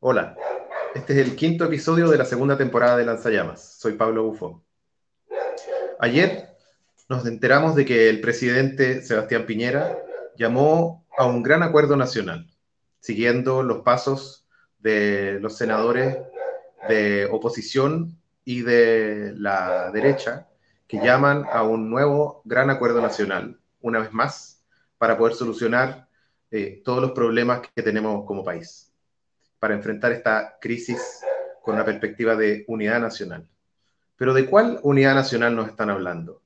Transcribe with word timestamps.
Hola, 0.00 0.36
este 0.94 1.12
es 1.12 1.18
el 1.20 1.36
quinto 1.36 1.64
episodio 1.64 2.10
de 2.10 2.18
la 2.18 2.24
segunda 2.24 2.58
temporada 2.58 2.96
de 2.96 3.04
Lanzallamas. 3.04 3.78
Soy 3.78 3.92
Pablo 3.92 4.24
Bufo. 4.24 4.64
Ayer 6.00 6.48
nos 7.08 7.24
enteramos 7.24 7.76
de 7.76 7.84
que 7.84 8.08
el 8.08 8.20
presidente 8.20 9.02
Sebastián 9.02 9.46
Piñera 9.46 9.96
llamó 10.36 11.06
a 11.16 11.26
un 11.26 11.42
gran 11.42 11.62
acuerdo 11.62 11.96
nacional, 11.96 12.50
siguiendo 12.98 13.62
los 13.62 13.82
pasos 13.82 14.48
de 14.80 15.38
los 15.40 15.56
senadores 15.56 16.18
de 16.88 17.28
oposición 17.30 18.18
y 18.44 18.62
de 18.62 19.34
la 19.36 19.90
derecha, 19.92 20.48
que 20.88 20.98
llaman 20.98 21.46
a 21.52 21.62
un 21.62 21.88
nuevo 21.90 22.42
gran 22.44 22.70
acuerdo 22.70 23.00
nacional, 23.00 23.60
una 23.80 24.00
vez 24.00 24.12
más, 24.12 24.64
para 24.98 25.16
poder 25.16 25.34
solucionar 25.34 26.08
eh, 26.52 26.82
todos 26.84 27.00
los 27.00 27.12
problemas 27.12 27.62
que 27.74 27.82
tenemos 27.82 28.26
como 28.26 28.44
país, 28.44 28.92
para 29.58 29.74
enfrentar 29.74 30.12
esta 30.12 30.58
crisis 30.60 31.20
con 31.62 31.76
una 31.76 31.84
perspectiva 31.84 32.36
de 32.36 32.64
unidad 32.68 33.00
nacional. 33.00 33.48
Pero 34.16 34.34
¿de 34.34 34.44
cuál 34.44 34.78
unidad 34.82 35.14
nacional 35.14 35.56
nos 35.56 35.68
están 35.68 35.88
hablando? 35.88 36.42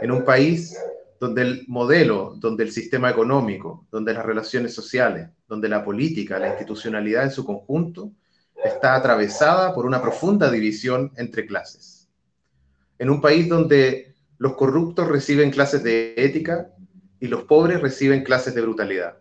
En 0.00 0.12
un 0.12 0.24
país 0.24 0.78
donde 1.18 1.42
el 1.42 1.64
modelo, 1.66 2.34
donde 2.36 2.62
el 2.62 2.70
sistema 2.70 3.10
económico, 3.10 3.84
donde 3.90 4.14
las 4.14 4.24
relaciones 4.24 4.72
sociales, 4.72 5.28
donde 5.48 5.68
la 5.68 5.84
política, 5.84 6.38
la 6.38 6.50
institucionalidad 6.50 7.24
en 7.24 7.32
su 7.32 7.44
conjunto, 7.44 8.12
está 8.64 8.94
atravesada 8.94 9.74
por 9.74 9.86
una 9.86 10.00
profunda 10.00 10.50
división 10.50 11.12
entre 11.16 11.46
clases. 11.46 12.08
En 12.96 13.10
un 13.10 13.20
país 13.20 13.48
donde 13.48 14.14
los 14.38 14.54
corruptos 14.54 15.08
reciben 15.08 15.50
clases 15.50 15.82
de 15.82 16.14
ética 16.16 16.70
y 17.18 17.26
los 17.26 17.42
pobres 17.42 17.80
reciben 17.80 18.22
clases 18.22 18.54
de 18.54 18.62
brutalidad. 18.62 19.18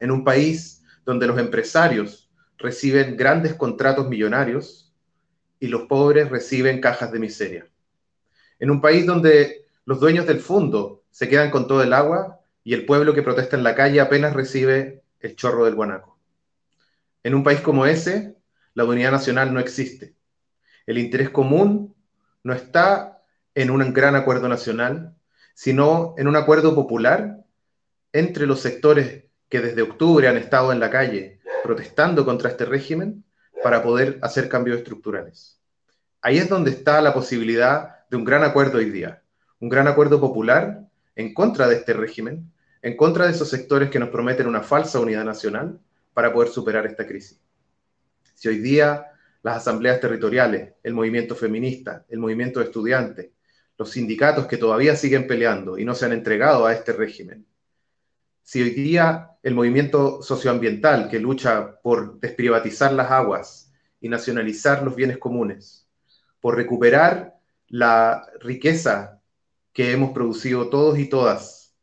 En 0.00 0.10
un 0.10 0.24
país 0.24 0.84
donde 1.04 1.26
los 1.26 1.38
empresarios 1.38 2.30
reciben 2.58 3.16
grandes 3.16 3.54
contratos 3.54 4.08
millonarios 4.08 4.92
y 5.60 5.68
los 5.68 5.82
pobres 5.82 6.28
reciben 6.30 6.80
cajas 6.80 7.12
de 7.12 7.18
miseria. 7.18 7.66
En 8.58 8.70
un 8.70 8.80
país 8.80 9.06
donde 9.06 9.66
los 9.84 10.00
dueños 10.00 10.26
del 10.26 10.40
fondo 10.40 11.04
se 11.10 11.28
quedan 11.28 11.50
con 11.50 11.66
todo 11.66 11.82
el 11.82 11.92
agua 11.92 12.40
y 12.64 12.74
el 12.74 12.84
pueblo 12.84 13.14
que 13.14 13.22
protesta 13.22 13.56
en 13.56 13.62
la 13.62 13.74
calle 13.74 14.00
apenas 14.00 14.34
recibe 14.34 15.02
el 15.20 15.34
chorro 15.36 15.64
del 15.64 15.74
guanaco. 15.74 16.18
En 17.22 17.34
un 17.34 17.42
país 17.42 17.60
como 17.60 17.86
ese, 17.86 18.36
la 18.74 18.84
unidad 18.84 19.10
nacional 19.10 19.52
no 19.52 19.60
existe. 19.60 20.14
El 20.86 20.98
interés 20.98 21.30
común 21.30 21.94
no 22.42 22.52
está 22.52 23.22
en 23.54 23.70
un 23.70 23.92
gran 23.92 24.14
acuerdo 24.14 24.48
nacional, 24.48 25.16
sino 25.54 26.14
en 26.18 26.28
un 26.28 26.36
acuerdo 26.36 26.74
popular 26.74 27.44
entre 28.12 28.46
los 28.46 28.60
sectores 28.60 29.24
que 29.48 29.60
desde 29.60 29.82
octubre 29.82 30.28
han 30.28 30.36
estado 30.36 30.72
en 30.72 30.80
la 30.80 30.90
calle 30.90 31.40
protestando 31.62 32.24
contra 32.24 32.50
este 32.50 32.64
régimen 32.64 33.24
para 33.62 33.82
poder 33.82 34.18
hacer 34.22 34.48
cambios 34.48 34.78
estructurales. 34.78 35.60
Ahí 36.20 36.38
es 36.38 36.48
donde 36.48 36.70
está 36.70 37.00
la 37.00 37.14
posibilidad 37.14 38.06
de 38.10 38.16
un 38.16 38.24
gran 38.24 38.42
acuerdo 38.42 38.78
hoy 38.78 38.90
día, 38.90 39.22
un 39.60 39.68
gran 39.68 39.88
acuerdo 39.88 40.20
popular 40.20 40.88
en 41.16 41.34
contra 41.34 41.68
de 41.68 41.76
este 41.76 41.92
régimen, 41.92 42.52
en 42.82 42.96
contra 42.96 43.26
de 43.26 43.32
esos 43.32 43.48
sectores 43.48 43.90
que 43.90 43.98
nos 43.98 44.10
prometen 44.10 44.46
una 44.46 44.62
falsa 44.62 45.00
unidad 45.00 45.24
nacional 45.24 45.80
para 46.14 46.32
poder 46.32 46.48
superar 46.48 46.86
esta 46.86 47.06
crisis. 47.06 47.40
Si 48.34 48.48
hoy 48.48 48.58
día 48.58 49.06
las 49.42 49.58
asambleas 49.58 50.00
territoriales, 50.00 50.74
el 50.82 50.94
movimiento 50.94 51.34
feminista, 51.34 52.04
el 52.08 52.18
movimiento 52.18 52.60
de 52.60 52.66
estudiantes, 52.66 53.30
los 53.76 53.90
sindicatos 53.90 54.46
que 54.46 54.56
todavía 54.56 54.96
siguen 54.96 55.26
peleando 55.26 55.78
y 55.78 55.84
no 55.84 55.94
se 55.94 56.06
han 56.06 56.12
entregado 56.12 56.66
a 56.66 56.72
este 56.72 56.92
régimen, 56.92 57.46
si 58.48 58.62
hoy 58.62 58.70
día 58.70 59.32
el 59.42 59.54
movimiento 59.54 60.22
socioambiental 60.22 61.10
que 61.10 61.18
lucha 61.18 61.78
por 61.82 62.18
desprivatizar 62.18 62.94
las 62.94 63.10
aguas 63.10 63.74
y 64.00 64.08
nacionalizar 64.08 64.82
los 64.82 64.96
bienes 64.96 65.18
comunes, 65.18 65.86
por 66.40 66.56
recuperar 66.56 67.34
la 67.66 68.26
riqueza 68.40 69.20
que 69.74 69.92
hemos 69.92 70.12
producido 70.12 70.70
todos 70.70 70.98
y 70.98 71.10
todas, 71.10 71.76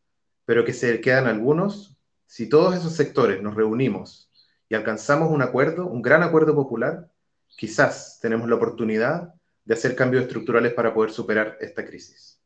pero 0.46 0.66
que 0.66 0.74
se 0.74 1.00
quedan 1.02 1.28
algunos, 1.28 2.00
si 2.26 2.50
todos 2.50 2.76
esos 2.76 2.94
sectores 2.94 3.44
nos 3.44 3.54
reunimos 3.54 4.32
y 4.68 4.74
alcanzamos 4.74 5.30
un 5.30 5.44
acuerdo, 5.44 5.86
un 5.86 6.02
gran 6.02 6.24
acuerdo 6.24 6.56
popular, 6.56 7.12
quizás 7.56 8.18
tenemos 8.20 8.50
la 8.50 8.56
oportunidad 8.56 9.36
de 9.66 9.76
hacer 9.76 9.96
cambios 9.96 10.24
estructurales 10.24 10.74
para 10.74 10.96
poder 10.96 11.12
superar 11.12 11.60
esta 11.62 11.86
crisis. 11.86 12.42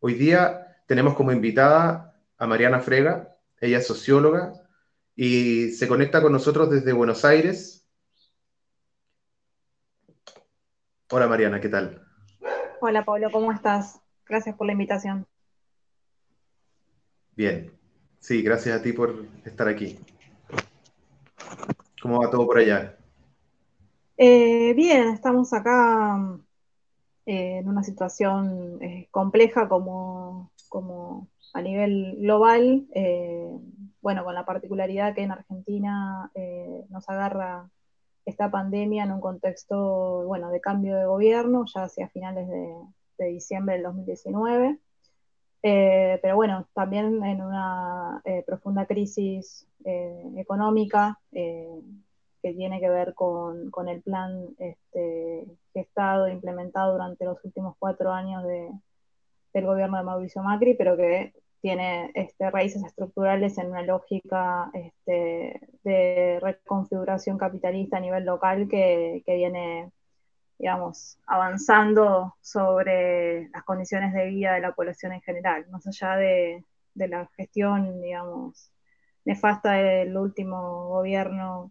Hoy 0.00 0.14
día 0.14 0.82
tenemos 0.86 1.12
como 1.12 1.30
invitada 1.30 2.08
a 2.38 2.46
Mariana 2.46 2.80
Frega, 2.80 3.36
ella 3.60 3.78
es 3.78 3.86
socióloga 3.86 4.52
y 5.16 5.70
se 5.70 5.88
conecta 5.88 6.22
con 6.22 6.32
nosotros 6.32 6.70
desde 6.70 6.92
Buenos 6.92 7.24
Aires. 7.24 7.86
Hola 11.10 11.26
Mariana, 11.26 11.60
¿qué 11.60 11.68
tal? 11.68 12.06
Hola 12.80 13.04
Pablo, 13.04 13.30
¿cómo 13.32 13.50
estás? 13.50 14.00
Gracias 14.24 14.54
por 14.54 14.66
la 14.66 14.72
invitación. 14.72 15.26
Bien, 17.34 17.72
sí, 18.20 18.42
gracias 18.42 18.78
a 18.78 18.82
ti 18.82 18.92
por 18.92 19.26
estar 19.44 19.66
aquí. 19.66 19.98
¿Cómo 22.00 22.20
va 22.20 22.30
todo 22.30 22.46
por 22.46 22.58
allá? 22.58 22.96
Eh, 24.16 24.74
bien, 24.74 25.08
estamos 25.08 25.52
acá 25.52 26.38
eh, 27.26 27.58
en 27.58 27.68
una 27.68 27.82
situación 27.82 28.78
eh, 28.82 29.08
compleja 29.10 29.68
como, 29.68 30.52
como, 30.68 31.28
a 31.54 31.62
nivel 31.62 32.16
global, 32.18 32.86
bueno, 34.00 34.24
con 34.24 34.34
la 34.34 34.44
particularidad 34.44 35.14
que 35.14 35.22
en 35.22 35.32
Argentina 35.32 36.30
nos 36.88 37.08
agarra 37.08 37.68
esta 38.24 38.50
pandemia 38.50 39.04
en 39.04 39.12
un 39.12 39.20
contexto, 39.20 40.24
bueno, 40.26 40.50
de 40.50 40.60
cambio 40.60 40.96
de 40.96 41.06
gobierno, 41.06 41.64
ya 41.74 41.84
hacia 41.84 42.08
finales 42.08 42.48
de, 42.48 42.74
de 43.18 43.26
diciembre 43.26 43.74
del 43.74 43.84
2019. 43.84 44.78
Eh, 45.62 46.18
pero 46.22 46.36
bueno, 46.36 46.68
también 46.72 47.22
en 47.24 47.42
una 47.42 48.20
eh, 48.24 48.44
profunda 48.46 48.86
crisis 48.86 49.66
eh, 49.84 50.32
económica 50.36 51.18
que 51.30 52.54
tiene 52.54 52.78
que 52.80 52.88
ver 52.88 53.14
con, 53.14 53.88
el 53.88 54.02
plan 54.02 54.48
este, 54.58 55.44
gestado 55.72 56.26
e 56.26 56.32
implementado 56.32 56.92
durante 56.92 57.24
los 57.24 57.44
últimos 57.44 57.74
cuatro 57.78 58.12
años 58.12 58.44
del 59.52 59.66
gobierno 59.66 59.98
de 59.98 60.04
Mauricio 60.04 60.42
Macri, 60.42 60.74
pero 60.74 60.96
que 60.96 61.32
tiene 61.60 62.10
este, 62.14 62.50
raíces 62.50 62.84
estructurales 62.84 63.58
en 63.58 63.68
una 63.68 63.82
lógica 63.82 64.70
este, 64.74 65.60
de 65.82 66.38
reconfiguración 66.40 67.36
capitalista 67.38 67.96
a 67.96 68.00
nivel 68.00 68.24
local 68.24 68.68
que, 68.68 69.22
viene 69.26 69.90
digamos, 70.58 71.18
avanzando 71.26 72.36
sobre 72.40 73.48
las 73.50 73.62
condiciones 73.64 74.12
de 74.12 74.26
vida 74.26 74.54
de 74.54 74.60
la 74.60 74.74
población 74.74 75.12
en 75.12 75.20
general, 75.22 75.66
más 75.70 75.86
allá 75.86 76.16
de, 76.16 76.64
la 76.94 77.28
gestión, 77.36 78.00
digamos, 78.02 78.72
nefasta 79.24 79.72
del 79.72 80.16
último 80.16 80.88
gobierno 80.88 81.70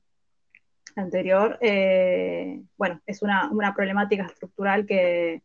anterior, 0.95 1.57
eh, 1.59 2.61
bueno, 2.77 3.01
es 3.05 3.21
una, 3.21 3.51
problemática 3.75 4.25
estructural 4.25 4.85
que, 4.85 5.43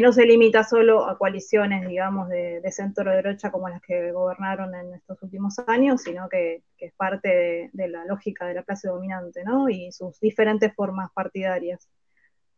no 0.00 0.12
se 0.12 0.24
limita 0.24 0.62
solo 0.62 1.04
a 1.08 1.18
coaliciones, 1.18 1.88
digamos, 1.88 2.28
de, 2.28 2.62
centro 2.70 3.10
derecha 3.10 3.50
como 3.50 3.68
las 3.68 3.82
que 3.82 4.12
gobernaron 4.12 4.74
en 4.74 4.94
estos 4.94 5.20
últimos 5.22 5.58
años, 5.66 6.02
sino 6.02 6.28
que, 6.28 6.62
es 6.78 6.92
parte 6.94 7.28
de, 7.28 7.70
de, 7.72 7.88
la 7.88 8.04
lógica 8.04 8.46
de 8.46 8.54
la 8.54 8.62
clase 8.62 8.88
dominante, 8.88 9.42
¿no? 9.44 9.68
Y 9.68 9.90
sus 9.90 10.20
diferentes 10.20 10.72
formas 10.74 11.10
partidarias. 11.12 11.88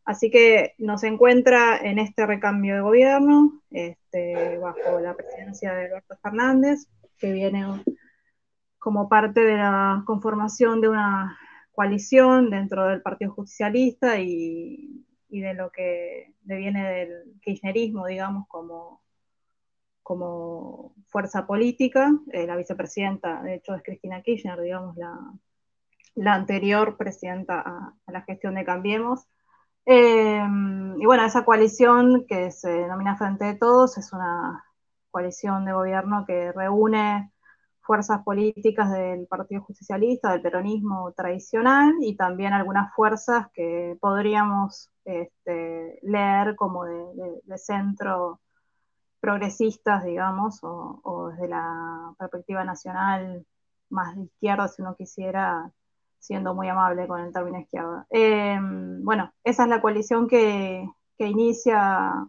Así 0.04 0.30
que 0.30 0.74
nos 0.78 1.04
encuentra 1.04 1.78
en 1.78 1.98
este 1.98 2.26
recambio 2.26 2.74
de 2.74 2.80
gobierno, 2.80 3.62
este, 3.70 4.58
bajo 4.58 5.00
la 5.00 5.14
presidencia 5.14 5.72
de 5.72 5.86
Alberto 5.86 6.16
Fernández, 6.20 6.88
que 7.18 7.32
viene 7.32 7.64
como 8.78 9.08
parte 9.08 9.40
de 9.40 9.56
la 9.56 10.02
conformación 10.04 10.80
de 10.80 10.88
una 10.88 11.38
coalición 11.70 12.50
dentro 12.50 12.88
del 12.88 13.00
Partido 13.00 13.32
Justicialista 13.32 14.18
y, 14.18 15.06
de 15.40 15.54
lo 15.54 15.70
que 15.70 16.34
viene 16.44 16.90
del 16.90 17.40
kirchnerismo, 17.40 18.06
digamos, 18.06 18.46
como, 18.48 19.02
como 20.02 20.94
fuerza 21.08 21.46
política. 21.46 22.12
Eh, 22.32 22.46
la 22.46 22.56
vicepresidenta, 22.56 23.42
de 23.42 23.54
hecho, 23.54 23.74
es 23.74 23.82
Cristina 23.82 24.22
Kirchner, 24.22 24.60
digamos, 24.60 24.96
la, 24.96 26.34
anterior 26.34 26.96
presidenta 26.96 27.60
a 27.60 28.12
la 28.12 28.22
gestión 28.22 28.54
de 28.54 28.64
Cambiemos. 28.64 29.26
Em, 29.84 31.00
y 31.00 31.06
bueno, 31.06 31.24
esa 31.24 31.44
coalición 31.44 32.24
que 32.28 32.50
se 32.52 32.70
denomina 32.70 33.16
Frente 33.16 33.46
de 33.46 33.54
Todos 33.56 33.98
es 33.98 34.12
una 34.12 34.64
coalición 35.10 35.64
de 35.64 35.72
gobierno 35.72 36.24
que 36.26 36.52
reúne 36.52 37.31
fuerzas 37.82 38.22
políticas 38.22 38.90
del 38.92 39.26
Partido 39.26 39.62
Justicialista, 39.62 40.32
del 40.32 40.42
peronismo 40.42 41.12
tradicional 41.12 41.92
y 42.00 42.16
también 42.16 42.52
algunas 42.52 42.94
fuerzas 42.94 43.48
que 43.52 43.96
podríamos 44.00 44.90
este, 45.04 45.98
leer 46.02 46.54
como 46.56 46.84
de, 46.84 47.58
centro 47.58 48.40
progresistas, 49.20 50.04
digamos, 50.04 50.60
o, 50.62 51.30
desde 51.30 51.48
la 51.48 52.14
perspectiva 52.18 52.64
nacional 52.64 53.44
más 53.90 54.16
de 54.16 54.24
izquierda, 54.24 54.68
si 54.68 54.82
uno 54.82 54.96
quisiera, 54.96 55.70
siendo 56.18 56.54
muy 56.54 56.68
amable 56.68 57.06
con 57.06 57.20
el 57.20 57.32
término 57.32 57.60
izquierda. 57.60 58.06
Em, 58.10 59.04
bueno, 59.04 59.32
esa 59.44 59.64
es 59.64 59.68
la 59.68 59.80
coalición 59.80 60.28
que, 60.28 60.88
que 61.18 61.26
inicia 61.26 62.28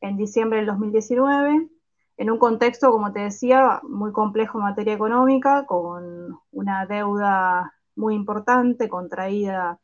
en 0.00 0.16
diciembre 0.16 0.58
del 0.58 0.66
2019 0.66 1.75
en 2.16 2.30
un 2.30 2.38
contexto, 2.38 2.90
como 2.90 3.12
te 3.12 3.20
decía, 3.20 3.80
muy 3.82 4.12
complejo 4.12 4.58
en 4.58 4.64
materia 4.64 4.94
económica, 4.94 5.66
con 5.66 6.38
una 6.50 6.86
deuda 6.86 7.74
muy 7.94 8.14
importante 8.14 8.88
contraída 8.88 9.78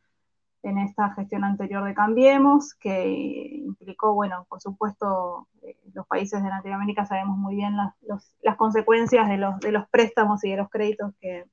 en 0.63 0.79
esta 0.79 1.11
gestión 1.15 1.45
anterior 1.45 1.85
de 1.85 1.95
Cambiemos, 1.95 2.75
que 2.75 3.09
implicó, 3.09 4.15
bueno, 4.15 4.47
por 4.49 4.61
supuesto, 4.61 5.49
eh, 5.63 5.77
los 5.93 6.07
países 6.07 6.43
de 6.43 6.49
Latinoamérica 6.49 7.05
sabemos 7.05 7.37
muy 7.37 7.57
bien 7.57 7.77
las, 7.77 8.57
consecuencias 8.57 9.29
de 9.29 9.39
los, 9.39 9.89
préstamos 9.91 10.45
y 10.45 10.51
de 10.51 10.57
los 10.57 10.71
créditos 10.71 11.13
que, 11.21 11.47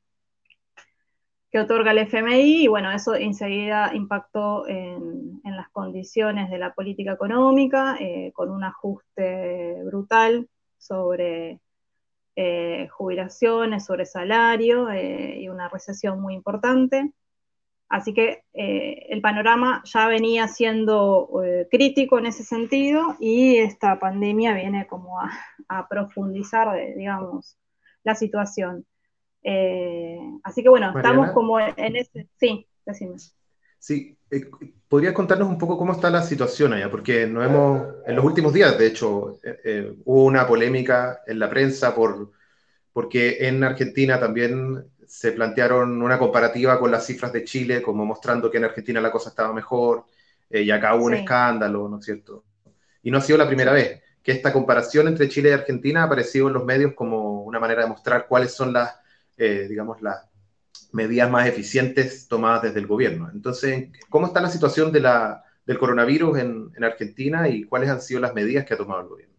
que 1.52 1.60
otorga 1.60 1.92
el 1.92 1.98
FMI, 2.00 2.64
y 2.64 2.68
bueno, 2.68 2.92
eso 2.92 3.16
enseguida 3.16 3.94
impactó 3.94 4.68
en, 4.68 5.42
las 5.44 5.70
condiciones 5.72 6.50
de 6.50 6.58
la 6.58 6.74
política 6.74 7.12
económica, 7.12 7.98
eh, 8.00 8.32
con 8.34 8.50
un 8.50 8.64
ajuste 8.64 9.84
brutal 9.84 10.48
sobre 10.80 11.60
eh, 12.36 12.88
jubilaciones, 12.90 13.86
sobre 13.86 14.08
salario 14.08 14.88
y 14.94 15.48
una 15.50 15.70
recesión 15.70 16.20
muy 16.20 16.34
importante. 16.34 17.14
Así 17.90 18.14
que 18.14 18.44
eh, 18.54 19.08
el 19.10 19.20
panorama 19.20 19.82
ya 19.84 20.08
venía 20.08 20.48
siendo 20.48 21.42
eh, 21.44 21.68
crítico 21.72 22.20
en 22.20 22.28
ese 22.28 22.44
sentido 22.44 23.16
y 23.20 23.58
esta 23.58 24.00
pandemia 24.00 24.54
viene 24.54 24.86
como 24.86 25.20
a, 25.20 25.88
profundizar, 25.90 26.78
eh, 26.78 26.94
digamos, 26.96 27.58
la 28.04 28.14
situación. 28.14 28.86
así 30.44 30.62
que 30.62 30.70
bueno, 30.70 30.94
estamos 30.96 31.32
como 31.32 31.60
en 31.60 31.96
ese... 31.96 32.28
Sí, 32.40 32.68
decime. 32.86 33.16
Sí, 33.80 34.18
¿podrías 34.88 35.14
contarnos 35.14 35.48
un 35.48 35.58
poco 35.58 35.78
cómo 35.78 35.94
está 35.94 36.10
la 36.10 36.22
situación 36.22 36.74
allá? 36.74 36.92
Porque 36.92 37.26
no 37.26 37.44
hemos, 37.44 37.88
en 38.06 38.16
los 38.16 38.26
últimos 38.26 38.54
días, 38.54 38.78
de 38.78 38.88
hecho, 38.88 39.40
hubo 40.06 40.26
una 40.26 40.46
polémica 40.46 41.22
en 41.26 41.40
la 41.40 41.50
prensa 41.50 41.96
por, 41.96 42.32
porque 42.94 43.48
en 43.48 43.64
Argentina 43.64 44.20
también 44.20 44.86
se 45.10 45.32
plantearon 45.32 46.02
una 46.04 46.20
comparativa 46.20 46.80
con 46.80 46.92
las 46.92 47.06
cifras 47.06 47.34
de 47.34 47.44
Chile, 47.44 47.82
como 47.82 48.06
mostrando 48.06 48.52
que 48.52 48.58
en 48.58 48.66
Argentina 48.66 49.02
la 49.02 49.12
cosa 49.12 49.30
estaba 49.30 49.52
mejor, 49.52 50.06
eh, 50.50 50.62
y 50.62 50.70
acá 50.70 50.94
hubo 50.94 51.06
un 51.06 51.16
escándalo, 51.16 51.90
¿no 51.90 51.98
es 51.98 52.06
cierto? 52.06 52.44
Y 53.02 53.10
no 53.10 53.18
ha 53.18 53.22
sido 53.22 53.38
la 53.38 53.48
primera 53.48 53.72
vez 53.72 54.02
que 54.22 54.32
esta 54.32 54.54
comparación 54.54 55.08
entre 55.08 55.28
Chile 55.28 55.50
y 55.50 55.54
Argentina 55.54 56.02
ha 56.02 56.06
aparecido 56.06 56.48
en 56.48 56.54
los 56.54 56.64
medios 56.66 56.94
como 56.94 57.42
una 57.42 57.60
manera 57.60 57.84
de 57.84 57.90
mostrar 57.90 58.28
cuáles 58.28 58.54
son 58.54 58.72
las, 58.72 58.96
eh, 59.38 59.66
digamos, 59.68 60.02
las 60.02 60.29
medidas 60.92 61.30
más 61.30 61.48
eficientes 61.48 62.28
tomadas 62.28 62.64
desde 62.64 62.80
el 62.80 62.88
gobierno. 62.88 63.30
Entonces, 63.34 63.90
¿cómo 64.10 64.28
está 64.28 64.42
la 64.42 64.50
situación 64.50 64.92
de 64.92 65.02
la, 65.02 65.44
del 65.66 65.78
coronavirus 65.78 66.40
en, 66.40 66.72
en 66.76 66.84
Argentina 66.84 67.48
y 67.48 67.64
cuáles 67.64 67.90
han 67.90 68.02
sido 68.02 68.20
las 68.20 68.34
medidas 68.34 68.66
que 68.66 68.74
ha 68.74 68.78
tomado 68.78 69.02
el 69.02 69.08
gobierno? 69.08 69.36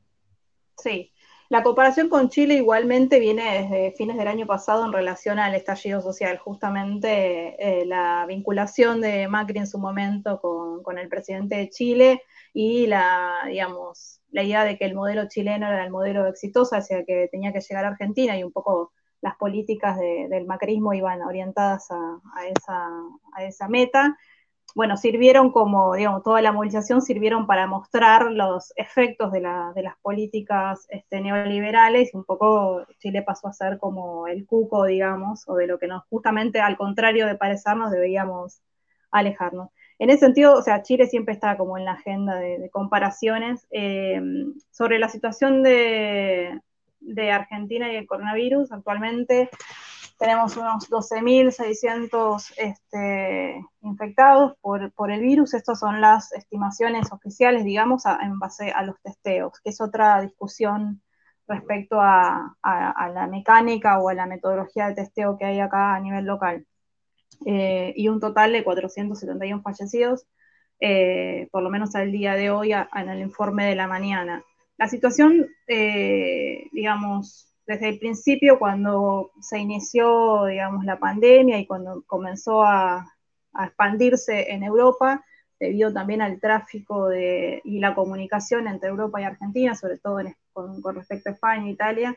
Sí, 0.77 1.13
la 1.51 1.65
comparación 1.65 2.09
con 2.09 2.29
Chile 2.29 2.55
igualmente 2.55 3.19
viene 3.19 3.63
desde 3.63 3.91
fines 3.97 4.17
del 4.17 4.29
año 4.29 4.47
pasado 4.47 4.87
en 4.87 4.93
relación 4.93 5.41
al 5.41 5.53
estallido 5.57 6.01
social, 6.01 6.39
justamente 6.39 7.57
eh, 7.59 7.85
la 7.87 8.25
vinculación 8.29 9.01
de 9.01 9.27
Macri 9.27 9.59
en 9.59 9.67
su 9.67 9.77
momento 9.77 10.41
con, 10.41 10.97
el 10.97 11.09
presidente 11.09 11.57
de 11.57 11.69
Chile 11.69 12.23
y 12.55 12.87
la, 12.87 13.47
digamos, 13.49 14.21
la 14.31 14.45
idea 14.45 14.63
de 14.63 14.79
que 14.79 14.85
el 14.85 14.95
modelo 14.95 15.27
chileno 15.29 15.67
era 15.67 15.83
el 15.83 15.91
modelo 15.91 16.29
exitoso 16.29 16.77
hacia 16.77 17.05
que 17.05 17.29
tenía 17.33 17.53
que 17.53 17.61
llegar 17.61 17.85
a 17.85 17.89
Argentina 17.89 18.39
y 18.39 18.45
un 18.45 18.53
poco 18.53 18.93
las 19.23 19.37
políticas 19.37 19.99
del 19.99 20.47
macrismo 20.47 20.95
iban 20.95 21.23
orientadas 21.23 21.89
a, 21.91 22.21
esa, 23.43 23.69
meta 23.69 24.17
bueno, 24.75 24.97
sirvieron 24.97 25.51
como, 25.51 25.95
digamos, 25.95 26.23
toda 26.23 26.41
la 26.41 26.53
movilización 26.53 27.03
sirvieron 27.03 27.47
para 27.47 27.67
mostrar 27.67 28.31
los 28.31 28.73
efectos 28.77 29.33
de, 29.33 29.41
las 29.41 29.97
políticas 30.01 30.87
este, 30.91 31.21
neoliberales 31.21 32.15
un 32.15 32.25
poco 32.25 32.87
Chile 32.99 33.23
pasó 33.23 33.49
a 33.49 33.53
ser 33.53 33.79
como 33.79 34.29
el 34.29 34.47
cuco, 34.47 34.85
digamos, 34.85 35.43
o 35.49 35.57
de 35.57 35.67
lo 35.67 35.79
que 35.79 35.89
nos, 35.89 36.05
justamente 36.09 36.61
al 36.61 36.77
contrario 36.77 37.27
de 37.27 37.35
parecernos, 37.35 37.91
debíamos 37.91 38.63
alejarnos. 39.11 39.71
En 39.99 40.09
ese 40.09 40.21
sentido, 40.21 40.55
o 40.55 40.63
sea, 40.63 40.83
Chile 40.83 41.07
siempre 41.07 41.35
está 41.35 41.59
como 41.59 41.77
en 41.77 41.85
la 41.85 41.93
agenda 41.93 42.37
de, 42.37 42.71
comparaciones. 42.71 43.67
Eh, 43.71 44.23
sobre 44.71 44.99
la 44.99 45.09
situación 45.09 45.63
de, 45.63 46.61
de 47.01 47.33
Argentina 47.33 47.93
y 47.93 47.97
el 47.97 48.07
coronavirus, 48.07 48.73
actualmente 48.73 49.51
tenemos 50.21 50.55
unos 50.59 50.91
12.600 50.91 52.53
este, 52.59 53.65
infectados 53.81 54.53
por, 54.61 55.11
el 55.11 55.21
virus. 55.23 55.55
Estas 55.55 55.81
son 55.81 56.03
las 56.03 56.31
estimaciones 56.33 57.11
oficiales, 57.11 57.65
digamos, 57.65 58.05
en 58.05 58.39
base 58.39 58.71
a 58.71 58.83
los 58.83 59.01
testeos, 59.01 59.59
que 59.65 59.71
es 59.71 59.81
otra 59.81 60.21
discusión 60.21 61.01
respecto 61.49 62.03
a, 62.03 62.55
la 62.63 63.27
mecánica 63.29 63.99
o 63.99 64.11
a 64.11 64.15
la 64.15 64.27
metodología 64.27 64.89
de 64.89 64.95
testeo 64.97 65.39
que 65.39 65.47
hay 65.47 65.59
acá 65.59 65.95
a 65.95 66.01
nivel 66.01 66.27
local. 66.27 66.67
Eh, 67.47 67.95
y 67.97 68.09
un 68.09 68.21
total 68.21 68.53
de 68.53 68.63
471 68.63 69.63
fallecidos, 69.63 70.27
eh, 70.81 71.49
por 71.51 71.63
lo 71.63 71.71
menos 71.71 71.95
al 71.95 72.13
día 72.13 72.35
de 72.35 72.51
hoy, 72.51 72.73
en 72.75 73.09
el 73.09 73.21
informe 73.21 73.65
de 73.65 73.75
la 73.75 73.87
mañana. 73.87 74.45
La 74.81 74.89
situación, 74.89 75.47
eh, 75.67 76.71
digamos, 76.73 77.53
desde 77.67 77.91
el 77.91 77.99
principio, 77.99 78.59
cuando 78.59 79.31
se 79.39 79.59
inició, 79.59 80.47
digamos, 80.47 80.87
la 80.87 80.99
pandemia 80.99 81.59
y 81.59 81.67
cuando 81.67 82.03
comenzó 82.07 82.65
a, 82.65 83.07
expandirse 83.63 84.53
en 84.53 84.63
Europa, 84.63 85.23
debido 85.59 85.93
también 85.93 86.23
al 86.23 86.41
tráfico 86.41 87.13
y 87.13 87.79
la 87.79 87.95
comunicación 87.95 88.69
entre 88.69 88.89
Europa 88.89 89.21
y 89.21 89.25
Argentina, 89.25 89.75
sobre 89.75 89.99
todo 89.99 90.19
con, 90.55 90.83
respecto 90.95 91.29
a 91.29 91.33
España 91.33 91.67
e 91.67 91.73
Italia, 91.73 92.17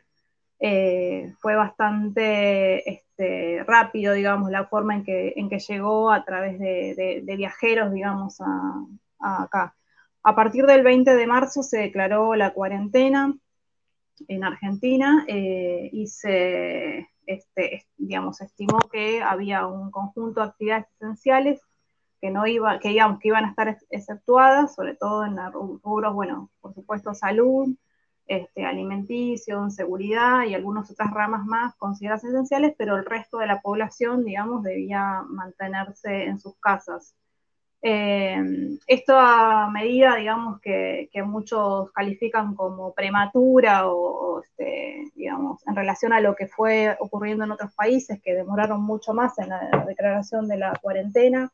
eh, 0.57 1.33
fue 1.41 1.55
bastante 1.55 2.89
este, 2.89 3.61
rápido, 3.65 4.13
digamos, 4.13 4.51
la 4.51 4.67
forma 4.67 4.95
en 4.95 5.03
que, 5.03 5.59
llegó 5.67 6.11
a 6.11 6.23
través 6.23 6.57
de, 6.59 7.23
viajeros, 7.35 7.91
digamos, 7.91 8.37
acá. 9.19 9.75
A 10.23 10.35
partir 10.35 10.65
del 10.65 10.83
20 10.83 11.15
de 11.15 11.27
marzo 11.27 11.63
se 11.63 11.77
declaró 11.77 12.35
la 12.35 12.53
cuarentena, 12.53 13.35
en 14.27 14.43
Argentina 14.43 15.25
eh, 15.27 15.89
y 15.91 16.07
se, 16.07 17.09
este, 17.25 17.85
digamos, 17.97 18.41
estimó 18.41 18.79
que 18.91 19.21
había 19.21 19.67
un 19.67 19.91
conjunto 19.91 20.41
de 20.41 20.47
actividades 20.47 20.85
esenciales 20.99 21.61
que 22.21 22.29
no 22.29 22.47
iba, 22.47 22.79
que 22.79 22.89
digamos, 22.89 23.19
que 23.19 23.29
iban 23.29 23.45
a 23.45 23.49
estar 23.49 23.77
exceptuadas, 23.89 24.75
sobre 24.75 24.95
todo 24.95 25.25
en 25.25 25.37
rubros, 25.51 26.13
bueno, 26.13 26.49
por 26.61 26.73
supuesto, 26.73 27.13
salud, 27.13 27.75
este, 28.27 28.65
alimentación, 28.65 29.71
seguridad 29.71 30.43
y 30.43 30.53
algunas 30.53 30.89
otras 30.89 31.11
ramas 31.11 31.45
más 31.45 31.75
consideradas 31.75 32.23
esenciales, 32.23 32.75
pero 32.77 32.95
el 32.95 33.05
resto 33.05 33.39
de 33.39 33.47
la 33.47 33.61
población, 33.61 34.23
digamos, 34.23 34.63
debía 34.63 35.23
mantenerse 35.27 36.23
en 36.25 36.39
sus 36.39 36.55
casas. 36.59 37.13
Eh, 37.85 38.41
esta 38.87 39.69
medida, 39.69 40.15
digamos, 40.15 40.61
que, 40.61 41.09
muchos 41.25 41.91
califican 41.91 42.55
como 42.55 42.93
prematura 42.93 43.89
o, 43.89 44.41
este, 44.41 45.11
digamos, 45.15 45.61
en 45.67 45.75
relación 45.75 46.13
a 46.13 46.21
lo 46.21 46.33
que 46.33 46.47
fue 46.47 46.95
ocurriendo 47.01 47.43
en 47.43 47.51
otros 47.51 47.73
países 47.75 48.21
que 48.21 48.35
demoraron 48.35 48.81
mucho 48.81 49.13
más 49.13 49.37
en 49.37 49.49
la 49.49 49.85
declaración 49.85 50.47
de 50.47 50.57
la 50.57 50.79
cuarentena 50.81 51.51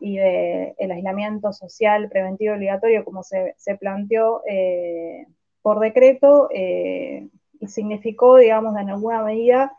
y 0.00 0.18
del 0.18 0.90
aislamiento 0.90 1.50
social 1.54 2.10
preventivo 2.10 2.54
obligatorio, 2.54 3.02
como 3.02 3.22
se, 3.22 3.54
planteó 3.80 4.42
eh, 4.46 5.26
por 5.62 5.80
decreto, 5.80 6.50
eh, 6.52 7.26
y 7.58 7.68
significó, 7.68 8.36
digamos, 8.36 8.76
en 8.76 8.90
alguna 8.90 9.22
medida, 9.22 9.72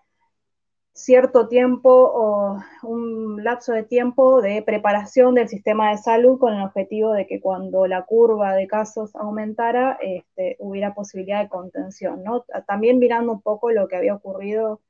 cierto 0.96 1.50
tiempo 1.50 1.90
o 1.92 2.58
un 2.84 3.44
lapso 3.44 3.74
de 3.74 3.84
tiempo 3.84 4.42
de 4.42 4.62
preparación 4.62 5.36
del 5.36 5.50
sistema 5.50 5.92
de 5.92 5.98
salud 5.98 6.40
con 6.40 6.54
el 6.54 6.64
objetivo 6.64 7.12
de 7.12 7.28
que 7.28 7.42
cuando 7.42 7.86
la 7.86 8.04
curva 8.04 8.54
de 8.56 8.66
casos 8.68 9.14
aumentara 9.16 9.98
este, 10.02 10.56
hubiera 10.60 10.94
posibilidad 10.96 11.42
de 11.44 11.50
contención, 11.50 12.24
¿no? 12.24 12.46
También 12.66 12.98
mirando 13.00 13.34
un 13.34 13.42
poco 13.42 13.72
lo 13.72 13.90
que 13.90 13.98
había 13.98 14.16
ocurrido 14.16 14.82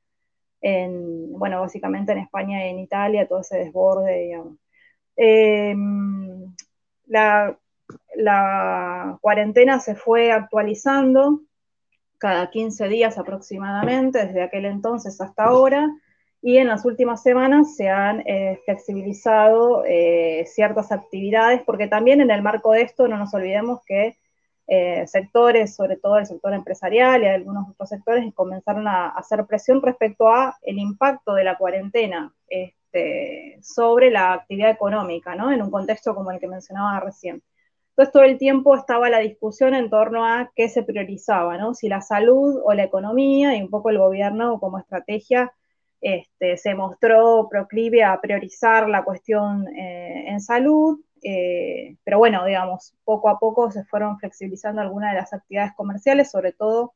en, 0.60 1.32
bueno, 1.32 1.60
básicamente 1.60 2.12
en 2.12 2.18
España 2.18 2.64
y 2.66 2.70
en 2.70 2.78
Italia, 2.78 3.26
todo 3.26 3.40
ese 3.40 3.58
desborde, 3.58 4.20
digamos. 4.20 4.58
Em, 5.16 6.54
la, 7.06 7.58
la 8.14 9.18
cuarentena 9.20 9.80
se 9.80 9.96
fue 9.96 10.30
actualizando 10.30 11.40
cada 12.18 12.50
15 12.50 12.88
días 12.88 13.18
aproximadamente, 13.18 14.26
desde 14.26 14.42
aquel 14.42 14.64
entonces 14.64 15.20
hasta 15.20 15.44
ahora, 15.44 15.88
y 16.42 16.58
en 16.58 16.68
las 16.68 16.84
últimas 16.84 17.22
semanas 17.22 17.76
se 17.76 17.88
han 17.88 18.20
eh, 18.26 18.60
flexibilizado 18.64 19.84
eh, 19.84 20.44
ciertas 20.46 20.92
actividades, 20.92 21.62
porque 21.62 21.88
también 21.88 22.20
en 22.20 22.30
el 22.30 22.42
marco 22.42 22.72
de 22.72 22.82
esto 22.82 23.08
no 23.08 23.16
nos 23.18 23.34
olvidemos 23.34 23.80
que 23.84 24.16
eh, 24.68 25.06
sectores, 25.06 25.74
sobre 25.76 25.96
todo 25.96 26.18
el 26.18 26.26
sector 26.26 26.52
empresarial 26.52 27.22
y 27.22 27.26
algunos 27.26 27.68
otros 27.70 27.88
sectores, 27.88 28.32
comenzaron 28.34 28.88
a, 28.88 29.08
hacer 29.10 29.44
presión 29.46 29.80
respecto 29.80 30.28
a 30.28 30.56
el 30.62 30.78
impacto 30.78 31.34
de 31.34 31.44
la 31.44 31.56
cuarentena 31.56 32.32
este, 32.48 33.58
sobre 33.62 34.10
la 34.10 34.32
actividad 34.32 34.70
económica, 34.70 35.34
¿no? 35.34 35.52
En 35.52 35.62
un 35.62 35.70
contexto 35.70 36.14
como 36.14 36.32
el 36.32 36.40
que 36.40 36.48
mencionaba 36.48 37.00
recién. 37.00 37.42
Entonces 37.96 38.12
todo 38.12 38.24
el 38.24 38.36
tiempo 38.36 38.76
estaba 38.76 39.08
la 39.08 39.20
discusión 39.20 39.74
en 39.74 39.88
torno 39.88 40.26
a 40.26 40.52
qué 40.54 40.68
se 40.68 40.82
priorizaba, 40.82 41.56
¿no? 41.56 41.72
Si 41.72 41.88
la 41.88 42.02
salud 42.02 42.60
o 42.62 42.74
la 42.74 42.84
economía, 42.84 43.56
y 43.56 43.62
un 43.62 43.70
poco 43.70 43.88
el 43.88 43.98
gobierno 43.98 44.60
como 44.60 44.78
estrategia 44.78 45.50
este, 46.02 46.58
se 46.58 46.74
mostró 46.74 47.48
proclive 47.50 48.04
a 48.04 48.20
priorizar 48.20 48.86
la 48.90 49.02
cuestión 49.02 49.66
eh, 49.74 50.28
en 50.28 50.42
salud, 50.42 51.00
eh, 51.22 51.96
pero 52.04 52.18
bueno, 52.18 52.44
digamos, 52.44 52.94
poco 53.04 53.30
a 53.30 53.38
poco 53.38 53.70
se 53.70 53.82
fueron 53.84 54.18
flexibilizando 54.18 54.82
algunas 54.82 55.12
de 55.12 55.20
las 55.20 55.32
actividades 55.32 55.72
comerciales, 55.74 56.30
sobre 56.30 56.52
todo 56.52 56.92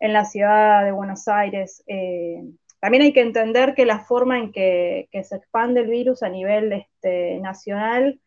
en 0.00 0.14
la 0.14 0.24
ciudad 0.24 0.82
de 0.82 0.92
Buenos 0.92 1.28
Aires. 1.28 1.84
Eh, 1.86 2.42
también 2.80 3.02
hay 3.02 3.12
que 3.12 3.20
entender 3.20 3.74
que 3.74 3.84
la 3.84 4.00
forma 4.00 4.38
en 4.38 4.50
que, 4.50 5.08
se 5.12 5.36
expande 5.36 5.82
el 5.82 5.88
virus 5.88 6.22
a 6.22 6.30
nivel 6.30 6.72
este, 6.72 7.38
nacional 7.40 8.18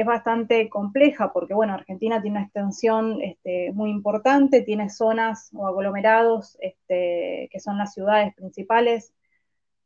es 0.00 0.06
bastante 0.06 0.68
compleja, 0.68 1.32
porque 1.32 1.54
bueno, 1.54 1.74
Argentina 1.74 2.20
tiene 2.20 2.38
una 2.38 2.46
extensión 2.46 3.20
este, 3.22 3.72
muy 3.72 3.90
importante, 3.90 4.62
tiene 4.62 4.90
zonas 4.90 5.50
o 5.54 5.66
aglomerados 5.66 6.56
este, 6.60 7.48
que 7.50 7.60
son 7.60 7.78
las 7.78 7.94
ciudades 7.94 8.34
principales 8.34 9.12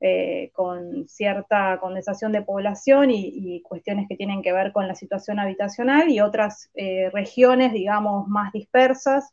eh, 0.00 0.50
con 0.52 1.08
cierta 1.08 1.78
condensación 1.80 2.32
de 2.32 2.42
población 2.42 3.10
y, 3.10 3.62
cuestiones 3.62 4.06
que 4.08 4.16
tienen 4.16 4.42
que 4.42 4.52
ver 4.52 4.72
con 4.72 4.86
la 4.86 4.94
situación 4.94 5.38
habitacional 5.38 6.10
y 6.10 6.20
otras 6.20 6.70
eh, 6.74 7.10
regiones, 7.10 7.72
digamos, 7.72 8.28
más 8.28 8.52
dispersas, 8.52 9.32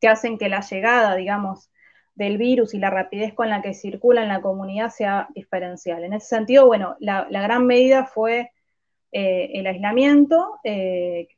que 0.00 0.08
hacen 0.08 0.38
que 0.38 0.48
la 0.48 0.60
llegada, 0.60 1.16
digamos, 1.16 1.70
del 2.14 2.38
virus 2.38 2.74
y 2.74 2.78
la 2.78 2.90
rapidez 2.90 3.34
con 3.34 3.48
la 3.48 3.62
que 3.62 3.74
circula 3.74 4.22
en 4.22 4.28
la 4.28 4.40
comunidad 4.40 4.90
sea 4.90 5.28
diferencial. 5.34 6.04
En 6.04 6.12
ese 6.12 6.28
sentido, 6.28 6.66
bueno, 6.66 6.96
la, 7.00 7.26
gran 7.30 7.66
medida 7.66 8.04
fue 8.04 8.52
eh, 9.12 9.50
el 9.54 9.66
aislamiento, 9.66 10.60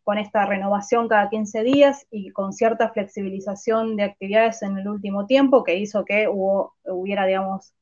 con 0.05 0.19
esta 0.19 0.47
renovación 0.47 1.09
cada 1.09 1.31
15 1.31 1.63
días 1.63 2.07
y 2.11 2.31
con 2.31 2.53
cierta 2.53 2.91
flexibilización 2.91 3.97
de 3.97 4.05
actividades 4.05 4.63
en 4.63 4.79
el 4.79 4.89
último 4.89 5.27
tiempo, 5.27 5.65
que 5.65 5.77
hizo 5.77 6.05
que 6.05 6.29
hubo, 6.29 6.75
hubiera, 6.85 7.27
digamos, 7.27 7.75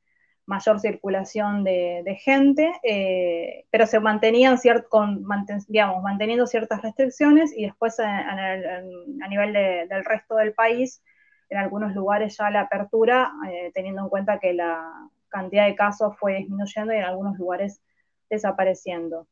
mayor 0.51 0.79
circulación 0.79 1.63
de, 1.63 2.17
gente, 2.23 2.71
eh, 2.83 3.65
pero 3.71 3.85
se 3.87 3.99
mantenían 3.99 4.57
con, 4.89 5.25
digamos, 5.67 6.03
manteniendo 6.03 6.45
ciertas 6.45 6.81
restricciones 6.81 7.53
y 7.55 7.65
después 7.65 7.99
a, 7.99 8.81
nivel 9.29 9.53
del 9.53 10.05
resto 10.05 10.35
del 10.35 10.53
país, 10.53 11.01
en 11.49 11.57
algunos 11.57 11.93
lugares 11.95 12.37
ya 12.37 12.49
la 12.49 12.61
apertura, 12.61 13.31
eh, 13.49 13.71
teniendo 13.73 14.01
en 14.01 14.09
cuenta 14.09 14.39
que 14.39 14.53
la 14.53 15.09
cantidad 15.29 15.65
de 15.65 15.75
casos 15.75 16.17
fue 16.17 16.35
disminuyendo 16.35 16.93
y 16.93 16.97
en 16.97 17.03
algunos 17.03 17.37
lugares 17.37 17.81
desapareciendo. 18.29 19.27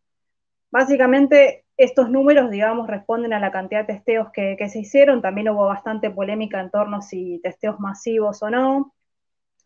Básicamente, 0.72 1.66
estos 1.78 2.10
números, 2.10 2.52
digamos, 2.52 2.88
responden 2.88 3.34
a 3.34 3.40
la 3.40 3.52
cantidad 3.52 3.82
de 3.82 3.94
testeos 3.94 4.30
que, 4.34 4.58
se 4.70 4.80
hicieron. 4.80 5.22
También 5.22 5.50
hubo 5.50 5.66
bastante 5.66 6.10
polémica 6.12 6.60
en 6.62 6.72
torno 6.72 6.98
a 6.98 7.02
si 7.02 7.40
testeos 7.44 7.80
masivos 7.80 8.42
o 8.44 8.50
no 8.50 8.94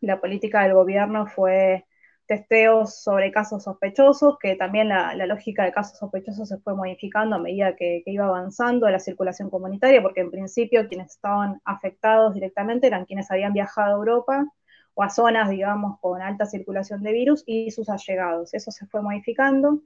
la 0.06 0.20
política 0.20 0.62
del 0.62 0.74
gobierno 0.74 1.26
fue 1.26 1.86
testeos 2.26 3.02
sobre 3.02 3.30
casos 3.32 3.64
sospechosos, 3.64 4.38
que 4.38 4.56
también 4.56 4.88
la, 4.88 5.14
lógica 5.26 5.64
de 5.64 5.72
casos 5.72 5.98
sospechosos 5.98 6.48
se 6.48 6.58
fue 6.58 6.74
modificando 6.74 7.36
a 7.36 7.38
medida 7.38 7.76
que, 7.76 8.02
iba 8.06 8.26
avanzando 8.26 8.88
la 8.88 8.98
circulación 8.98 9.50
comunitaria, 9.50 10.02
porque 10.02 10.20
en 10.20 10.30
principio 10.30 10.88
quienes 10.88 11.12
estaban 11.12 11.60
afectados 11.64 12.34
directamente 12.34 12.86
eran 12.86 13.04
quienes 13.04 13.30
habían 13.30 13.52
viajado 13.52 13.96
a 13.96 13.98
Europa 13.98 14.46
o 14.94 15.02
a 15.02 15.10
zonas, 15.10 15.50
digamos, 15.50 15.98
con 16.00 16.22
alta 16.22 16.46
circulación 16.46 17.02
de 17.02 17.12
virus 17.12 17.42
y 17.46 17.70
sus 17.72 17.88
allegados. 17.90 18.54
Eso 18.54 18.70
se 18.70 18.86
fue 18.86 19.02
modificando. 19.02 19.80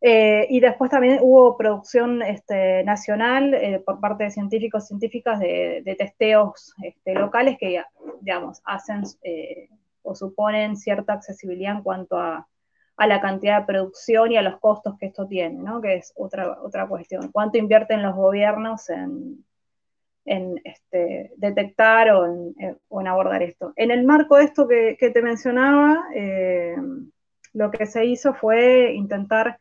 Eh, 0.00 0.46
y 0.50 0.60
después 0.60 0.90
también 0.90 1.18
hubo 1.22 1.56
producción 1.56 2.20
este, 2.20 2.84
nacional 2.84 3.54
eh, 3.54 3.82
por 3.84 4.00
parte 4.00 4.24
de 4.24 4.30
científicos 4.30 4.84
y 4.84 4.88
científicas 4.88 5.40
de, 5.40 5.96
testeos 5.96 6.74
este, 6.82 7.14
locales 7.14 7.56
que, 7.58 7.82
digamos, 8.20 8.60
hacen 8.64 9.02
eh, 9.22 9.70
o 10.02 10.14
suponen 10.14 10.76
cierta 10.76 11.14
accesibilidad 11.14 11.76
en 11.76 11.82
cuanto 11.82 12.18
a, 12.18 12.46
la 12.98 13.20
cantidad 13.20 13.60
de 13.60 13.66
producción 13.66 14.30
y 14.30 14.36
a 14.36 14.42
los 14.42 14.60
costos 14.60 14.96
que 14.98 15.06
esto 15.06 15.26
tiene, 15.26 15.60
¿no? 15.60 15.80
que 15.80 15.94
es 15.94 16.12
otra, 16.16 16.60
otra 16.62 16.86
cuestión. 16.86 17.32
¿Cuánto 17.32 17.58
invierten 17.58 18.02
los 18.02 18.14
gobiernos 18.14 18.88
en, 18.90 19.42
este, 20.62 21.32
detectar 21.36 22.10
o 22.10 22.26
en, 22.26 23.08
abordar 23.08 23.42
esto? 23.42 23.72
En 23.74 23.90
el 23.90 24.04
marco 24.04 24.36
de 24.36 24.44
esto 24.44 24.68
que 24.68 24.96
te 24.96 25.22
mencionaba, 25.22 26.04
lo 27.52 27.70
que 27.70 27.86
se 27.86 28.04
hizo 28.04 28.34
fue 28.34 28.92
intentar 28.92 29.58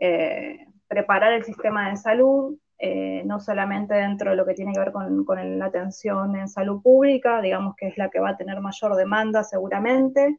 eh, 0.00 0.66
preparar 0.88 1.34
el 1.34 1.44
sistema 1.44 1.90
de 1.90 1.96
salud, 1.96 2.56
eh, 2.78 3.22
no 3.26 3.38
solamente 3.38 3.94
dentro 3.94 4.30
de 4.30 4.36
lo 4.36 4.46
que 4.46 4.54
tiene 4.54 4.72
que 4.72 4.80
ver 4.80 4.92
con, 4.92 5.58
la 5.58 5.66
atención 5.66 6.34
en 6.36 6.48
salud 6.48 6.82
pública, 6.82 7.42
digamos 7.42 7.76
que 7.76 7.88
es 7.88 7.98
la 7.98 8.08
que 8.08 8.18
va 8.18 8.30
a 8.30 8.36
tener 8.36 8.60
mayor 8.60 8.96
demanda 8.96 9.44
seguramente, 9.44 10.38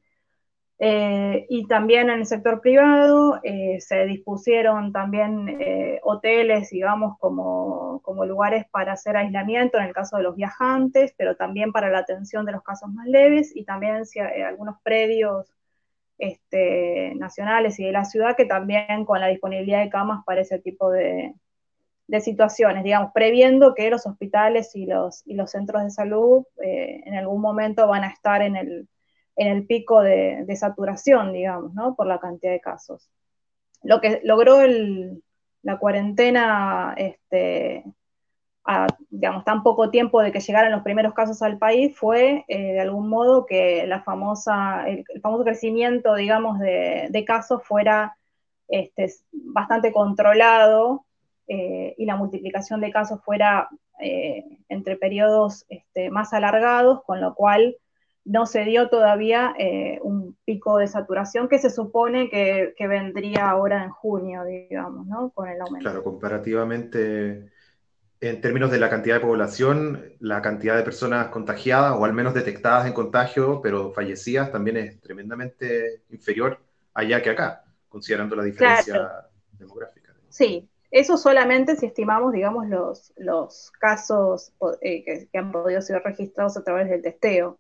eh, 0.80 1.46
y 1.48 1.68
también 1.68 2.10
en 2.10 2.20
el 2.22 2.26
sector 2.26 2.60
privado 2.60 3.40
se 3.44 4.06
dispusieron 4.08 4.92
también 4.92 5.60
hoteles, 6.02 6.72
digamos, 6.72 7.20
como, 7.20 8.02
como, 8.02 8.26
lugares 8.26 8.66
para 8.72 8.94
hacer 8.94 9.16
aislamiento 9.16 9.78
en 9.78 9.84
el 9.84 9.94
caso 9.94 10.18
de 10.18 10.24
los 10.24 10.36
viajantes, 10.36 11.14
pero 11.16 11.36
también 11.36 11.72
para 11.72 11.92
la 11.92 12.00
atención 12.00 12.46
de 12.48 12.54
los 12.54 12.64
casos 12.64 12.90
más 12.92 13.06
leves 13.06 13.56
y 13.56 13.64
también 13.64 14.08
si, 14.08 14.20
algunos 14.20 14.82
predios 14.82 15.54
este, 16.22 17.16
nacionales 17.16 17.80
y 17.80 17.84
de 17.84 17.92
la 17.92 18.06
ciudad 18.06 18.36
que 18.38 18.46
también 18.46 19.06
con 19.06 19.20
la 19.20 19.28
disponibilidad 19.28 19.82
de 19.82 19.90
camas 19.90 20.24
para 20.24 20.42
ese 20.42 20.60
tipo 20.60 20.92
de, 20.92 21.34
situaciones, 22.20 22.84
digamos, 22.84 23.12
previendo 23.14 23.74
que 23.74 23.90
los 23.90 24.06
hospitales 24.06 24.76
y 24.76 24.86
los, 24.86 25.26
y 25.26 25.34
los 25.34 25.50
centros 25.50 25.82
de 25.82 25.92
salud 25.92 26.44
eh, 26.62 27.02
en 27.06 27.16
algún 27.16 27.42
momento 27.42 27.88
van 27.88 28.04
a 28.04 28.10
estar 28.10 28.42
en 28.42 28.58
el, 28.58 28.90
en 29.38 29.48
el 29.48 29.66
pico 29.66 30.02
de, 30.02 30.46
saturación, 30.58 31.32
digamos, 31.32 31.74
¿no? 31.74 31.96
Por 31.96 32.08
la 32.08 32.20
cantidad 32.20 32.52
de 32.52 32.60
casos. 32.60 33.10
Lo 33.82 34.02
que 34.02 34.20
logró 34.24 34.60
la 35.64 35.80
cuarentena 35.80 36.94
este, 36.98 37.86
digamos, 39.10 39.44
tan 39.44 39.64
poco 39.64 39.90
tiempo 39.90 40.22
de 40.22 40.32
que 40.32 40.40
llegaran 40.40 40.72
los 40.72 40.84
primeros 40.84 41.14
casos 41.14 41.42
al 41.42 41.58
país 41.58 41.96
fue, 41.96 42.46
eh, 42.48 42.74
de 42.74 42.80
algún 42.80 43.10
modo, 43.10 43.46
que 43.46 43.86
la 43.88 44.02
famosa, 44.02 44.88
el, 44.88 45.06
famoso 45.22 45.44
crecimiento, 45.44 46.16
digamos, 46.16 46.60
de, 46.60 47.24
casos 47.26 47.62
fuera 47.64 48.18
este, 48.68 49.12
bastante 49.32 49.92
controlado 49.92 51.06
eh, 51.48 51.94
y 51.98 52.06
la 52.06 52.16
multiplicación 52.16 52.82
de 52.82 52.92
casos 52.92 53.22
fuera 53.24 53.70
eh, 54.00 54.44
entre 54.70 54.96
periodos 54.96 55.66
este, 55.70 56.10
más 56.10 56.34
alargados, 56.34 57.04
con 57.04 57.22
lo 57.22 57.36
cual 57.36 57.78
no 58.24 58.46
se 58.46 58.66
dio 58.66 58.90
todavía 58.90 59.56
un 60.04 60.38
pico 60.46 60.78
de 60.78 60.88
saturación 60.88 61.50
que 61.50 61.58
se 61.58 61.72
supone 61.72 62.30
que, 62.30 62.76
que, 62.78 62.88
vendría 62.88 63.50
ahora 63.50 63.84
en 63.84 63.90
junio, 63.90 64.44
digamos, 64.44 65.08
¿no? 65.08 65.32
Con 65.32 65.50
el 65.50 65.60
aumento. 65.60 65.90
Claro, 65.90 66.04
comparativamente 66.04 67.50
en 68.22 68.40
términos 68.40 68.70
de 68.70 68.80
la 68.80 68.90
cantidad 68.90 69.16
de 69.16 69.22
población, 69.22 70.14
la 70.20 70.44
cantidad 70.44 70.78
de 70.78 70.84
personas 70.84 71.30
contagiadas 71.30 71.96
o 71.98 72.06
al 72.06 72.14
menos 72.14 72.36
detectadas 72.36 72.86
en 72.86 72.94
contagio, 72.94 73.62
pero 73.64 73.92
fallecidas, 73.92 74.52
también 74.52 74.78
es 74.78 75.02
tremendamente 75.02 76.04
inferior 76.12 76.60
allá 76.94 77.24
que 77.24 77.32
acá, 77.32 77.64
considerando 77.90 78.36
la 78.36 78.44
diferencia 78.44 79.28
demográfica. 79.58 80.14
Sí, 80.30 80.70
eso 80.92 81.18
solamente 81.18 81.76
si 81.76 81.88
estimamos, 81.88 82.32
digamos, 82.32 82.68
los, 82.68 83.12
los 83.18 83.72
casos 83.80 84.54
eh, 84.82 85.04
que, 85.04 85.38
han 85.38 85.52
podido 85.52 85.82
ser 85.82 86.04
registrados 86.04 86.58
a 86.58 86.64
través 86.64 86.90
del 86.90 87.02
testeo. 87.02 87.58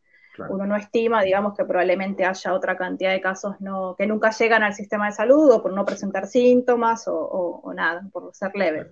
Uno 0.49 0.65
no 0.65 0.75
estima, 0.75 1.23
digamos, 1.23 1.55
que 1.55 1.65
probablemente 1.65 2.25
haya 2.25 2.53
otra 2.53 2.77
cantidad 2.77 3.11
de 3.11 3.21
casos 3.21 3.59
no, 3.59 3.95
que 3.97 4.07
nunca 4.07 4.31
llegan 4.31 4.63
al 4.63 4.73
sistema 4.73 5.07
de 5.07 5.11
salud 5.11 5.51
o 5.51 5.61
por 5.61 5.73
no 5.73 5.85
presentar 5.85 6.25
síntomas 6.25 7.03
o, 7.07 7.71
nada, 7.75 8.03
por 8.11 8.33
ser 8.33 8.51
leves. 8.55 8.87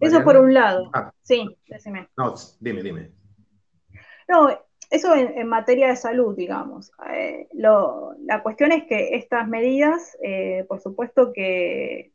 Eso 0.00 0.22
por 0.22 0.36
un 0.36 0.52
lado. 0.52 0.90
Ah. 0.92 1.12
Sí, 1.22 1.56
decime. 1.68 2.08
No, 2.16 2.34
dime, 2.60 2.82
dime. 2.82 3.10
No, 4.28 4.48
eso 4.90 5.14
en, 5.14 5.46
materia 5.48 5.88
de 5.88 5.96
salud, 5.96 6.36
digamos. 6.36 6.92
Eh, 7.12 7.48
la 7.52 8.42
cuestión 8.42 8.72
es 8.72 8.84
que 8.84 9.16
estas 9.16 9.48
medidas, 9.48 10.16
eh, 10.22 10.64
por 10.68 10.80
supuesto 10.80 11.32
que, 11.32 12.12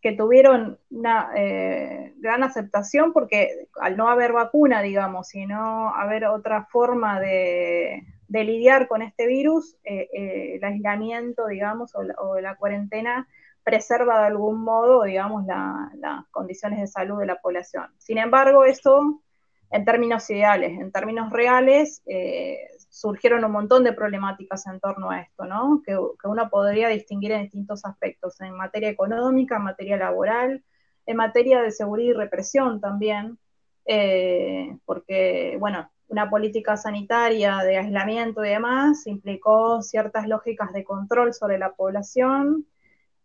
que 0.00 0.12
tuvieron 0.12 0.78
una 0.90 1.30
eh, 1.36 2.12
gran 2.16 2.42
aceptación 2.42 3.12
porque 3.12 3.68
al 3.80 3.96
no 3.96 4.08
haber 4.08 4.32
vacuna, 4.32 4.82
digamos, 4.82 5.34
y 5.34 5.46
no 5.46 5.94
haber 5.94 6.26
otra 6.26 6.66
forma 6.66 7.20
de, 7.20 8.04
lidiar 8.28 8.88
con 8.88 9.00
este 9.00 9.28
virus, 9.28 9.76
el 9.84 10.62
aislamiento, 10.64 11.46
digamos, 11.46 11.94
o 11.94 12.40
la 12.40 12.56
cuarentena 12.56 13.28
preserva 13.64 14.20
de 14.20 14.26
algún 14.26 14.62
modo, 14.62 15.04
digamos, 15.04 15.44
las 15.46 16.26
condiciones 16.30 16.80
de 16.80 16.86
salud 16.86 17.18
de 17.18 17.26
la 17.26 17.40
población. 17.40 17.86
Sin 17.98 18.18
embargo, 18.18 18.64
eso 18.64 19.22
en 19.70 19.84
términos 19.84 20.30
ideales, 20.30 20.78
en 20.78 20.92
términos 20.92 21.30
reales, 21.30 22.02
eh, 22.06 22.58
surgieron 22.90 23.44
un 23.44 23.50
montón 23.50 23.82
de 23.82 23.92
problemáticas 23.92 24.66
en 24.68 24.78
torno 24.78 25.10
a 25.10 25.22
esto, 25.22 25.46
¿no? 25.46 25.82
Que, 25.84 25.98
uno 26.28 26.48
podría 26.48 26.88
distinguir 26.88 27.32
en 27.32 27.42
distintos 27.42 27.84
aspectos, 27.84 28.40
en 28.40 28.54
materia 28.56 28.88
económica, 28.88 29.56
en 29.56 29.64
materia 29.64 29.96
laboral, 29.96 30.62
en 31.06 31.16
materia 31.16 31.60
de 31.60 31.72
seguridad 31.72 32.10
y 32.10 32.12
represión 32.12 32.80
también, 32.80 33.38
eh, 33.86 34.78
porque, 34.84 35.56
bueno, 35.58 35.90
una 36.06 36.30
política 36.30 36.76
sanitaria 36.76 37.58
de 37.58 37.78
aislamiento 37.78 38.44
y 38.44 38.50
demás 38.50 39.06
implicó 39.08 39.82
ciertas 39.82 40.28
lógicas 40.28 40.72
de 40.72 40.84
control 40.84 41.34
sobre 41.34 41.58
la 41.58 41.72
población, 41.72 42.64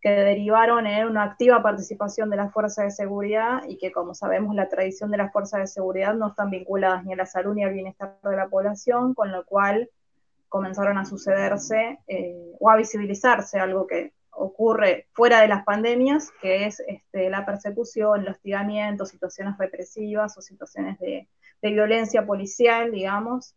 que 0.00 0.10
derivaron 0.10 0.86
en 0.86 1.06
una 1.06 1.24
activa 1.24 1.62
participación 1.62 2.30
de 2.30 2.36
las 2.36 2.52
fuerzas 2.52 2.84
de 2.86 2.90
seguridad 2.90 3.62
y 3.68 3.76
que, 3.76 3.92
como 3.92 4.14
sabemos, 4.14 4.54
la 4.54 4.68
tradición 4.68 5.10
de 5.10 5.18
las 5.18 5.32
fuerzas 5.32 5.60
de 5.60 5.66
seguridad 5.66 6.14
no 6.14 6.28
están 6.28 6.50
vinculadas 6.50 7.04
ni 7.04 7.12
a 7.12 7.16
la 7.16 7.26
salud 7.26 7.54
ni 7.54 7.64
al 7.64 7.74
bienestar 7.74 8.18
de 8.22 8.36
la 8.36 8.48
población, 8.48 9.14
con 9.14 9.30
lo 9.30 9.44
cual 9.44 9.90
comenzaron 10.48 10.96
a 10.96 11.04
sucederse 11.04 11.98
eh, 12.08 12.52
o 12.58 12.70
a 12.70 12.76
visibilizarse 12.76 13.58
algo 13.58 13.86
que 13.86 14.12
ocurre 14.30 15.06
fuera 15.12 15.42
de 15.42 15.48
las 15.48 15.64
pandemias, 15.64 16.30
que 16.40 16.64
es 16.64 16.80
este, 16.86 17.28
la 17.28 17.44
persecución, 17.44 18.20
el 18.20 18.28
hostigamiento, 18.28 19.04
situaciones 19.04 19.58
represivas 19.58 20.36
o 20.38 20.40
situaciones 20.40 20.98
de, 20.98 21.28
de 21.60 21.70
violencia 21.70 22.24
policial, 22.24 22.90
digamos, 22.90 23.54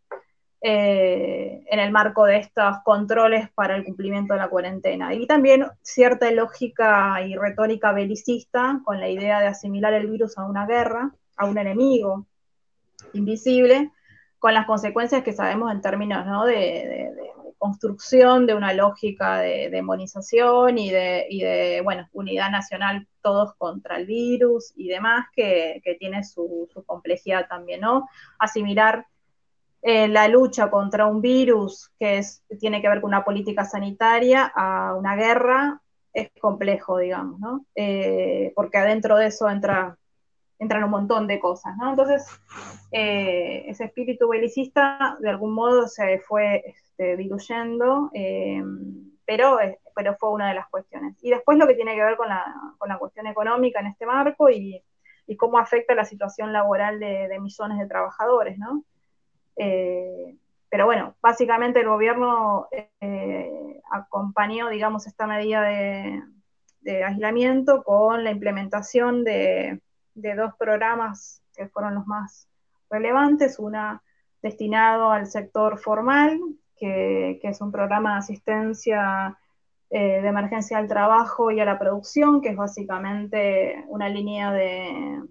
eh, 0.66 1.62
en 1.66 1.78
el 1.78 1.92
marco 1.92 2.24
de 2.24 2.38
estos 2.38 2.76
controles 2.86 3.50
para 3.50 3.76
el 3.76 3.84
cumplimiento 3.84 4.32
de 4.32 4.40
la 4.40 4.48
cuarentena. 4.48 5.12
Y 5.12 5.26
también 5.26 5.66
cierta 5.82 6.30
lógica 6.30 7.20
y 7.20 7.36
retórica 7.36 7.92
belicista 7.92 8.80
con 8.82 8.98
la 8.98 9.10
idea 9.10 9.40
de 9.40 9.48
asimilar 9.48 9.92
el 9.92 10.10
virus 10.10 10.38
a 10.38 10.46
una 10.46 10.64
guerra, 10.64 11.14
a 11.36 11.44
un 11.44 11.58
enemigo 11.58 12.24
invisible, 13.12 13.92
con 14.38 14.54
las 14.54 14.64
consecuencias 14.64 15.22
que 15.22 15.34
sabemos 15.34 15.70
en 15.70 15.82
términos 15.82 16.46
de, 16.46 17.10
construcción 17.58 18.46
de 18.46 18.54
una 18.54 18.72
lógica 18.72 19.40
de 19.40 19.68
demonización 19.68 20.78
y 20.78 20.88
de, 20.90 21.82
bueno, 21.84 22.08
unidad 22.14 22.50
nacional 22.50 23.06
todos 23.20 23.52
contra 23.58 23.98
el 23.98 24.06
virus 24.06 24.72
y 24.76 24.88
demás, 24.88 25.26
que, 25.36 25.82
tiene 25.98 26.24
su, 26.24 26.70
su, 26.72 26.82
complejidad 26.86 27.48
también, 27.48 27.82
¿no? 27.82 28.08
Asimilar 28.38 29.06
eh, 29.86 30.08
la 30.08 30.28
lucha 30.28 30.70
contra 30.70 31.04
un 31.04 31.20
virus 31.20 31.90
que 31.98 32.22
tiene 32.58 32.80
que 32.80 32.88
ver 32.88 33.02
con 33.02 33.08
una 33.08 33.22
política 33.22 33.66
sanitaria 33.66 34.50
a 34.54 34.94
una 34.94 35.14
guerra 35.14 35.82
es 36.10 36.30
complejo, 36.40 36.96
digamos, 36.96 37.38
¿no? 37.38 37.66
Eh, 37.74 38.50
porque 38.56 38.78
adentro 38.78 39.18
de 39.18 39.26
eso 39.26 39.46
entra, 39.50 39.98
entran 40.58 40.84
un 40.84 40.90
montón 40.90 41.26
de 41.26 41.38
cosas, 41.38 41.76
¿no? 41.76 41.90
Entonces, 41.90 42.26
eh, 42.92 43.64
ese 43.66 43.84
espíritu 43.84 44.26
belicista 44.26 45.18
de 45.20 45.28
algún 45.28 45.52
modo 45.52 45.86
se 45.86 46.18
fue 46.20 46.64
este, 46.64 47.18
diluyendo, 47.18 48.10
pero, 49.26 49.58
pero 49.94 50.16
fue 50.16 50.30
una 50.30 50.48
de 50.48 50.54
las 50.54 50.68
cuestiones. 50.70 51.14
Y 51.20 51.28
después 51.28 51.58
lo 51.58 51.66
que 51.66 51.74
tiene 51.74 51.94
que 51.94 52.04
ver 52.04 52.16
con 52.16 52.30
la, 52.30 52.54
con 52.78 52.88
la 52.88 52.96
cuestión 52.96 53.26
económica 53.26 53.80
en 53.80 53.88
este 53.88 54.06
marco 54.06 54.48
y, 54.48 54.82
y 55.26 55.36
cómo 55.36 55.58
afecta 55.58 55.94
la 55.94 56.06
situación 56.06 56.54
laboral 56.54 56.98
de, 56.98 57.28
de 57.28 57.38
millones 57.38 57.78
de 57.78 57.86
trabajadores, 57.86 58.56
¿no? 58.58 58.82
Eh, 59.56 60.36
pero 60.68 60.86
bueno, 60.86 61.14
básicamente 61.22 61.80
el 61.80 61.88
gobierno 61.88 62.66
eh, 63.00 63.80
acompañó, 63.90 64.68
digamos, 64.68 65.06
esta 65.06 65.26
medida 65.26 65.62
de, 65.62 66.22
aislamiento 67.04 67.82
con 67.82 68.24
la 68.24 68.30
implementación 68.30 69.24
de, 69.24 69.80
dos 70.14 70.54
programas 70.58 71.42
que 71.54 71.68
fueron 71.68 71.94
los 71.94 72.06
más 72.06 72.48
relevantes, 72.90 73.58
una 73.58 74.02
destinado 74.42 75.10
al 75.10 75.26
sector 75.26 75.78
formal, 75.78 76.40
que, 76.76 77.38
es 77.42 77.60
un 77.60 77.72
programa 77.72 78.14
de 78.14 78.18
asistencia 78.18 79.38
eh, 79.90 80.20
de 80.20 80.28
emergencia 80.28 80.78
al 80.78 80.88
trabajo 80.88 81.50
y 81.50 81.60
a 81.60 81.64
la 81.64 81.78
producción, 81.78 82.40
que 82.40 82.48
es 82.50 82.56
básicamente 82.56 83.84
una 83.86 84.08
línea 84.08 84.52
de, 84.52 85.22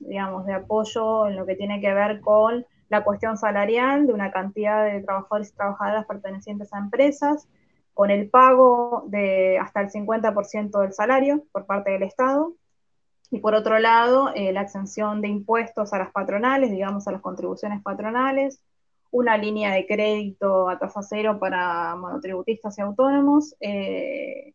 digamos, 0.00 0.46
de 0.46 0.54
apoyo 0.54 1.26
en 1.28 1.36
lo 1.36 1.46
que 1.46 1.54
tiene 1.54 1.80
que 1.80 1.92
ver 1.92 2.20
con 2.20 2.64
la 2.88 3.04
cuestión 3.04 3.36
salarial 3.36 4.06
de 4.06 4.12
una 4.12 4.30
cantidad 4.30 4.84
de 4.84 5.02
trabajadores 5.02 5.50
y 5.50 5.56
trabajadoras 5.56 6.06
pertenecientes 6.06 6.72
a 6.72 6.78
empresas, 6.78 7.48
con 7.94 8.10
el 8.10 8.28
pago 8.28 9.04
de 9.08 9.58
hasta 9.58 9.80
el 9.80 9.90
50% 9.90 10.80
del 10.80 10.92
salario 10.92 11.44
por 11.52 11.66
parte 11.66 11.92
del 11.92 12.02
Estado, 12.02 12.54
y 13.30 13.40
por 13.40 13.54
otro 13.54 13.78
lado, 13.78 14.30
eh, 14.34 14.52
la 14.52 14.62
exención 14.62 15.20
de 15.20 15.28
impuestos 15.28 15.92
a 15.92 15.98
las 15.98 16.12
patronales, 16.12 16.70
digamos 16.70 17.08
a 17.08 17.12
las 17.12 17.20
contribuciones 17.20 17.82
patronales, 17.82 18.60
una 19.10 19.36
línea 19.36 19.72
de 19.72 19.86
crédito 19.86 20.68
a 20.68 20.78
tasa 20.78 21.02
cero 21.02 21.38
para 21.40 21.96
monotributistas 21.96 22.78
y 22.78 22.82
autónomos, 22.82 23.56
eh, 23.60 24.54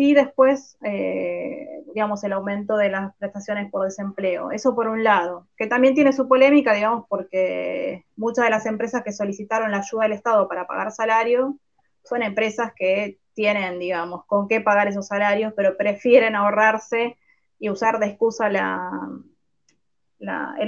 y 0.00 0.14
después, 0.14 0.78
eh, 0.84 1.82
digamos, 1.92 2.22
el 2.22 2.32
aumento 2.32 2.76
de 2.76 2.88
las 2.88 3.16
prestaciones 3.16 3.68
por 3.68 3.84
desempleo. 3.84 4.52
Eso 4.52 4.76
por 4.76 4.86
un 4.86 5.02
lado, 5.02 5.48
que 5.56 5.66
también 5.66 5.96
tiene 5.96 6.12
su 6.12 6.28
polémica, 6.28 6.72
digamos, 6.72 7.06
porque 7.08 8.04
muchas 8.14 8.44
de 8.44 8.50
las 8.52 8.64
empresas 8.66 9.02
que 9.02 9.10
solicitaron 9.10 9.72
la 9.72 9.78
ayuda 9.78 10.04
del 10.04 10.12
Estado 10.12 10.46
para 10.46 10.68
pagar 10.68 10.92
salario 10.92 11.58
son 12.04 12.22
empresas 12.22 12.70
que 12.76 13.18
tienen, 13.34 13.80
digamos, 13.80 14.24
con 14.26 14.46
qué 14.46 14.60
pagar 14.60 14.86
esos 14.86 15.08
salarios, 15.08 15.52
pero 15.56 15.76
prefieren 15.76 16.36
ahorrarse 16.36 17.16
y 17.58 17.68
usar 17.68 17.98
de 17.98 18.06
excusa 18.06 18.46
el 18.46 18.54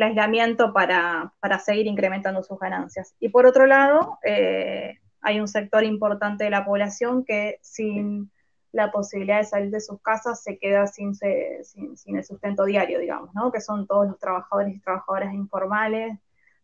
aislamiento 0.03 0.73
para, 0.73 1.33
seguir 1.65 1.87
incrementando 1.87 2.43
sus 2.43 2.59
ganancias. 2.59 3.15
Y 3.21 3.29
por 3.29 3.47
otro 3.47 3.67
lado, 3.67 4.19
eh, 4.25 4.99
hay 5.21 5.39
un 5.39 5.47
sector 5.47 5.85
importante 5.85 6.43
de 6.43 6.51
la 6.51 6.65
población 6.65 7.25
que 7.25 7.61
sin 7.63 8.29
la 8.73 8.93
posibilidad 8.93 9.39
de 9.39 9.45
salir 9.45 9.71
de 9.71 9.81
sus 9.81 10.01
casas 10.01 10.43
se 10.43 10.59
queda 10.59 10.87
sin, 10.87 11.13
el 11.23 12.25
sustento 12.25 12.65
diario, 12.65 13.01
digamos, 13.01 13.35
¿no? 13.35 13.51
Que 13.51 13.61
son 13.61 13.87
todos 13.87 14.07
los 14.07 14.19
trabajadores 14.19 14.75
y 14.75 14.81
trabajadoras 14.81 15.35
informales, 15.35 16.19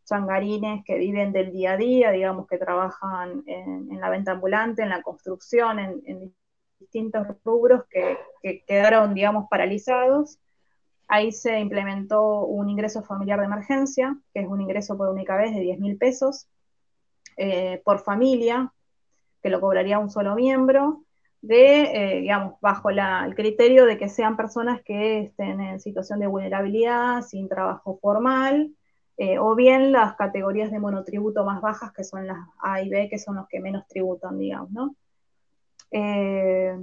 changarines 0.04 0.84
que 0.84 0.98
viven 0.98 1.32
del 1.32 1.50
día 1.50 1.72
a 1.72 1.76
día, 1.76 2.10
digamos, 2.12 2.46
que 2.46 2.58
trabajan 2.58 3.42
en, 3.46 4.00
la 4.00 4.08
venta 4.08 4.32
ambulante, 4.32 4.82
en 4.82 4.90
la 4.90 5.02
construcción, 5.02 5.78
en, 5.78 6.34
distintos 6.78 7.26
rubros 7.42 7.84
que, 7.90 8.18
quedaron, 8.66 9.14
digamos, 9.14 9.48
paralizados. 9.48 10.38
Ahí 11.08 11.32
se 11.32 11.58
implementó 11.58 12.44
un 12.44 12.68
ingreso 12.68 13.02
familiar 13.02 13.40
de 13.40 13.46
emergencia, 13.46 14.16
que 14.32 14.40
es 14.40 14.46
un 14.46 14.60
ingreso 14.60 14.96
por 14.96 15.08
única 15.08 15.36
vez 15.36 15.54
de 15.54 15.60
10 15.60 15.80
mil 15.80 15.96
pesos 15.96 16.46
eh, 17.38 17.80
por 17.84 18.00
familia, 18.00 18.72
que 19.42 19.48
lo 19.48 19.60
cobraría 19.60 19.98
un 19.98 20.10
solo 20.10 20.34
miembro 20.34 21.05
de, 21.46 21.82
eh, 21.82 22.20
digamos, 22.20 22.60
bajo 22.60 22.90
el 22.90 23.34
criterio 23.34 23.86
de 23.86 23.96
que 23.98 24.08
sean 24.08 24.36
personas 24.36 24.82
que 24.82 25.20
estén 25.20 25.60
en 25.60 25.80
situación 25.80 26.18
de 26.18 26.26
vulnerabilidad, 26.26 27.22
sin 27.22 27.48
trabajo 27.48 27.98
formal, 28.00 28.72
eh, 29.16 29.38
o 29.38 29.54
bien 29.54 29.92
las 29.92 30.16
categorías 30.16 30.70
de 30.70 30.80
monotributo 30.80 31.44
más 31.44 31.60
bajas, 31.60 31.92
que 31.92 32.04
son 32.04 32.26
las 32.26 32.38
A 32.60 32.82
y 32.82 32.88
B, 32.88 33.08
que 33.08 33.18
son 33.18 33.36
los 33.36 33.48
que 33.48 33.60
menos 33.60 33.86
tributan, 33.86 34.38
digamos, 34.38 34.70
¿no? 34.72 34.96
Eh, 35.92 36.76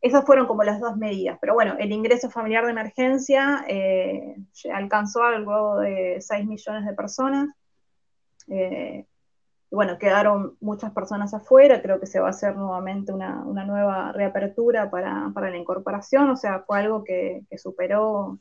esas 0.00 0.24
fueron 0.24 0.46
como 0.46 0.62
las 0.62 0.80
dos 0.80 0.96
medidas, 0.96 1.36
pero 1.40 1.54
bueno, 1.54 1.74
el 1.78 1.90
ingreso 1.90 2.30
familiar 2.30 2.64
de 2.64 2.70
emergencia 2.70 3.64
alcanzó 4.72 5.24
algo 5.24 5.78
de 5.80 6.18
6 6.20 6.46
millones 6.46 6.86
de 6.86 6.94
personas 6.94 7.48
bueno, 9.74 9.98
quedaron 9.98 10.56
muchas 10.60 10.92
personas 10.92 11.34
afuera, 11.34 11.82
creo 11.82 12.00
que 12.00 12.06
se 12.06 12.20
va 12.20 12.28
a 12.28 12.30
hacer 12.30 12.56
nuevamente 12.56 13.12
una, 13.12 13.44
nueva 13.44 14.12
reapertura 14.12 14.90
para, 14.90 15.30
la 15.34 15.56
incorporación, 15.56 16.30
o 16.30 16.36
sea, 16.36 16.60
fue 16.60 16.80
algo 16.80 17.04
que, 17.04 17.44
superó, 17.56 18.38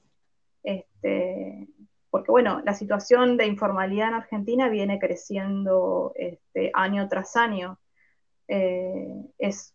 este, 0.63 1.67
porque 2.09 2.31
bueno, 2.31 2.61
la 2.63 2.73
situación 2.73 3.37
de 3.37 3.47
informalidad 3.47 4.09
en 4.09 4.13
Argentina 4.15 4.69
viene 4.69 4.99
creciendo 4.99 6.13
este, 6.15 6.71
año 6.73 7.07
tras 7.09 7.35
año. 7.35 7.79
Eh, 8.47 9.07
es, 9.39 9.73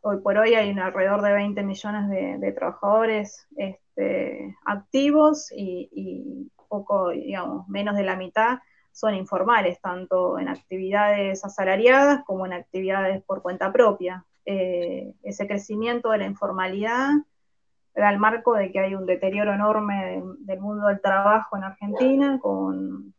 hoy 0.00 0.18
por 0.18 0.38
hoy 0.38 0.54
hay 0.54 0.70
alrededor 0.78 1.22
de 1.22 1.32
20 1.32 1.62
millones 1.62 2.08
de, 2.40 2.52
trabajadores 2.52 3.46
este, 3.56 4.56
activos 4.64 5.52
y 5.54 6.50
poco, 6.68 7.10
digamos, 7.10 7.68
menos 7.68 7.96
de 7.96 8.02
la 8.02 8.16
mitad 8.16 8.58
son 8.94 9.14
informales, 9.14 9.80
tanto 9.80 10.38
en 10.38 10.48
actividades 10.48 11.44
asalariadas 11.44 12.22
como 12.24 12.46
en 12.46 12.52
actividades 12.52 13.24
por 13.24 13.42
cuenta 13.42 13.72
propia. 13.72 14.24
Eh, 14.46 15.14
ese 15.24 15.48
crecimiento 15.48 16.10
de 16.10 16.18
la 16.18 16.26
informalidad 16.26 17.08
da 17.92 18.10
el 18.10 18.20
marco 18.20 18.54
de 18.54 18.70
que 18.70 18.78
hay 18.78 18.94
un 18.94 19.04
deterioro 19.04 19.52
enorme 19.52 20.22
del 20.38 20.60
mundo 20.60 20.86
del 20.86 21.00
trabajo 21.00 21.56
en 21.56 21.64
Argentina, 21.64 22.38
con, 22.40 23.12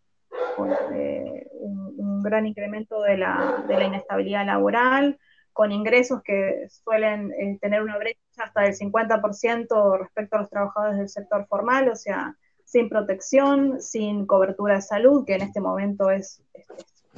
eh, 0.94 1.48
un, 1.60 2.24
gran 2.24 2.48
incremento 2.48 3.02
de 3.02 3.18
la, 3.18 3.66
inestabilidad 3.68 4.46
laboral, 4.46 5.20
con 5.52 5.74
ingresos 5.74 6.22
que 6.24 6.68
suelen 6.70 7.34
eh, 7.34 7.58
tener 7.62 7.84
una 7.84 7.98
brecha 7.98 8.20
hasta 8.38 8.62
del 8.62 8.76
50% 8.76 10.00
respecto 10.00 10.38
a 10.38 10.40
los 10.40 10.50
trabajadores 10.50 10.98
del 10.98 11.10
sector 11.10 11.46
formal, 11.48 11.90
o 11.90 11.96
sea, 11.96 12.36
sin 12.66 12.90
protección, 12.90 13.80
sin 13.82 14.26
cobertura 14.26 14.76
de 14.76 14.82
salud, 14.82 15.24
que 15.26 15.36
en 15.36 15.44
este 15.44 15.62
momento 15.62 16.10
es, 16.10 16.42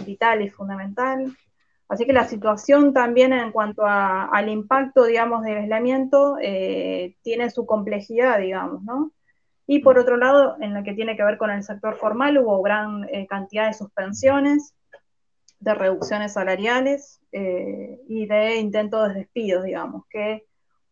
vital 0.06 0.44
y 0.44 0.50
fundamental. 0.50 1.36
Así 1.90 2.06
que 2.06 2.14
la 2.14 2.28
situación 2.28 2.94
también 2.94 3.34
en 3.34 3.52
cuanto 3.52 3.84
al 3.84 4.50
impacto, 4.50 5.06
digamos, 5.06 5.42
del 5.42 5.58
aislamiento 5.58 6.38
eh, 6.40 7.16
tiene 7.24 7.50
su 7.50 7.66
complejidad, 7.66 8.38
digamos, 8.38 8.84
¿no? 8.84 9.12
Y 9.66 9.80
por 9.80 9.98
otro 9.98 10.16
lado, 10.16 10.56
en 10.62 10.76
lo 10.76 10.84
que 10.84 10.94
tiene 10.94 11.18
que 11.18 11.24
ver 11.24 11.38
con 11.38 11.50
el 11.50 11.64
sector 11.64 11.96
formal, 11.96 12.38
hubo 12.38 12.62
gran 12.62 13.06
eh, 13.12 13.26
cantidad 13.26 13.68
de 13.68 13.74
suspensiones, 13.74 14.76
de 15.60 15.74
reducciones 15.74 16.34
salariales 16.34 17.20
eh, 17.32 18.00
y 18.08 18.28
de 18.28 18.58
intentos 18.58 19.08
de 19.08 19.16
despidos, 19.16 19.64
digamos, 19.64 20.04
que 20.10 20.46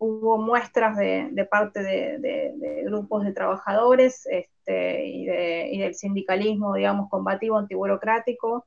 hubo 0.05 0.37
muestras 0.37 0.97
de, 0.97 1.47
parte 1.49 1.81
de, 1.81 2.83
grupos 2.85 3.23
de 3.23 3.33
trabajadores 3.33 4.27
este, 4.29 5.05
y, 5.05 5.77
del 5.77 5.95
sindicalismo, 5.95 6.75
digamos, 6.75 7.09
combativo, 7.09 7.57
antiburocrático. 7.57 8.65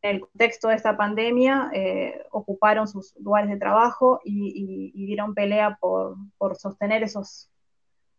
En 0.00 0.16
el 0.16 0.20
contexto 0.20 0.68
de 0.68 0.74
esta 0.76 0.96
pandemia, 0.96 1.70
eh, 1.74 2.22
ocuparon 2.30 2.86
sus 2.86 3.16
lugares 3.16 3.50
de 3.50 3.56
trabajo 3.56 4.20
y, 4.24 5.06
dieron 5.06 5.34
pelea 5.34 5.78
por, 5.80 6.16
sostener 6.56 7.02
esos, 7.02 7.50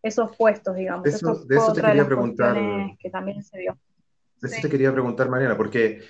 esos 0.02 0.36
puestos, 0.36 0.76
digamos. 0.76 1.04
De 1.04 1.12
eso, 1.12 1.46
de 1.46 1.56
eso 1.56 1.74
te 1.74 1.82
quería 1.82 2.06
preguntar. 2.06 2.58
Que 3.00 3.10
también 3.10 3.44
se 3.44 3.60
dio. 3.60 3.78
De 4.42 4.48
eso 4.48 4.62
te 4.62 4.70
quería 4.70 4.92
preguntar, 4.92 5.30
Mariana, 5.30 5.56
porque 5.56 6.02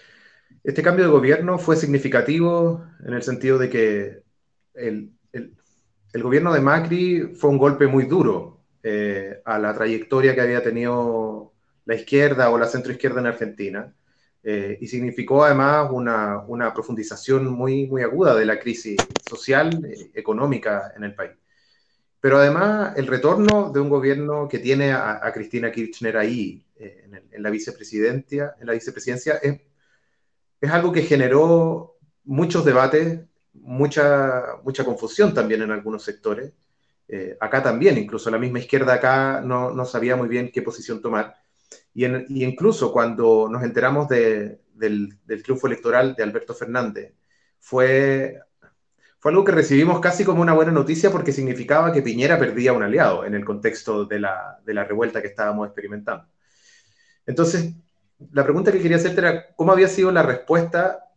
este 0.64 0.82
cambio 0.82 1.06
de 1.06 1.12
gobierno 1.12 1.58
fue 1.58 1.76
significativo 1.76 2.84
en 3.06 3.14
el 3.14 3.24
sentido 3.24 3.58
de 3.58 3.70
que 3.70 4.24
el, 4.74 5.12
gobierno 6.14 6.54
de 6.54 6.62
Macri 6.62 7.36
fue 7.36 7.50
un 7.50 7.58
golpe 7.58 7.88
muy 7.88 8.06
duro 8.06 8.60
eh, 8.82 9.42
a 9.46 9.60
la 9.60 9.74
trayectoria 9.74 10.34
que 10.34 10.42
había 10.42 10.64
tenido 10.64 11.54
la 11.86 11.96
izquierda 11.96 12.50
o 12.50 12.58
la 12.58 12.68
centroizquierda 12.68 13.20
en 13.20 13.28
Argentina. 13.28 13.94
Eh, 14.42 14.78
y 14.80 14.88
significó 14.88 15.44
además 15.44 15.90
una, 15.92 16.74
profundización 16.74 17.48
muy, 17.48 17.88
muy 17.88 18.02
aguda 18.02 18.36
de 18.36 18.46
la 18.46 18.58
crisis 18.58 18.96
social, 19.28 19.86
eh, 19.86 20.12
económica 20.14 20.94
en 20.96 21.04
el 21.04 21.14
país. 21.14 21.32
Pero 22.22 22.38
además 22.38 22.98
el 22.98 23.08
retorno 23.08 23.72
de 23.72 23.80
un 23.80 23.90
gobierno 23.90 24.48
que 24.48 24.60
tiene 24.60 24.94
a, 24.94 25.30
Cristina 25.34 25.72
Kirchner 25.72 26.18
ahí 26.18 26.66
en, 26.78 27.22
en, 27.32 27.44
la 27.44 27.50
vicepresidencia, 27.50 28.56
en 28.60 28.68
la 28.68 28.74
vicepresidencia 28.74 29.36
es, 29.36 29.62
es 30.60 30.72
algo 30.72 30.92
que 30.92 31.04
generó 31.04 31.98
muchos 32.24 32.66
debates, 32.66 33.20
mucha, 33.54 34.58
mucha 34.64 34.84
confusión 34.86 35.34
también 35.34 35.62
en 35.62 35.72
algunos 35.72 36.04
sectores. 36.04 36.54
Eh, 37.08 37.38
acá 37.40 37.64
también, 37.64 37.98
incluso 37.98 38.30
la 38.30 38.38
misma 38.38 38.60
izquierda 38.60 38.94
acá 38.94 39.42
no, 39.42 39.72
no 39.72 39.86
sabía 39.86 40.16
muy 40.16 40.28
bien 40.28 40.52
qué 40.52 40.62
posición 40.62 41.02
tomar. 41.02 41.36
Y, 41.94 42.06
y 42.06 42.44
incluso 42.44 42.92
cuando 42.92 43.48
nos 43.50 43.64
enteramos 43.64 44.08
de, 44.10 44.62
del, 44.74 45.18
del, 45.26 45.44
triunfo 45.44 45.68
electoral 45.68 46.16
de 46.16 46.24
Alberto 46.24 46.54
Fernández, 46.54 47.14
fue, 47.60 48.40
fue 49.20 49.32
algo 49.32 49.44
que 49.44 49.52
recibimos 49.52 50.00
casi 50.00 50.24
como 50.24 50.42
una 50.42 50.54
buena 50.54 50.72
noticia 50.72 51.12
porque 51.12 51.32
significaba 51.34 51.92
que 51.92 52.02
Piñera 52.02 52.40
perdía 52.40 52.74
un 52.74 52.84
aliado 52.84 53.26
en 53.26 53.34
el 53.34 53.44
contexto 53.44 54.06
de 54.06 54.20
la, 54.20 54.60
de 54.66 54.74
la 54.74 54.84
revuelta 54.84 55.22
que 55.22 55.28
estábamos 55.28 55.68
experimentando. 55.68 56.28
Entonces, 57.26 57.74
la 58.32 58.44
pregunta 58.44 58.72
que 58.72 58.82
quería 58.82 58.98
hacerte 58.98 59.20
era, 59.20 59.56
¿cómo 59.56 59.72
había 59.72 59.88
sido 59.88 60.12
la 60.12 60.24
respuesta 60.24 61.09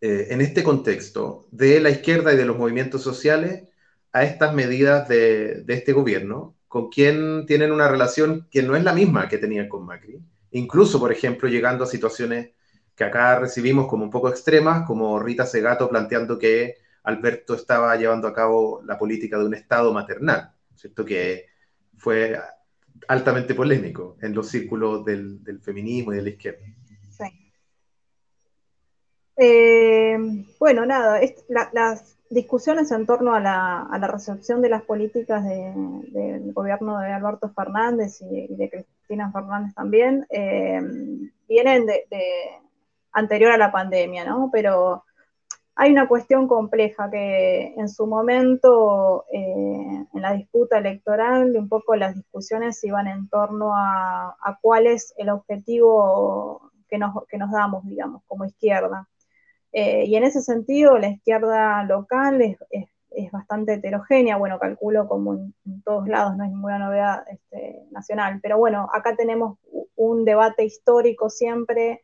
eh, 0.00 0.28
en 0.30 0.40
este 0.40 0.62
contexto 0.62 1.46
de 1.50 1.80
la 1.80 1.90
izquierda 1.90 2.32
y 2.32 2.36
de 2.36 2.44
los 2.44 2.58
movimientos 2.58 3.02
sociales 3.02 3.64
a 4.12 4.24
estas 4.24 4.54
medidas 4.54 5.08
de, 5.08 5.64
este 5.68 5.92
gobierno, 5.92 6.56
con 6.68 6.88
quien 6.90 7.46
tienen 7.46 7.72
una 7.72 7.88
relación 7.88 8.48
que 8.50 8.62
no 8.62 8.76
es 8.76 8.84
la 8.84 8.92
misma 8.92 9.28
que 9.28 9.38
tenían 9.38 9.68
con 9.68 9.84
Macri? 9.86 10.18
Incluso, 10.52 10.98
por 10.98 11.12
ejemplo, 11.12 11.48
llegando 11.48 11.84
a 11.84 11.86
situaciones 11.86 12.50
que 12.94 13.04
acá 13.04 13.38
recibimos 13.38 13.88
como 13.88 14.04
un 14.04 14.10
poco 14.10 14.28
extremas, 14.28 14.86
como 14.86 15.18
Rita 15.18 15.44
Segato 15.44 15.88
planteando 15.88 16.38
que 16.38 16.76
Alberto 17.02 17.54
estaba 17.54 17.94
llevando 17.96 18.26
a 18.26 18.34
cabo 18.34 18.82
la 18.84 18.98
política 18.98 19.38
de 19.38 19.44
un 19.44 19.54
Estado 19.54 19.92
maternal, 19.92 20.52
¿cierto? 20.74 21.04
Que 21.04 21.46
fue 21.96 22.38
altamente 23.08 23.54
polémico 23.54 24.16
en 24.20 24.34
los 24.34 24.48
círculos 24.48 25.04
del, 25.04 25.40
feminismo 25.62 26.12
y 26.12 26.16
de 26.16 26.22
la 26.22 26.28
izquierda. 26.30 26.64
Eh, 29.36 30.16
bueno, 30.58 30.86
nada, 30.86 31.20
las 31.72 32.16
discusiones 32.30 32.90
en 32.90 33.06
torno 33.06 33.34
a 33.34 33.40
la, 33.40 34.08
recepción 34.08 34.62
de 34.62 34.68
las 34.68 34.82
políticas 34.82 35.44
del 35.44 36.52
gobierno 36.52 36.98
de 37.00 37.12
Alberto 37.12 37.50
Fernández 37.50 38.20
y, 38.22 38.54
de 38.54 38.70
Cristina 38.70 39.30
Fernández 39.30 39.74
también 39.74 40.26
eh, 40.30 40.80
vienen 41.48 41.86
de, 41.86 42.04
anterior 43.12 43.52
a 43.52 43.58
la 43.58 43.72
pandemia, 43.72 44.24
¿no? 44.24 44.50
Pero 44.52 45.04
hay 45.74 45.92
una 45.92 46.08
cuestión 46.08 46.48
compleja 46.48 47.10
que 47.10 47.74
en 47.76 47.88
su 47.88 48.06
momento, 48.06 49.26
eh, 49.30 50.06
en 50.12 50.22
la 50.22 50.32
disputa 50.32 50.78
electoral, 50.78 51.54
un 51.56 51.68
poco 51.68 51.94
las 51.96 52.14
discusiones 52.14 52.82
iban 52.84 53.06
en 53.06 53.28
torno 53.28 53.72
a, 53.74 54.58
cuál 54.62 54.86
es 54.86 55.14
el 55.18 55.28
objetivo 55.28 56.72
que 56.88 56.98
nos, 56.98 57.50
damos, 57.52 57.84
digamos, 57.84 58.22
como 58.26 58.46
izquierda. 58.46 59.06
Eh, 59.72 60.04
y 60.06 60.16
en 60.16 60.24
ese 60.24 60.42
sentido, 60.42 60.98
la 60.98 61.08
izquierda 61.08 61.82
local 61.84 62.40
es, 62.42 62.56
bastante 63.32 63.74
heterogénea, 63.74 64.36
bueno, 64.36 64.58
calculo 64.58 65.08
como 65.08 65.34
en, 65.34 65.82
todos 65.84 66.06
lados, 66.06 66.36
no 66.36 66.44
es 66.44 66.50
ninguna 66.50 66.78
novedad 66.78 67.24
este, 67.30 67.82
nacional, 67.90 68.40
pero 68.42 68.58
bueno, 68.58 68.88
acá 68.92 69.16
tenemos 69.16 69.58
un 69.94 70.24
debate 70.24 70.64
histórico 70.64 71.30
siempre 71.30 72.02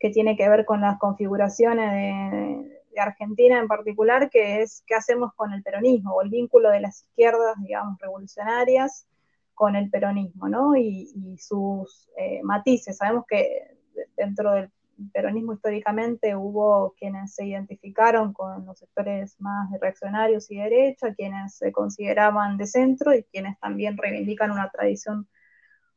que 0.00 0.10
tiene 0.10 0.36
que 0.36 0.48
ver 0.48 0.64
con 0.64 0.80
las 0.80 0.98
configuraciones 0.98 2.66
de 2.92 3.00
Argentina 3.00 3.58
en 3.58 3.68
particular, 3.68 4.30
que 4.30 4.62
es 4.62 4.82
qué 4.86 4.94
hacemos 4.94 5.32
con 5.34 5.52
el 5.52 5.62
peronismo 5.62 6.14
o 6.14 6.22
el 6.22 6.30
vínculo 6.30 6.70
de 6.70 6.80
las 6.80 7.02
izquierdas, 7.02 7.56
digamos, 7.62 7.98
revolucionarias 8.00 9.06
con 9.54 9.76
el 9.76 9.90
peronismo, 9.90 10.48
¿no? 10.48 10.76
Y, 10.76 11.36
sus 11.38 12.08
eh, 12.16 12.40
matices. 12.42 12.96
Sabemos 12.96 13.24
que 13.28 13.76
dentro 14.16 14.52
del 14.52 14.70
peronismo 15.12 15.54
históricamente 15.54 16.34
hubo 16.36 16.94
quienes 16.98 17.34
se 17.34 17.46
identificaron 17.46 18.32
con 18.32 18.66
los 18.66 18.78
sectores 18.78 19.36
más 19.40 19.70
reaccionarios 19.80 20.50
y 20.50 20.58
derecha, 20.58 21.14
quienes 21.14 21.56
se 21.56 21.72
consideraban 21.72 22.56
de 22.56 22.66
centro 22.66 23.14
y 23.14 23.24
quienes 23.24 23.58
también 23.60 23.96
reivindican 23.96 24.50
una 24.50 24.70
tradición 24.70 25.28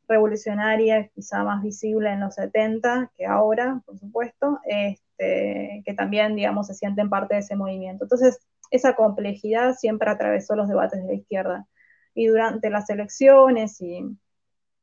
revolucionaria 0.08 1.08
quizá 1.08 1.44
más 1.44 1.62
visible 1.62 2.10
en 2.10 2.20
los 2.20 2.34
70 2.34 3.12
que 3.16 3.26
ahora, 3.26 3.82
por 3.86 3.98
supuesto, 3.98 4.60
este, 4.64 5.82
que 5.84 5.94
también, 5.94 6.36
digamos, 6.36 6.66
se 6.66 6.74
sienten 6.74 7.08
parte 7.08 7.34
de 7.34 7.40
ese 7.40 7.56
movimiento. 7.56 8.04
Entonces, 8.04 8.38
esa 8.70 8.94
complejidad 8.94 9.74
siempre 9.74 10.10
atravesó 10.10 10.56
los 10.56 10.68
debates 10.68 11.00
de 11.02 11.06
la 11.06 11.14
izquierda. 11.14 11.66
Y 12.14 12.26
durante 12.26 12.70
las 12.70 12.90
elecciones 12.90 13.80
y, 13.80 14.04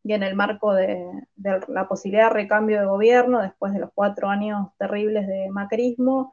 en 0.03 0.23
el 0.23 0.35
marco 0.35 0.73
de, 0.73 1.05
de, 1.35 1.59
la 1.67 1.87
posibilidad 1.87 2.29
de 2.29 2.33
recambio 2.33 2.79
de 2.79 2.85
gobierno, 2.85 3.41
después 3.41 3.73
de 3.73 3.79
los 3.79 3.91
cuatro 3.93 4.29
años 4.29 4.69
terribles 4.77 5.27
de 5.27 5.49
macrismo, 5.51 6.31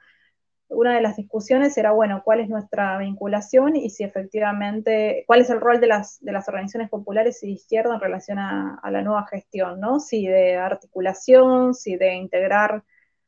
una 0.68 0.94
de 0.94 1.00
las 1.00 1.16
discusiones 1.16 1.76
era, 1.78 1.92
bueno, 1.92 2.22
cuál 2.24 2.40
es 2.40 2.48
nuestra 2.48 2.98
vinculación 2.98 3.76
y 3.76 3.90
si 3.90 4.04
efectivamente, 4.04 5.24
cuál 5.26 5.40
es 5.40 5.50
el 5.50 5.60
rol 5.60 5.80
de 5.80 5.86
las, 5.86 6.18
de 6.20 6.32
las 6.32 6.48
organizaciones 6.48 6.90
populares 6.90 7.42
y 7.42 7.46
de 7.46 7.52
izquierda 7.52 7.94
en 7.94 8.00
relación 8.00 8.38
a, 8.38 8.80
la 8.90 9.02
nueva 9.02 9.26
gestión, 9.26 9.80
¿no? 9.80 10.00
Si 10.00 10.26
de 10.26 10.56
articulación, 10.56 11.74
si 11.74 11.96
de 11.96 12.14
integrar, 12.14 12.82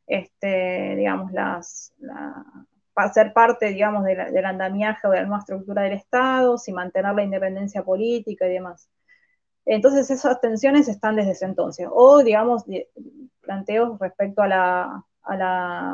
este, 0.07 0.97
digamos, 0.97 1.33
las, 1.33 1.95
para 2.93 3.13
ser 3.13 3.33
parte, 3.33 3.67
digamos, 3.67 4.05
del 4.05 4.45
andamiaje 4.45 5.07
o 5.07 5.11
de 5.11 5.19
la 5.19 5.27
nueva 5.27 5.41
estructura 5.41 5.83
del 5.83 5.93
Estado, 5.93 6.59
si 6.59 6.73
mantener 6.73 7.15
la 7.15 7.23
independencia 7.23 7.85
política 7.85 8.47
y 8.47 8.53
demás. 8.53 8.89
Entonces 9.69 10.11
esas 10.11 10.41
tensiones 10.41 10.89
están 10.89 11.17
desde 11.17 11.33
ese 11.33 11.45
entonces. 11.45 11.87
O, 11.91 12.23
digamos, 12.23 12.65
planteos 13.43 13.99
respecto 13.99 14.41
a 14.41 14.49
la, 14.49 15.05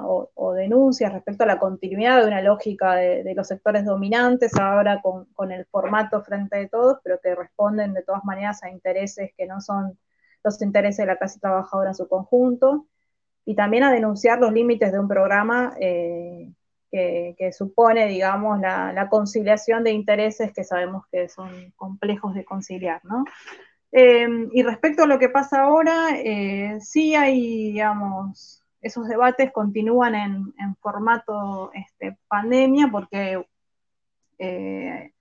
o, 0.04 0.52
denuncias 0.54 1.12
respecto 1.12 1.42
a 1.42 1.48
la 1.48 1.58
continuidad 1.58 2.20
de 2.20 2.28
una 2.28 2.40
lógica 2.40 2.94
de, 2.94 3.34
los 3.34 3.48
sectores 3.48 3.84
dominantes, 3.84 4.54
ahora 4.54 5.02
con, 5.02 5.50
el 5.50 5.66
formato 5.66 6.22
frente 6.22 6.56
de 6.56 6.68
todos, 6.68 6.98
pero 7.02 7.18
que 7.20 7.34
responden 7.34 7.94
de 7.94 8.04
todas 8.04 8.24
maneras 8.24 8.62
a 8.62 8.70
intereses 8.70 9.32
que 9.36 9.46
no 9.46 9.60
son 9.60 9.98
los 10.44 10.62
intereses 10.62 10.98
de 10.98 11.06
la 11.06 11.16
clase 11.16 11.40
trabajadora 11.40 11.90
en 11.90 11.94
su 11.96 12.06
conjunto, 12.06 12.86
y 13.44 13.56
también 13.56 13.82
a 13.82 13.92
denunciar 13.92 14.38
los 14.38 14.52
límites 14.52 14.92
de 14.92 15.00
un 15.00 15.08
programa 15.08 15.74
eh, 15.80 16.52
que, 17.36 17.52
supone, 17.52 18.06
digamos, 18.06 18.60
la, 18.60 19.08
conciliación 19.10 19.82
de 19.82 19.90
intereses 19.90 20.52
que 20.52 20.62
sabemos 20.62 21.06
que 21.10 21.28
son 21.28 21.72
complejos 21.76 22.34
de 22.34 22.44
conciliar, 22.44 23.00
¿no? 23.04 23.24
Eh, 23.90 24.28
y 24.52 24.62
respecto 24.62 25.02
a 25.02 25.06
lo 25.06 25.18
que 25.18 25.28
pasa 25.28 25.62
ahora, 25.62 26.10
eh, 26.16 26.78
sí 26.80 27.14
hay, 27.14 27.72
digamos, 27.72 28.62
esos 28.80 29.08
debates 29.08 29.52
continúan 29.52 30.14
en, 30.14 30.76
formato 30.80 31.72
este, 31.74 32.16
pandemia 32.28 32.88
porque 32.92 33.44
eh, 34.38 35.12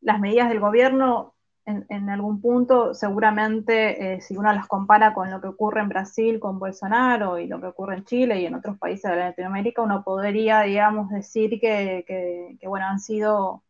las 0.00 0.20
medidas 0.20 0.48
del 0.48 0.60
gobierno 0.60 1.35
en, 1.66 2.10
algún 2.10 2.40
punto, 2.40 2.94
seguramente, 2.94 4.14
eh, 4.14 4.20
si 4.20 4.36
uno 4.36 4.52
las 4.52 4.68
compara 4.68 5.12
con 5.12 5.30
lo 5.30 5.40
que 5.40 5.48
ocurre 5.48 5.80
en 5.80 5.88
Brasil 5.88 6.38
con 6.38 6.60
Bolsonaro 6.60 7.38
y 7.40 7.48
lo 7.48 7.60
que 7.60 7.66
ocurre 7.66 7.96
en 7.96 8.04
Chile 8.04 8.40
y 8.40 8.46
en 8.46 8.54
otros 8.54 8.78
países 8.78 9.10
de 9.10 9.16
Latinoamérica, 9.16 9.82
uno 9.82 10.04
podría, 10.04 10.60
digamos, 10.60 11.10
decir 11.10 11.58
que, 11.60 12.56
bueno, 12.62 12.86
han 12.86 13.00
sido 13.00 13.64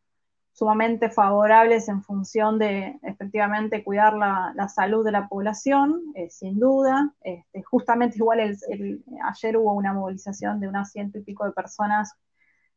sumamente 0.53 1.11
favorables 1.11 1.89
en 1.89 2.03
función 2.03 2.59
de 2.59 2.99
efectivamente 3.03 3.83
cuidar 3.83 4.15
la, 4.15 4.69
salud 4.69 5.05
de 5.05 5.13
la 5.13 5.29
población, 5.29 6.03
eh, 6.15 6.29
sin 6.29 6.59
duda. 6.59 7.15
Este, 7.23 7.63
justamente 7.63 8.17
igual 8.19 8.41
ayer 8.41 9.57
hubo 9.57 9.73
una 9.73 9.95
movilización 9.95 10.61
de 10.61 10.69
unas 10.69 10.93
ciento 10.93 11.19
y 11.19 11.23
pico 11.23 11.47
de 11.47 11.53
personas 11.53 12.13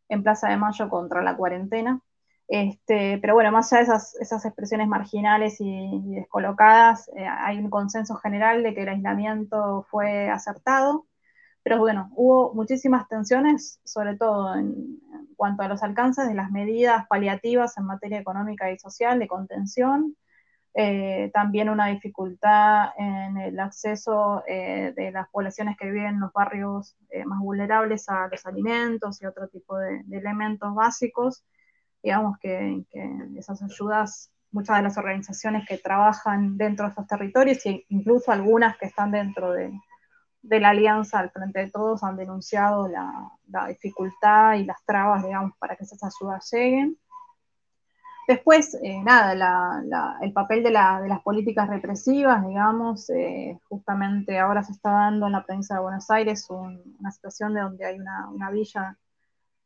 en 0.07 0.23
Plaza 0.23 0.49
de 0.49 0.57
Mayo 0.57 0.89
contra 0.89 1.21
la 1.21 1.35
cuarentena. 1.35 2.01
Este, 2.49 3.19
pero 3.19 3.35
bueno, 3.35 3.51
más 3.51 3.71
allá 3.71 3.93
de 3.93 3.97
esas, 4.21 4.45
expresiones 4.45 4.87
marginales 4.87 5.57
y, 5.59 6.15
descolocadas, 6.15 7.07
eh, 7.15 7.23
hay 7.23 7.59
un 7.59 7.69
consenso 7.69 8.15
general 8.15 8.63
de 8.63 8.73
que 8.73 8.81
el 8.81 8.89
aislamiento 8.89 9.85
fue 9.91 10.29
acertado. 10.29 11.05
Pero 11.63 11.77
bueno, 11.77 12.09
hubo 12.15 12.53
muchísimas 12.55 13.07
tensiones, 13.07 13.79
sobre 13.83 14.17
todo 14.17 14.55
en, 14.55 14.99
cuanto 15.35 15.61
a 15.63 15.67
los 15.67 15.83
alcances 15.83 16.27
de 16.27 16.33
las 16.33 16.49
medidas 16.51 17.05
paliativas 17.07 17.77
en 17.77 17.85
materia 17.85 18.19
económica 18.19 18.71
y 18.71 18.79
social 18.79 19.19
de 19.19 19.27
contención. 19.27 20.15
Eh, 20.73 21.29
también 21.33 21.69
una 21.69 21.87
dificultad 21.87 22.89
en 22.97 23.37
el 23.37 23.59
acceso 23.59 24.43
eh, 24.47 24.93
de 24.95 25.11
las 25.11 25.29
poblaciones 25.29 25.77
que 25.77 25.91
viven 25.91 26.15
en 26.15 26.19
los 26.21 26.33
barrios 26.33 26.95
más 27.25 27.39
vulnerables 27.39 28.09
a 28.09 28.27
los 28.31 28.45
alimentos 28.45 29.21
y 29.21 29.25
otro 29.25 29.47
tipo 29.49 29.77
de 29.77 30.03
elementos 30.11 30.73
básicos 30.73 31.43
digamos 32.01 32.37
que, 32.39 32.85
esas 33.37 33.61
ayudas, 33.61 34.31
muchas 34.51 34.77
de 34.77 34.83
las 34.83 34.97
organizaciones 34.97 35.67
que 35.67 35.77
trabajan 35.77 36.57
dentro 36.57 36.85
de 36.85 36.91
esos 36.91 37.07
territorios 37.07 37.65
e 37.65 37.85
incluso 37.89 38.31
algunas 38.31 38.77
que 38.77 38.87
están 38.87 39.11
dentro 39.11 39.51
de, 39.51 39.71
la 40.41 40.69
alianza 40.69 41.19
al 41.19 41.31
frente 41.31 41.59
de 41.59 41.71
todos 41.71 42.03
han 42.03 42.15
denunciado 42.15 42.87
la, 42.87 43.67
dificultad 43.67 44.55
y 44.55 44.65
las 44.65 44.83
trabas, 44.85 45.23
digamos, 45.23 45.51
para 45.59 45.75
que 45.75 45.83
esas 45.83 46.01
ayudas 46.03 46.49
lleguen. 46.51 46.97
Después, 48.27 48.77
eh, 48.83 49.01
nada, 49.03 49.33
el 50.21 50.33
papel 50.33 50.63
de, 50.63 50.69
las 50.69 51.21
políticas 51.23 51.67
represivas, 51.67 52.45
digamos, 52.45 53.09
eh, 53.09 53.59
justamente 53.67 54.37
ahora 54.37 54.61
se 54.63 54.71
está 54.71 54.91
dando 54.91 55.25
en 55.25 55.31
la 55.33 55.43
provincia 55.43 55.75
de 55.75 55.81
Buenos 55.81 56.09
Aires 56.11 56.47
una 56.49 57.11
situación 57.11 57.55
de 57.55 57.61
donde 57.61 57.85
hay 57.85 57.99
una, 57.99 58.29
una 58.29 58.51
villa 58.51 58.97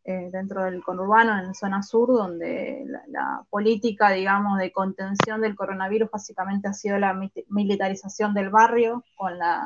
eh, 0.05 0.29
dentro 0.31 0.65
del 0.65 0.83
conurbano, 0.83 1.37
en 1.37 1.47
la 1.47 1.53
zona 1.53 1.81
sur, 1.81 2.09
donde 2.09 2.85
la, 3.07 3.45
política, 3.49 4.11
digamos, 4.11 4.57
de 4.59 4.71
contención 4.71 5.39
del 5.41 5.55
coronavirus 5.55 6.11
básicamente 6.11 6.67
ha 6.67 6.73
sido 6.73 6.97
la 6.99 7.17
militarización 7.47 8.33
del 8.33 8.49
barrio, 8.49 9.03
con, 9.15 9.37
la, 9.37 9.63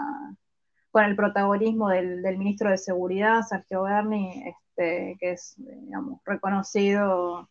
con 0.91 1.05
el 1.05 1.15
protagonismo 1.15 1.89
del, 1.89 2.37
ministro 2.37 2.69
de 2.69 2.77
Seguridad, 2.77 3.41
Sergio 3.41 3.83
Berni, 3.83 4.43
este, 4.45 5.17
que 5.19 5.31
es, 5.31 5.55
digamos, 5.57 6.21
reconocido 6.23 7.49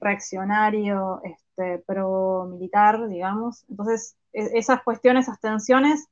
reaccionario, 0.00 1.20
este, 1.22 1.78
pro-militar, 1.86 3.08
digamos. 3.08 3.64
Entonces, 3.68 4.16
e-, 4.32 4.58
esas 4.58 4.82
cuestiones, 4.82 5.28
esas 5.28 5.40
tensiones, 5.40 6.08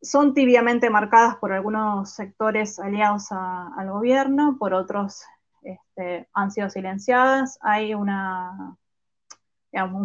son 0.00 0.34
tibiamente 0.34 0.90
marcadas 0.90 1.36
por 1.36 1.52
algunos 1.52 2.10
sectores 2.10 2.78
aliados 2.78 3.28
al 3.30 3.90
gobierno, 3.90 4.56
por 4.58 4.74
otros 4.74 5.22
este, 5.62 6.28
han 6.32 6.50
sido 6.50 6.70
silenciadas. 6.70 7.58
Hay 7.62 7.94
un 7.94 8.08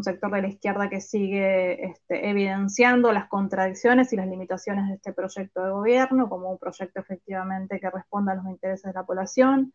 sector 0.04 0.32
de 0.32 0.42
la 0.42 0.48
izquierda 0.48 0.90
que 0.90 1.02
sigue 1.02 1.86
este, 1.86 2.30
evidenciando 2.30 3.12
las 3.12 3.28
contradicciones 3.28 4.12
y 4.14 4.16
las 4.16 4.28
limitaciones 4.28 4.88
de 4.88 4.96
este 4.96 5.14
proyecto 5.14 5.64
de 5.64 5.72
gobierno 5.72 6.30
como 6.30 6.52
un 6.52 6.58
proyecto 6.58 7.00
efectivamente 7.00 7.80
que 7.80 7.90
responda 7.90 8.32
a 8.34 8.36
los 8.36 8.46
intereses 8.48 8.84
de 8.84 8.94
la 8.94 9.06
población. 9.06 9.74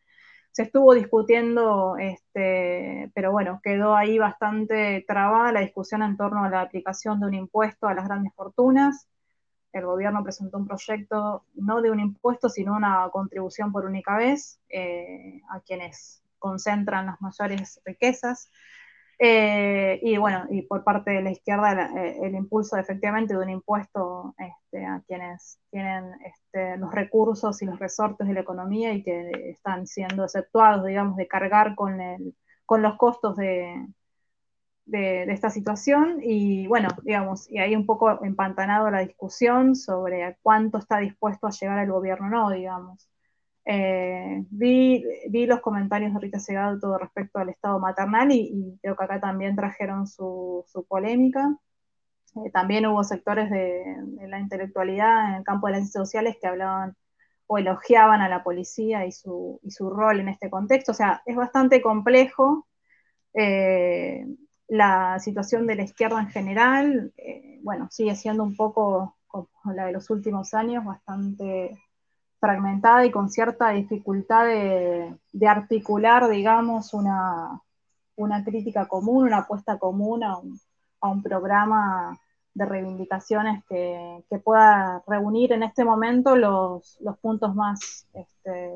Se 0.50 0.62
estuvo 0.62 0.94
discutiendo, 0.94 1.98
este, 1.98 3.12
pero 3.14 3.30
bueno, 3.30 3.60
quedó 3.62 3.94
ahí 3.94 4.18
bastante 4.18 5.04
trabada 5.06 5.52
la 5.52 5.60
discusión 5.60 6.02
en 6.02 6.16
torno 6.16 6.44
a 6.44 6.48
la 6.48 6.62
aplicación 6.62 7.20
de 7.20 7.26
un 7.26 7.34
impuesto 7.34 7.86
a 7.86 7.94
las 7.94 8.06
grandes 8.06 8.32
fortunas 8.34 9.06
el 9.78 9.86
gobierno 9.86 10.22
presentó 10.22 10.58
un 10.58 10.66
proyecto 10.66 11.44
no 11.54 11.80
de 11.80 11.90
un 11.90 12.00
impuesto, 12.00 12.48
sino 12.48 12.74
una 12.74 13.08
contribución 13.10 13.72
por 13.72 13.84
única 13.84 14.16
vez 14.16 14.60
eh, 14.68 15.40
a 15.50 15.60
quienes 15.60 16.22
concentran 16.38 17.06
las 17.06 17.20
mayores 17.20 17.80
riquezas. 17.84 18.50
Eh, 19.18 19.98
y 20.02 20.18
bueno, 20.18 20.44
y 20.50 20.62
por 20.62 20.84
parte 20.84 21.10
de 21.10 21.22
la 21.22 21.30
izquierda 21.30 21.90
eh, 21.96 22.18
el, 22.22 22.34
impulso 22.34 22.76
efectivamente 22.76 23.32
de 23.32 23.40
un 23.40 23.48
impuesto 23.48 24.34
este, 24.36 24.84
a 24.84 25.02
quienes 25.06 25.58
tienen 25.70 26.12
este, 26.22 26.76
los 26.76 26.92
recursos 26.92 27.62
y 27.62 27.64
los 27.64 27.78
resortes 27.78 28.28
de 28.28 28.34
la 28.34 28.40
economía 28.40 28.92
y 28.92 29.02
que 29.02 29.50
están 29.50 29.86
siendo 29.86 30.24
exceptuados, 30.24 30.84
digamos, 30.84 31.16
de 31.16 31.26
cargar 31.26 31.74
con, 31.74 31.98
con 32.66 32.82
los 32.82 32.96
costos 32.96 33.36
de, 33.36 33.86
de, 34.86 35.24
esta 35.24 35.50
situación 35.50 36.20
y 36.22 36.66
bueno, 36.68 36.88
digamos, 37.02 37.50
y 37.50 37.58
ahí 37.58 37.76
un 37.76 37.86
poco 37.86 38.24
empantanado 38.24 38.90
la 38.90 39.00
discusión 39.00 39.74
sobre 39.76 40.38
cuánto 40.42 40.78
está 40.78 40.98
dispuesto 40.98 41.46
a 41.46 41.50
llegar 41.50 41.78
el 41.80 41.92
gobierno 41.92 42.28
no, 42.30 42.50
digamos. 42.50 43.08
Eh, 43.68 44.44
vi, 44.50 45.04
los 45.46 45.60
comentarios 45.60 46.14
de 46.14 46.20
Rita 46.20 46.38
todo 46.80 46.98
respecto 46.98 47.40
al 47.40 47.48
estado 47.48 47.80
maternal 47.80 48.30
y, 48.30 48.78
creo 48.80 48.96
que 48.96 49.04
acá 49.04 49.20
también 49.20 49.56
trajeron 49.56 50.06
su, 50.06 50.64
polémica. 50.88 51.56
Eh, 52.36 52.50
también 52.52 52.86
hubo 52.86 53.02
sectores 53.04 53.50
de, 53.50 53.84
la 54.28 54.38
intelectualidad 54.38 55.30
en 55.30 55.34
el 55.36 55.44
campo 55.44 55.66
de 55.66 55.74
las 55.74 55.80
ciencias 55.80 56.04
sociales 56.04 56.36
que 56.40 56.46
hablaban 56.46 56.96
o 57.48 57.58
elogiaban 57.58 58.20
a 58.22 58.28
la 58.28 58.44
policía 58.44 59.06
y 59.06 59.12
su, 59.12 59.60
y 59.62 59.70
su 59.70 59.90
rol 59.90 60.20
en 60.20 60.28
este 60.28 60.50
contexto. 60.50 60.92
O 60.92 60.94
sea, 60.94 61.22
es 61.26 61.36
bastante 61.36 61.82
complejo. 61.82 62.66
Eh, 63.34 64.26
la 64.68 65.18
situación 65.20 65.66
de 65.66 65.76
la 65.76 65.82
izquierda 65.84 66.20
en 66.20 66.28
general, 66.28 67.12
eh, 67.16 67.60
bueno, 67.62 67.88
sigue 67.90 68.16
siendo 68.16 68.42
un 68.42 68.56
poco 68.56 69.16
como 69.26 69.74
la 69.74 69.86
de 69.86 69.92
los 69.92 70.10
últimos 70.10 70.54
años, 70.54 70.84
bastante 70.84 71.76
fragmentada 72.40 73.04
y 73.04 73.10
con 73.10 73.28
cierta 73.30 73.70
dificultad 73.70 74.46
de, 74.46 75.48
articular, 75.48 76.28
digamos, 76.28 76.94
una, 76.94 77.60
crítica 78.44 78.86
común, 78.86 79.26
una 79.26 79.38
apuesta 79.38 79.78
común 79.78 80.22
a 80.24 80.38
un, 80.38 81.22
programa 81.22 82.18
de 82.54 82.64
reivindicaciones 82.64 83.64
que, 83.68 84.22
pueda 84.44 85.02
reunir 85.06 85.52
en 85.52 85.62
este 85.62 85.84
momento 85.84 86.36
los, 86.36 86.98
puntos 87.20 87.54
más 87.54 88.06
este, 88.12 88.70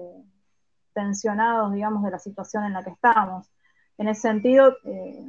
tensionados, 0.93 1.73
digamos, 1.73 2.03
de 2.03 2.11
la 2.11 2.19
situación 2.19 2.65
en 2.65 2.75
la 2.75 2.85
que 2.85 2.91
estamos. 2.91 3.51
En 3.99 4.09
ese 4.09 4.23
sentido, 4.23 4.77
eh, 4.85 5.23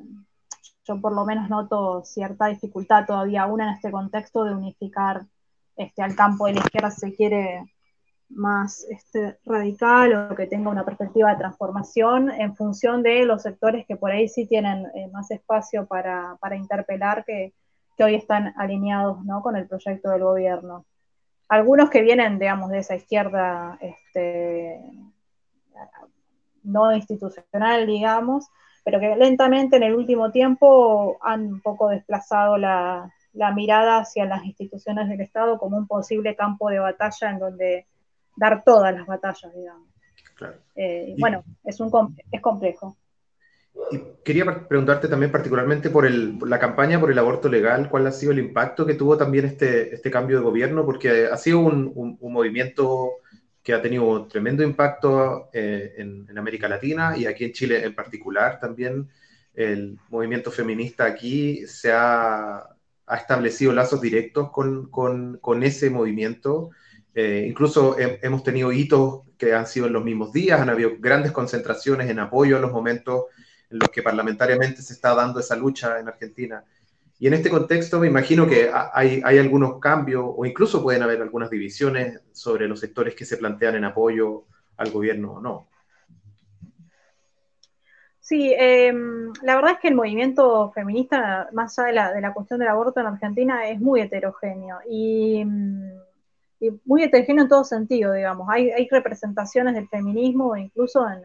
yo 0.92 1.02
por 1.02 1.14
lo 1.14 1.26
menos 1.26 1.50
noto 1.50 2.04
cierta 2.04 2.48
dificultad 2.48 3.06
todavía 3.06 3.44
aún 3.44 3.62
en 3.62 3.70
este 3.70 3.92
contexto 3.92 4.44
de 4.44 4.54
unificar 4.54 5.22
este, 5.76 6.02
al 6.02 6.16
campo 6.16 6.46
de 6.46 6.54
la 6.54 6.60
izquierda 6.60 6.92
se 6.92 7.14
quiere 7.14 7.64
más 8.30 8.86
este, 8.90 9.38
radical 9.46 10.30
o 10.32 10.36
que 10.36 10.48
tenga 10.48 10.70
una 10.70 10.86
perspectiva 10.86 11.32
de 11.32 11.38
transformación 11.38 12.32
en 12.32 12.56
función 12.56 13.04
de 13.04 13.26
los 13.26 13.42
sectores 13.42 13.86
que 13.86 13.96
por 13.96 14.12
ahí 14.12 14.28
sí 14.28 14.46
tienen 14.46 14.86
eh, 14.96 15.08
más 15.12 15.32
espacio 15.32 15.86
para, 15.86 16.38
interpelar 16.56 17.24
que, 17.26 17.54
hoy 18.00 18.16
están 18.16 18.52
alineados 18.58 19.24
¿no? 19.26 19.44
con 19.44 19.56
el 19.56 19.68
proyecto 19.68 20.10
del 20.10 20.24
gobierno. 20.24 20.88
Algunos 21.48 21.92
que 21.92 22.02
vienen, 22.02 22.40
digamos, 22.40 22.72
de 22.72 22.80
esa 22.80 22.96
izquierda 22.96 23.78
este, 23.80 24.82
no 26.64 26.92
institucional, 26.96 27.86
digamos, 27.86 28.48
pero 28.84 29.00
que 29.00 29.16
lentamente 29.16 29.78
en 29.78 29.84
el 29.84 29.96
último 29.96 30.32
tiempo 30.32 31.18
han 31.22 31.46
un 31.46 31.62
poco 31.62 31.90
desplazado 31.90 32.58
la, 32.58 33.12
mirada 33.56 34.00
hacia 34.00 34.26
las 34.26 34.44
instituciones 34.44 35.08
del 35.08 35.22
Estado 35.22 35.58
como 35.58 35.78
un 35.78 35.88
posible 35.88 36.36
campo 36.36 36.70
de 36.70 36.80
batalla 36.80 37.30
en 37.30 37.40
donde 37.40 37.86
dar 38.36 38.64
todas 38.64 38.94
las 38.94 39.06
batallas, 39.06 39.54
digamos. 39.54 39.88
Eh, 40.76 41.16
bueno, 41.20 41.44
es, 41.64 41.80
un, 41.80 42.18
es 42.32 42.42
complejo. 42.42 42.98
Y 43.92 44.00
quería 44.26 44.68
preguntarte 44.68 45.08
también 45.08 45.32
particularmente 45.32 45.90
por, 45.90 46.06
el, 46.06 46.40
la 46.46 46.60
campaña 46.60 47.00
por 47.00 47.12
el 47.12 47.20
aborto 47.20 47.48
legal, 47.48 47.90
cuál 47.90 48.08
ha 48.08 48.12
sido 48.12 48.32
el 48.32 48.40
impacto 48.40 48.86
que 48.86 48.96
tuvo 48.96 49.16
también 49.16 49.46
este, 49.46 49.94
este 49.94 50.12
cambio 50.12 50.38
de 50.38 50.44
gobierno, 50.44 50.86
porque 50.86 51.28
ha 51.28 51.38
sido 51.38 51.60
un, 51.60 52.18
un 52.20 52.34
movimiento 52.34 53.12
que 53.64 53.74
ha 53.74 53.82
tenido 53.82 54.06
un 54.06 54.28
tremendo 54.28 54.64
impacto 54.64 55.50
eh, 55.54 55.96
en, 55.98 56.38
América 56.38 56.68
Latina 56.68 57.16
y 57.16 57.26
aquí 57.26 57.46
en 57.46 57.54
Chile 57.54 57.84
en 57.84 57.96
particular 57.96 58.60
también. 58.60 59.10
El 59.54 60.00
movimiento 60.10 60.50
feminista 60.50 61.06
aquí 61.06 61.68
se 61.68 61.92
ha, 61.92 62.58
ha 63.06 63.16
establecido 63.18 63.74
lazos 63.74 64.00
directos 64.02 64.50
con, 64.52 64.90
con, 64.90 65.38
con 65.38 65.64
ese 65.64 65.90
movimiento 65.90 66.72
Eh, 67.14 67.46
incluso 67.48 67.98
hemos 68.00 68.44
tenido 68.44 68.72
hitos 68.72 69.24
que 69.38 69.54
han 69.54 69.68
sido 69.68 69.88
en 69.88 69.94
los 69.94 70.04
mismos 70.04 70.32
días, 70.32 70.62
han 70.62 70.70
habido 70.70 70.92
grandes 70.98 71.32
concentraciones 71.32 72.10
en 72.10 72.20
apoyo 72.20 72.58
a 72.58 72.60
los 72.62 72.72
momentos 72.72 73.26
en 73.70 73.80
los 73.80 73.90
que 73.90 74.02
parlamentariamente 74.02 74.82
se 74.82 74.94
está 74.94 75.14
dando 75.14 75.40
esa 75.40 75.56
lucha 75.56 76.00
en 76.00 76.08
Argentina. 76.08 76.64
Y 77.22 77.28
en 77.28 77.36
este 77.36 77.52
contexto 77.52 78.00
me 78.00 78.08
imagino 78.08 78.48
que 78.48 78.72
hay, 78.74 79.22
algunos 79.38 79.80
cambios 79.80 80.26
o 80.26 80.44
incluso 80.44 80.82
pueden 80.82 81.04
haber 81.04 81.22
algunas 81.22 81.52
divisiones 81.52 82.20
sobre 82.32 82.68
los 82.68 82.80
sectores 82.80 83.14
que 83.14 83.26
se 83.26 83.38
plantean 83.38 83.76
en 83.76 83.84
apoyo 83.84 84.46
al 84.78 84.90
gobierno 84.90 85.34
o 85.34 85.40
no. 85.40 85.68
Sí, 88.20 88.52
em, 88.58 89.32
la 89.44 89.54
verdad 89.54 89.74
es 89.74 89.80
que 89.82 89.90
el 89.90 89.94
movimiento 89.94 90.72
feminista, 90.72 91.48
más 91.54 91.78
allá 91.78 92.12
de 92.12 92.22
la, 92.22 92.34
cuestión 92.34 92.58
del 92.58 92.70
aborto 92.70 93.02
en 93.02 93.06
Argentina, 93.06 93.70
es 93.70 93.80
muy 93.80 94.02
heterogéneo 94.02 94.80
y, 94.90 95.46
muy 96.86 97.04
heterogéneo 97.04 97.44
en 97.44 97.50
todo 97.50 97.64
sentido, 97.64 98.14
digamos. 98.14 98.48
Hay, 98.50 98.72
hay 98.72 98.88
representaciones 98.90 99.76
del 99.76 99.88
feminismo 99.90 100.58
incluso 100.58 101.08
en, 101.08 101.22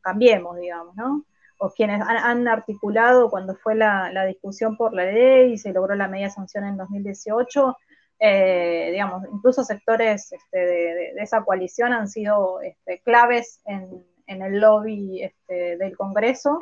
Cambiemos, 0.00 0.56
digamos, 0.56 0.96
¿no? 0.96 1.26
O 1.62 1.70
quienes 1.70 2.00
han, 2.00 2.48
articulado 2.48 3.28
cuando 3.28 3.54
fue 3.54 3.74
la, 3.74 4.24
discusión 4.26 4.76
por 4.76 4.94
la 4.94 5.04
ley 5.04 5.52
y 5.52 5.58
se 5.58 5.72
logró 5.72 5.94
la 5.94 6.08
media 6.08 6.30
sanción 6.30 6.64
en 6.64 6.78
2018, 6.78 7.76
eh, 8.18 8.88
digamos, 8.92 9.24
incluso 9.30 9.62
sectores 9.64 10.32
este, 10.32 10.58
de, 10.58 11.10
esa 11.18 11.44
coalición 11.44 11.92
han 11.92 12.08
sido 12.08 12.62
este, 12.62 13.00
claves 13.02 13.60
en 13.66 14.04
en 14.30 14.42
el 14.42 14.60
lobby 14.60 15.22
este, 15.22 15.76
del 15.76 15.96
Congreso. 15.96 16.60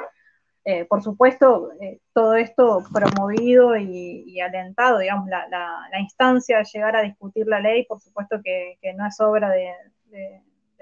Eh, 0.65 0.87
por 0.87 1.03
supuesto, 1.03 1.71
eh, 1.81 2.01
todo 2.15 2.35
esto 2.35 2.83
promovido 2.93 3.77
y, 3.77 4.41
alentado, 4.41 4.99
digamos, 4.99 5.29
la, 5.29 6.01
instancia 6.01 6.59
de 6.59 6.65
llegar 6.65 6.97
a 6.97 7.03
discutir 7.03 7.47
la 7.47 7.61
ley, 7.61 7.85
por 7.85 8.01
supuesto 8.01 8.41
que, 8.43 8.79
no 8.97 9.07
es 9.07 9.21
obra 9.21 9.51
de, 9.51 9.71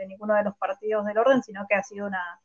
ninguno 0.06 0.34
de 0.34 0.44
los 0.44 0.56
partidos 0.56 1.04
del 1.06 1.18
orden, 1.18 1.42
sino 1.42 1.66
que 1.68 1.74
ha 1.74 1.82
sido 1.82 2.06
una, 2.06 2.40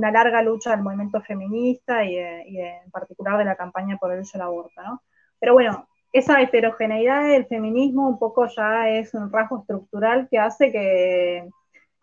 larga 0.00 0.42
lucha 0.42 0.70
del 0.70 0.82
movimiento 0.82 1.20
feminista 1.22 2.04
y, 2.04 2.18
en 2.18 2.90
particular 2.90 3.38
de 3.38 3.44
la 3.44 3.56
campaña 3.56 3.96
por 3.98 4.12
el 4.12 4.20
uso 4.20 4.38
del 4.38 4.46
aborto, 4.46 4.82
¿no? 4.82 5.02
Pero 5.38 5.52
bueno, 5.54 5.88
esa 6.12 6.40
heterogeneidad 6.40 7.28
del 7.28 7.46
feminismo 7.46 8.08
un 8.08 8.18
poco 8.18 8.46
ya 8.46 8.88
es 8.88 9.14
un 9.14 9.32
rasgo 9.32 9.60
estructural 9.60 10.28
que 10.30 10.38
hace 10.38 10.70
que 10.70 11.48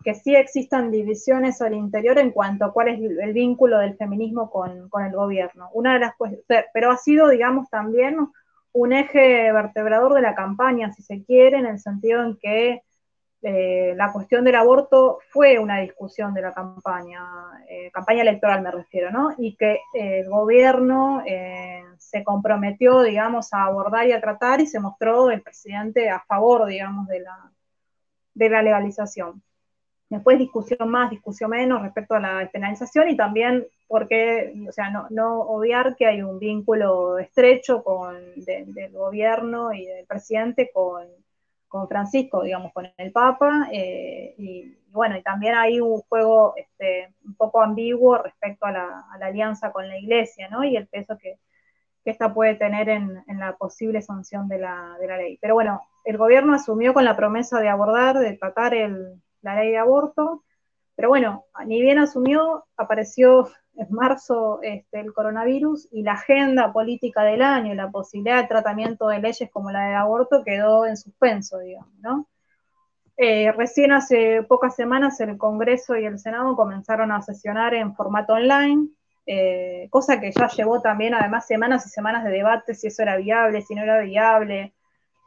que 0.04 0.15
sí 0.15 0.36
existan 0.36 0.91
divisiones 0.91 1.62
al 1.62 1.73
interior 1.73 2.17
en 2.17 2.32
cuanto 2.32 2.65
a 2.65 2.73
cuál 2.73 2.89
es 2.89 2.99
el 2.99 3.34
vínculo 3.34 3.77
del 3.80 3.95
feminismo 3.95 4.49
con, 4.49 4.89
el 5.06 5.12
gobierno. 5.13 5.69
Una 5.73 5.93
de 5.93 5.99
las 5.99 6.13
pero 6.73 6.91
ha 6.91 6.97
sido, 6.97 7.30
digamos, 7.30 7.69
también 7.69 8.17
un 8.73 8.93
eje 8.93 9.51
vertebrador 9.51 10.13
de 10.13 10.21
la 10.21 10.36
campaña, 10.36 10.91
si 10.93 11.04
se 11.04 11.23
quiere, 11.23 11.58
en 11.58 11.65
el 11.65 11.80
sentido 11.80 12.23
en 12.23 12.38
que 12.38 12.82
eh, 13.43 13.93
la 13.95 14.12
cuestión 14.12 14.43
del 14.43 14.56
aborto 14.56 15.17
fue 15.30 15.58
una 15.58 15.80
discusión 15.80 16.32
de 16.34 16.43
la 16.43 16.54
campaña, 16.54 17.23
eh, 17.67 17.89
campaña 17.91 18.21
electoral 18.21 18.62
me 18.62 18.69
refiero, 18.69 19.10
¿no? 19.10 19.34
Y 19.36 19.56
que 19.56 19.80
eh, 19.95 20.19
el 20.19 20.30
gobierno 20.30 21.23
se 21.97 22.23
comprometió, 22.23 23.01
digamos, 23.01 23.54
a 23.54 23.63
abordar 23.63 24.06
y 24.08 24.12
a 24.12 24.21
tratar 24.21 24.62
y 24.62 24.67
se 24.67 24.80
mostró 24.80 25.32
el 25.32 25.41
presidente 25.41 26.10
a 26.10 26.19
favor, 26.19 26.67
digamos, 26.67 27.08
de 27.08 27.21
la, 27.21 27.51
de 28.36 28.49
la 28.49 28.62
legalización. 28.62 29.41
Después 30.10 30.38
discusión 30.38 30.89
más, 30.89 31.10
discusión 31.10 31.49
menos 31.49 31.82
respecto 31.82 32.15
a 32.15 32.19
la 32.19 32.39
despenalización 32.39 33.10
y 33.10 33.15
también 33.15 33.65
porque, 33.88 34.54
o 34.67 34.71
sea, 34.71 34.89
no, 34.89 35.08
no 35.10 35.41
obviar 35.41 35.95
que 35.95 36.06
hay 36.06 36.21
un 36.21 36.38
vínculo 36.38 37.17
estrecho 37.17 37.84
con, 37.84 38.17
del 38.36 38.91
gobierno 38.91 39.73
y 39.73 39.86
del 39.86 40.06
presidente 40.06 40.69
con, 40.73 41.08
con 41.71 41.88
Francisco, 41.88 42.43
digamos, 42.43 42.73
con 42.73 42.91
el 42.97 43.12
Papa, 43.13 43.69
eh, 43.71 44.36
y, 44.38 44.77
bueno, 44.89 45.15
y 45.15 45.23
también 45.23 45.55
hay 45.55 45.79
un 45.79 46.01
juego 46.01 46.53
este, 46.57 47.13
un 47.23 47.34
poco 47.36 47.62
ambiguo 47.62 48.17
respecto 48.17 48.65
a 48.65 48.73
la, 48.73 49.05
alianza 49.21 49.71
con 49.71 49.88
la 49.88 49.97
Iglesia, 49.97 50.49
¿no? 50.49 50.65
Y 50.65 50.75
el 50.75 50.89
peso 50.89 51.17
que, 51.17 51.39
que 52.03 52.12
esta 52.12 52.34
puede 52.34 52.55
tener 52.55 52.89
en, 52.89 53.23
en 53.25 53.39
la 53.39 53.55
posible 53.55 54.01
sanción 54.01 54.49
de 54.49 54.57
la, 54.57 54.97
de 54.99 55.07
la 55.07 55.15
ley. 55.15 55.38
Pero 55.41 55.53
bueno, 55.53 55.81
el 56.03 56.17
gobierno 56.17 56.53
asumió 56.53 56.93
con 56.93 57.05
la 57.05 57.15
promesa 57.15 57.62
de 57.62 57.69
abordar, 57.69 58.19
de 58.19 58.34
tratar 58.34 58.73
el, 58.73 59.21
la 59.41 59.55
ley 59.55 59.71
de 59.71 59.77
aborto. 59.77 60.43
Pero 60.95 61.07
bueno, 61.07 61.45
ni 61.65 61.81
bien 61.81 61.99
asumió, 61.99 62.65
apareció 62.75 63.47
en 63.75 63.88
marzo 63.89 64.60
este, 64.62 64.99
el 64.99 65.13
coronavirus 65.13 65.88
y 65.91 66.03
la 66.03 66.13
agenda 66.13 66.71
política 66.73 67.23
del 67.23 67.41
año, 67.41 67.73
la 67.73 67.89
posibilidad 67.89 68.41
de 68.41 68.47
tratamiento 68.47 69.07
de 69.07 69.19
leyes 69.19 69.49
como 69.51 69.71
la 69.71 69.88
de 69.88 69.95
aborto 69.95 70.43
quedó 70.43 70.86
en 70.86 70.97
suspenso, 70.97 71.60
digamos, 71.60 71.93
¿no? 71.99 72.27
Eh, 73.17 73.51
recién 73.51 73.91
hace 73.91 74.41
pocas 74.43 74.75
semanas 74.75 75.19
el 75.19 75.38
Congreso 75.38 75.95
y 75.95 76.05
el 76.05 76.17
Senado 76.17 76.55
comenzaron 76.55 77.12
a 77.12 77.21
sesionar 77.21 77.73
en 77.73 77.93
formato 77.95 78.34
online, 78.34 78.89
eh, 79.25 79.88
cosa 79.91 80.19
que 80.19 80.31
ya 80.31 80.47
llevó 80.47 80.81
también 80.81 81.13
además 81.13 81.45
semanas 81.45 81.86
y 81.86 81.89
semanas 81.89 82.23
de 82.23 82.31
debate 82.31 82.73
si 82.73 82.88
eso 82.88 83.03
era 83.03 83.17
viable, 83.17 83.62
si 83.62 83.75
no 83.75 83.84
era 83.84 84.01
viable, 84.01 84.73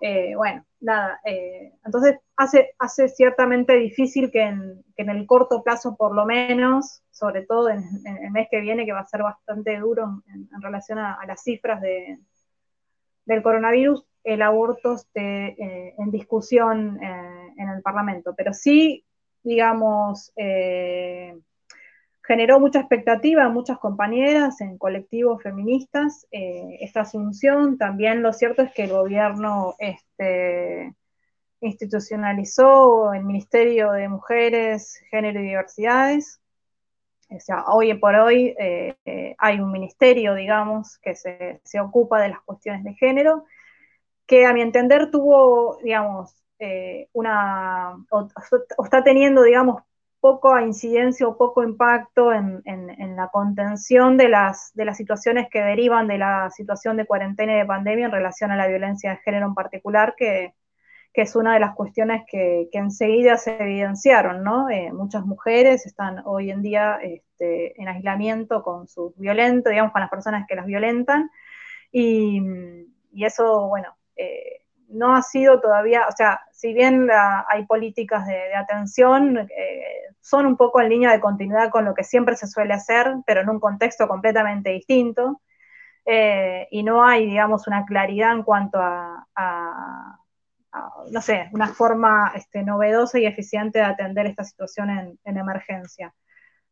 eh, 0.00 0.35
bueno, 0.37 0.64
nada, 0.85 1.20
eh, 1.25 1.73
entonces 1.85 2.18
hace, 2.37 2.75
hace 2.79 3.09
ciertamente 3.09 3.75
difícil 3.75 4.31
que 4.31 4.42
en, 4.42 4.85
el 4.97 5.27
corto 5.27 5.62
plazo, 5.62 5.97
por 5.97 6.14
lo 6.14 6.27
menos, 6.27 7.03
sobre 7.11 7.42
todo 7.42 7.70
en, 7.70 7.83
el 8.05 8.31
mes 8.31 8.49
que 8.51 8.61
viene, 8.61 8.85
que 8.85 8.92
va 8.92 9.01
a 9.01 9.07
ser 9.07 9.23
bastante 9.23 9.79
duro 9.79 10.23
en, 10.33 10.62
relación 10.62 10.99
a, 10.99 11.18
las 11.27 11.42
cifras 11.42 11.81
de, 11.81 12.18
del 13.25 13.42
coronavirus, 13.42 14.05
el 14.23 14.42
aborto 14.42 14.94
esté 14.94 15.49
eh, 15.62 15.94
en 15.99 16.11
discusión 16.11 16.99
en 17.03 17.68
el 17.68 17.83
Parlamento. 17.83 18.35
Pero 18.37 18.53
sí, 18.53 19.05
digamos, 19.42 20.33
generó 22.26 22.58
mucha 22.58 22.80
expectativa 22.80 23.44
en 23.44 23.52
muchas 23.52 23.78
compañeras, 23.78 24.60
en 24.62 24.78
colectivos 24.78 25.42
feministas, 25.42 26.26
eh, 26.32 26.78
esta 26.80 27.02
asunción. 27.02 27.76
También 27.76 28.22
lo 28.22 28.32
cierto 28.32 28.62
es 28.62 28.72
que 28.72 28.84
el 28.84 28.92
gobierno 28.92 29.74
este, 29.78 30.94
institucionalizó 31.60 33.12
el 33.12 33.24
Ministerio 33.24 33.92
de 33.92 34.08
Mujeres, 34.08 35.02
Género 35.10 35.40
y 35.40 35.44
Diversidades. 35.44 36.40
O 37.28 37.40
sea, 37.40 37.64
hoy 37.66 37.92
por 37.94 38.14
hoy 38.14 38.54
eh, 38.58 38.96
eh, 39.04 39.34
hay 39.38 39.60
un 39.60 39.70
ministerio, 39.70 40.34
digamos, 40.34 40.98
que 40.98 41.14
se, 41.16 41.80
ocupa 41.80 42.22
de 42.22 42.30
las 42.30 42.40
cuestiones 42.42 42.84
de 42.84 42.94
género, 42.94 43.44
que 44.26 44.46
a 44.46 44.54
mi 44.54 44.62
entender 44.62 45.10
tuvo, 45.10 45.78
digamos, 45.82 46.34
una, 47.12 47.96
o, 48.08 48.28
está 48.82 49.04
teniendo, 49.04 49.42
digamos, 49.42 49.82
poco 50.24 50.58
incidencia 50.58 51.28
o 51.28 51.37
poco 51.37 51.62
impacto 51.62 52.32
en, 52.32 52.62
la 53.14 53.28
contención 53.28 54.16
de 54.16 54.30
las, 54.30 54.72
situaciones 54.94 55.48
que 55.50 55.60
derivan 55.60 56.08
de 56.08 56.16
la 56.16 56.48
situación 56.50 56.96
de 56.96 57.04
cuarentena 57.04 57.52
y 57.52 57.58
de 57.58 57.66
pandemia 57.66 58.06
en 58.06 58.10
relación 58.10 58.50
a 58.50 58.56
la 58.56 58.66
violencia 58.66 59.10
de 59.10 59.16
género 59.18 59.48
en 59.48 59.54
particular, 59.54 60.14
que, 60.16 60.54
es 61.12 61.37
una 61.37 61.52
de 61.52 61.60
las 61.60 61.74
cuestiones 61.74 62.22
que, 62.26 62.70
enseguida 62.72 63.37
se 63.37 63.62
evidenciaron, 63.62 64.42
¿no? 64.42 64.70
Eh, 64.70 64.94
muchas 64.94 65.26
mujeres 65.26 65.84
están 65.84 66.22
hoy 66.24 66.50
en 66.50 66.62
día 66.62 66.98
este, 67.02 67.78
en 67.78 67.88
aislamiento 67.88 68.62
con 68.62 68.88
sus 68.88 69.14
violentos, 69.18 69.72
digamos, 69.72 69.92
con 69.92 70.00
las 70.00 70.10
personas 70.10 70.46
que 70.48 70.56
las 70.56 70.64
violentan, 70.64 71.30
y, 71.92 72.40
eso, 73.12 73.68
bueno, 73.68 73.94
no 74.94 75.14
ha 75.14 75.22
sido 75.22 75.61
todavía, 75.61 76.07
o 76.09 76.12
sea, 76.12 76.40
si 76.52 76.72
bien 76.72 77.09
hay 77.48 77.66
políticas 77.66 78.26
de, 78.26 78.54
atención, 78.54 79.38
eh, 79.38 80.04
son 80.20 80.46
un 80.46 80.57
poco 80.57 80.80
en 80.80 80.88
línea 80.88 81.12
de 81.12 81.20
continuidad 81.20 81.71
con 81.71 81.85
lo 81.85 81.94
que 81.94 82.04
siempre 82.04 82.37
se 82.37 82.46
suele 82.46 82.75
hacer, 82.75 83.14
pero 83.27 83.42
en 83.42 83.50
un 83.50 83.60
contexto 83.60 84.08
completamente 84.08 84.71
distinto. 84.71 85.40
Eh, 86.06 86.69
y 86.71 86.83
no 86.83 87.04
hay, 87.04 87.27
digamos, 87.27 87.66
una 87.66 87.85
claridad 87.85 88.33
en 88.33 88.42
cuanto 88.42 88.79
a, 88.81 90.19
no 91.10 91.21
sé, 91.21 91.48
una 91.52 91.69
forma 91.69 92.33
este, 92.35 92.62
novedosa 92.62 93.19
y 93.19 93.27
eficiente 93.27 93.79
de 93.79 93.85
atender 93.85 94.27
esta 94.27 94.44
situación 94.44 94.90
en, 94.90 95.37
emergencia. 95.37 96.14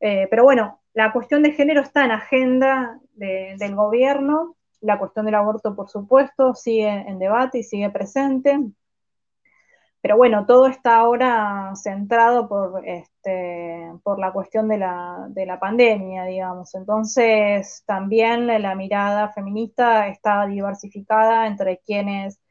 Eh, 0.01 0.26
pero 0.30 0.42
bueno, 0.42 0.80
la 0.94 1.12
cuestión 1.12 1.42
de 1.42 1.53
género 1.53 1.80
está 1.80 2.05
en 2.05 2.11
agenda 2.11 2.99
del 3.14 3.74
gobierno, 3.74 4.57
la 4.83 4.99
cuestión 4.99 5.26
del 5.26 5.37
aborto, 5.37 5.74
por 5.74 5.89
supuesto, 5.89 6.55
sigue 6.55 6.89
en 6.89 7.18
debate 7.18 7.59
y 7.59 7.62
sigue 7.62 7.91
presente. 7.91 8.59
Pero 10.03 10.16
bueno, 10.16 10.47
todo 10.47 10.66
está 10.66 10.97
ahora 10.97 11.72
centrado 11.76 12.49
por, 12.49 12.87
este, 12.87 13.93
por 14.03 14.18
la 14.18 14.33
cuestión 14.33 14.66
de 14.68 14.78
la, 14.78 15.26
de 15.30 15.47
la 15.47 15.61
pandemia, 15.61 16.24
digamos. 16.24 16.74
Entonces, 16.74 17.85
también 17.87 18.49
la 18.49 18.74
mirada 18.74 19.28
feminista 19.33 20.09
está 20.09 20.47
diversificada 20.47 21.47
entre 21.47 21.78
quienes 21.87 22.41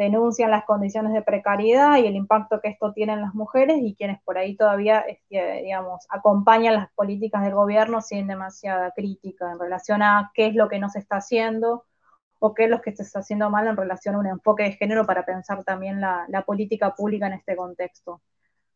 denuncian 0.00 0.50
las 0.50 0.64
condiciones 0.64 1.12
de 1.12 1.20
precariedad 1.20 1.98
y 1.98 2.06
el 2.06 2.16
impacto 2.16 2.60
que 2.62 2.68
esto 2.68 2.94
tiene 2.94 3.12
en 3.12 3.20
las 3.20 3.34
mujeres 3.34 3.78
y 3.82 3.94
quienes 3.94 4.18
por 4.22 4.38
ahí 4.38 4.56
todavía, 4.56 5.00
este, 5.00 5.62
digamos, 5.62 6.06
acompañan 6.08 6.74
las 6.74 6.90
políticas 6.94 7.42
del 7.44 7.54
gobierno 7.54 8.00
sin 8.00 8.26
demasiada 8.26 8.92
crítica 8.92 9.52
en 9.52 9.58
relación 9.58 10.02
a 10.02 10.30
qué 10.34 10.46
es 10.46 10.54
lo 10.54 10.70
que 10.70 10.78
no 10.78 10.88
se 10.88 11.00
está 11.00 11.16
haciendo 11.16 11.84
o 12.38 12.54
qué 12.54 12.64
es 12.64 12.70
lo 12.70 12.80
que 12.80 12.96
se 12.96 13.02
está 13.02 13.18
haciendo 13.20 13.50
mal 13.50 13.66
en 13.66 13.76
relación 13.76 14.14
a 14.14 14.20
un 14.20 14.26
enfoque 14.26 14.62
de 14.64 14.72
género 14.72 15.04
para 15.06 15.26
pensar 15.26 15.64
también 15.64 16.00
la, 16.00 16.44
política 16.46 16.94
pública 16.94 17.26
en 17.26 17.34
este 17.34 17.54
contexto. 17.54 18.22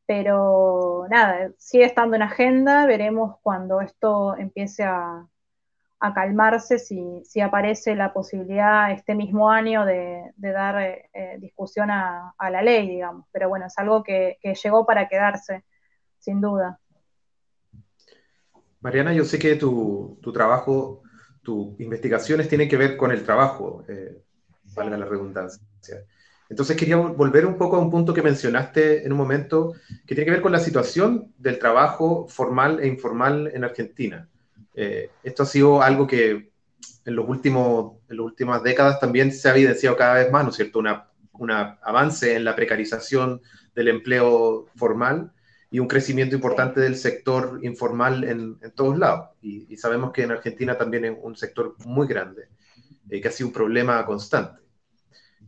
Pero 0.07 1.07
nada, 1.11 1.53
sigue 1.59 1.85
estando 1.85 2.17
en 2.17 2.23
agenda, 2.23 2.87
veremos 2.87 3.39
cuando 3.43 3.81
esto 3.81 4.37
empiece 4.37 4.85
a, 4.85 5.27
calmarse, 5.99 6.79
si, 6.79 7.41
aparece 7.41 7.95
la 7.95 8.13
posibilidad 8.13 8.91
este 8.91 9.15
mismo 9.15 9.51
año 9.51 9.85
de, 9.85 10.33
dar 10.37 10.83
eh, 10.83 11.09
eh, 11.15 11.37
discusión 11.41 11.91
a, 11.91 12.35
la 12.51 12.63
ley, 12.63 12.89
digamos. 12.89 13.27
Pero 13.33 13.49
bueno, 13.49 13.67
es 13.67 13.79
algo 13.79 14.03
que, 14.03 14.39
llegó 14.63 14.85
para 14.85 15.09
quedarse, 15.09 15.65
sin 16.19 16.41
duda. 16.41 16.79
Mariana, 18.81 19.15
yo 19.15 19.25
sé 19.25 19.39
que 19.39 19.57
tu, 19.57 20.19
tu 20.21 20.31
trabajo 20.31 21.05
tus 21.45 21.79
investigaciones 21.79 22.49
tienen 22.49 22.69
que 22.69 22.77
ver 22.77 22.97
con 22.97 23.13
el 23.13 23.23
trabajo, 23.23 23.85
eh, 23.87 24.23
valga 24.75 24.97
la 24.97 25.05
redundancia. 25.05 25.63
Entonces 26.49 26.77
quería 26.77 26.97
volver 26.97 27.47
un 27.47 27.57
poco 27.57 27.77
a 27.77 27.79
un 27.79 27.91
punto 27.91 28.13
que 28.13 28.23
mencionaste 28.23 29.05
en 29.05 29.13
un 29.13 29.19
momento, 29.19 29.75
que 30.07 30.15
tiene 30.15 30.25
que 30.25 30.33
ver 30.33 30.43
con 30.43 30.53
la 30.53 30.59
situación 30.59 31.33
del 31.39 31.59
trabajo 31.59 32.27
formal 32.29 32.81
e 32.81 32.89
informal 32.89 33.51
en 33.55 33.65
Argentina. 33.65 34.29
Eh, 34.75 35.11
esto 35.23 35.45
ha 35.45 35.47
sido 35.47 35.83
algo 35.83 36.07
que 36.07 36.51
en, 37.05 37.17
los 37.17 37.29
últimos, 37.29 37.99
en 38.09 38.17
las 38.17 38.27
últimas 38.27 38.63
décadas 38.63 38.99
también 39.01 39.33
se 39.33 39.49
ha 39.49 39.53
evidenciado 39.53 39.97
cada 39.97 40.15
vez 40.15 40.31
más, 40.31 40.45
¿no 40.45 40.51
es 40.51 40.57
cierto? 40.57 40.81
un 41.33 41.51
avance 41.51 42.35
en 42.37 42.45
la 42.45 42.55
precarización 42.55 43.41
del 43.75 43.89
empleo 43.89 44.67
formal 44.77 45.33
y 45.71 45.81
un 45.81 45.89
crecimiento 45.89 46.37
importante 46.37 46.81
del 46.81 46.97
sector 46.97 47.59
informal 47.63 48.23
en, 48.25 48.59
todos 48.77 48.97
lados. 48.97 49.31
Y, 49.43 49.77
sabemos 49.77 50.13
que 50.13 50.23
en 50.23 50.31
Argentina 50.31 50.79
también 50.79 51.05
es 51.05 51.17
un 51.21 51.37
sector 51.37 51.75
muy 51.85 52.07
grande, 52.07 52.49
eh, 53.11 53.21
que 53.21 53.29
ha 53.29 53.33
sido 53.33 53.49
un 53.49 53.53
problema 53.53 54.07
constante. 54.07 54.63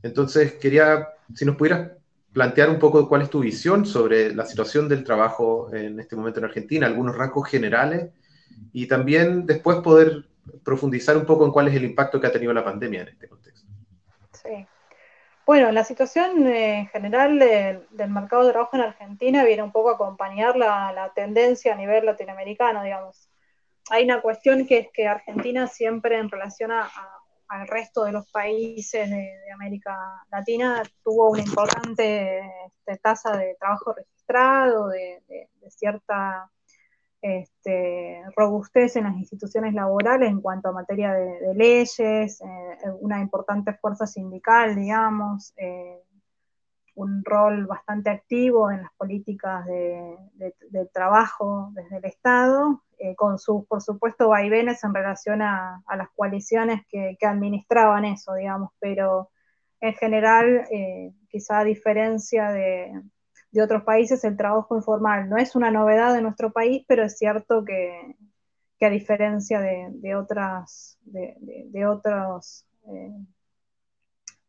Entonces, 0.03 0.55
quería, 0.55 1.09
si 1.35 1.45
nos 1.45 1.57
pudieras 1.57 1.93
plantear 2.33 2.71
un 2.71 2.79
poco 2.79 3.09
cuál 3.09 3.23
es 3.23 3.31
tu 3.31 3.41
visión 3.41 3.87
sobre 3.87 4.35
la 4.35 4.45
situación 4.45 4.89
del 4.89 5.05
trabajo 5.05 5.73
en 5.73 6.01
este 6.01 6.17
momento 6.17 6.41
en 6.41 6.47
Argentina, 6.47 6.87
algunos 6.87 7.17
rasgos 7.17 7.49
generales, 7.49 8.11
y 8.73 8.87
también 8.87 9.47
después 9.47 9.79
poder 9.79 10.27
profundizar 10.65 11.17
un 11.17 11.27
poco 11.27 11.45
en 11.45 11.53
cuál 11.53 11.69
es 11.69 11.75
el 11.75 11.85
impacto 11.85 12.21
que 12.21 12.27
ha 12.27 12.33
tenido 12.33 12.53
la 12.53 12.65
pandemia 12.65 13.03
en 13.03 13.09
este 13.09 13.29
contexto. 13.29 13.67
Sí. 14.33 14.67
Bueno, 15.47 15.71
la 15.71 15.85
situación 15.85 16.47
eh, 16.47 16.81
en 16.81 16.89
general 16.89 17.39
del 17.39 18.11
mercado 18.11 18.45
de 18.45 18.53
trabajo 18.53 18.77
en 18.77 18.83
Argentina 18.83 19.45
viene 19.45 19.63
un 19.63 19.71
poco 19.71 19.91
a 19.91 19.95
acompañar 19.95 20.57
la, 20.57 21.13
tendencia 21.15 21.73
a 21.73 21.77
nivel 21.77 22.05
latinoamericano, 22.05 22.83
digamos. 22.83 23.31
Hay 23.91 24.05
una 24.05 24.21
cuestión 24.21 24.67
que 24.67 24.79
es 24.79 24.89
que 24.93 25.07
Argentina 25.07 25.69
siempre 25.69 26.19
en 26.19 26.29
relación 26.29 26.73
al 26.73 27.69
resto 27.69 28.05
de 28.05 28.13
los 28.13 28.29
países 28.31 29.09
de, 29.09 29.31
América 29.55 29.97
Latina 30.33 30.83
tuvo 31.05 31.31
una 31.31 31.43
importante 31.43 32.41
este, 32.67 32.99
tasa 32.99 33.37
de 33.37 33.55
trabajo 33.61 33.95
registrado, 33.95 34.89
de 34.89 35.23
cierta 35.69 36.51
este, 37.23 38.23
robustez 38.37 38.97
en 38.97 39.05
las 39.05 39.17
instituciones 39.17 39.75
laborales 39.75 40.31
en 40.31 40.41
cuanto 40.41 40.69
a 40.69 40.73
materia 40.73 41.13
de, 41.13 41.55
leyes, 41.55 42.41
eh, 42.41 42.91
una 43.01 43.21
importante 43.21 43.75
fuerza 43.75 44.07
sindical, 44.07 44.77
digamos, 44.77 45.53
eh, 45.57 46.03
un 46.95 47.23
rol 47.25 47.67
bastante 47.67 48.11
activo 48.11 48.71
en 48.71 48.83
las 48.83 48.93
políticas 48.97 49.67
de, 49.67 50.17
trabajo 50.93 51.71
desde 51.75 51.99
el 51.99 52.05
Estado, 52.07 52.83
eh, 52.99 53.15
con 53.15 53.39
sus, 53.39 53.67
por 53.67 53.83
supuesto, 53.83 54.29
vaivenes 54.29 54.83
en 54.83 54.95
relación 54.95 55.43
a, 55.43 55.83
las 55.95 56.09
coaliciones 56.15 56.83
que, 56.89 57.17
que, 57.21 57.27
administraban 57.27 58.07
eso, 58.07 58.35
digamos, 58.35 58.71
pero 58.79 59.31
en 59.81 59.93
general, 59.95 60.67
quizá 61.29 61.59
a 61.59 61.65
diferencia 61.65 62.51
de, 62.51 63.03
de 63.51 63.63
otros 63.63 63.83
países 63.85 64.25
el 64.25 64.37
trabajo 64.37 64.77
informal. 64.77 65.29
No 65.29 65.37
es 65.37 65.55
una 65.57 65.71
novedad 65.71 66.15
de 66.15 66.23
nuestro 66.23 66.53
país, 66.53 66.85
pero 66.87 67.05
es 67.05 67.19
cierto 67.19 67.65
que, 67.65 68.17
a 68.81 68.91
diferencia 68.91 69.61
de, 69.61 70.15
otras, 70.15 70.99
de, 71.03 71.87
otros 71.87 72.67
eh, 72.93 73.13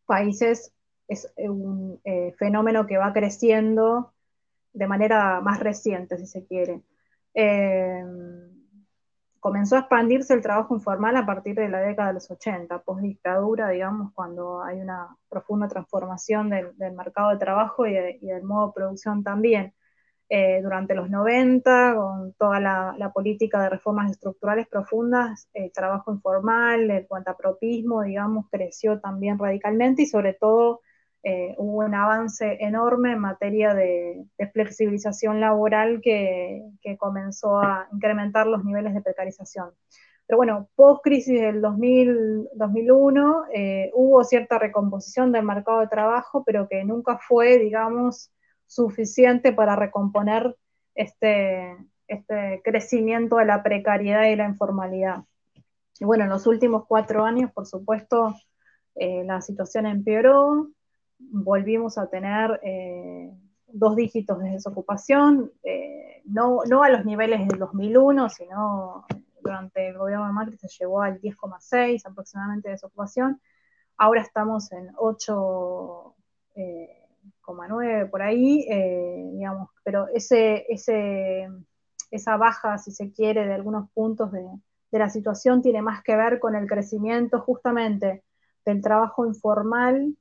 países, 0.06 0.74
es 1.08 1.32
un 1.38 2.02
eh, 2.04 2.34
fenómeno 2.38 2.86
que 2.86 2.98
va 2.98 3.14
creciendo 3.14 4.14
de 4.74 4.88
manera 4.88 5.40
más 5.42 5.60
reciente, 5.60 6.18
si 6.18 6.28
se 6.28 6.46
quiere. 6.46 6.82
Eh, 7.34 8.04
comenzó 9.48 9.78
a 9.78 9.80
expandirse 9.80 10.34
el 10.34 10.42
trabajo 10.42 10.76
informal 10.76 11.16
a 11.16 11.26
partir 11.26 11.56
de 11.56 11.70
la 11.70 11.80
década 11.80 12.10
de 12.10 12.16
los 12.16 12.30
80, 12.30 12.80
post 12.80 13.02
dictadura, 13.02 13.70
digamos, 13.70 14.12
cuando 14.14 14.62
hay 14.62 14.82
una 14.82 15.16
profunda 15.30 15.70
transformación 15.70 16.50
del, 16.50 16.74
mercado 16.94 17.30
de 17.30 17.38
trabajo 17.38 17.88
y, 17.88 17.94
del 17.94 18.44
modo 18.44 18.68
de 18.68 18.74
producción 18.74 19.24
también. 19.24 19.74
Eh, 20.28 20.60
durante 20.62 20.96
los 20.96 21.10
90, 21.10 21.96
con 21.96 22.34
toda 22.34 22.60
la, 22.60 23.12
política 23.14 23.62
de 23.62 23.70
reformas 23.70 24.12
estructurales 24.12 24.68
profundas, 24.68 25.48
el 25.54 25.72
trabajo 25.72 26.12
informal, 26.12 26.92
el 26.92 27.08
cuantapropismo, 27.08 28.02
digamos, 28.02 28.48
creció 28.52 29.00
también 29.00 29.40
radicalmente 29.40 30.02
y 30.02 30.08
sobre 30.08 30.34
todo 30.34 30.82
eh, 31.30 31.56
hubo 31.58 31.80
un 31.80 31.94
avance 31.94 32.56
enorme 32.62 33.12
en 33.12 33.20
materia 33.20 33.74
de, 33.74 34.24
flexibilización 34.54 35.42
laboral 35.42 36.00
que, 36.02 36.64
comenzó 36.98 37.60
a 37.60 37.90
incrementar 37.92 38.48
los 38.48 38.64
niveles 38.64 38.94
de 38.94 39.02
precarización. 39.02 39.72
Pero 40.26 40.38
bueno, 40.38 40.70
post-crisis 40.76 41.42
del 41.42 41.60
2001 41.62 43.44
eh, 43.54 43.92
hubo 43.94 44.24
cierta 44.24 44.58
recomposición 44.58 45.34
del 45.34 45.44
mercado 45.44 45.82
de 45.82 45.90
trabajo, 45.90 46.46
pero 46.46 46.70
que 46.70 46.86
nunca 46.86 47.18
fue, 47.18 47.58
digamos, 47.60 48.32
suficiente 48.66 49.52
para 49.52 49.76
recomponer 49.76 50.56
este, 50.96 51.76
este 52.08 52.62
crecimiento 52.64 53.36
de 53.36 53.46
la 53.46 53.64
precariedad 53.64 54.24
y 54.28 54.38
la 54.38 54.48
informalidad. 54.48 55.26
Y 56.00 56.06
bueno, 56.06 56.24
en 56.24 56.30
los 56.30 56.48
últimos 56.48 56.86
cuatro 56.88 57.26
años, 57.26 57.52
por 57.52 57.66
supuesto, 57.66 58.34
eh, 58.96 59.26
la 59.26 59.42
situación 59.42 59.88
empeoró, 59.88 60.70
volvimos 61.20 61.98
a 61.98 62.08
tener 62.08 62.60
eh, 62.64 63.32
dos 63.68 63.96
dígitos 63.96 64.40
de 64.40 64.52
desocupación, 64.52 65.52
eh, 65.64 66.22
no, 66.26 66.60
no, 66.70 66.84
a 66.84 66.90
los 66.90 67.06
niveles 67.06 67.48
del 67.48 67.60
2001, 67.60 68.30
sino 68.30 69.06
durante 69.42 69.88
el 69.90 69.98
gobierno 69.98 70.28
de 70.28 70.34
Macri 70.34 70.58
se 70.58 70.68
llegó 70.68 71.02
al 71.02 71.22
10,6 71.22 72.06
aproximadamente 72.06 72.70
de 72.70 72.74
desocupación. 72.74 73.42
Ahora 73.98 74.22
estamos 74.22 74.72
en 74.72 74.94
8,9 74.94 76.14
eh, 76.56 78.06
por 78.06 78.22
ahí, 78.22 78.68
digamos, 79.34 79.70
pero 79.84 80.08
ese, 80.14 80.66
esa 82.12 82.38
baja, 82.38 82.78
si 82.78 82.92
se 82.92 83.12
quiere, 83.12 83.48
de 83.48 83.54
algunos 83.54 83.90
puntos 83.92 84.32
de, 84.32 84.46
de 84.92 85.00
la 85.00 85.10
situación 85.10 85.62
tiene 85.62 85.82
más 85.82 86.04
que 86.04 86.16
ver 86.16 86.40
con 86.40 86.56
el 86.56 86.68
crecimiento 86.68 87.40
justamente 87.40 88.24
del 88.66 88.82
trabajo 88.82 89.26
informal 89.26 90.16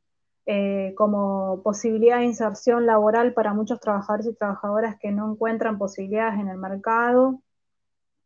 eh, 0.49 0.95
como 0.97 1.61
posibilidad 1.65 2.19
de 2.19 2.27
inserción 2.27 2.87
laboral 2.87 3.35
para 3.35 3.53
muchos 3.53 3.81
trabajadores 3.81 4.29
y 4.29 4.35
trabajadoras 4.35 4.97
que 4.97 5.11
no 5.11 5.33
encuentran 5.33 5.77
posibilidades 5.77 6.39
en 6.39 6.49
el 6.49 6.57
mercado, 6.57 7.43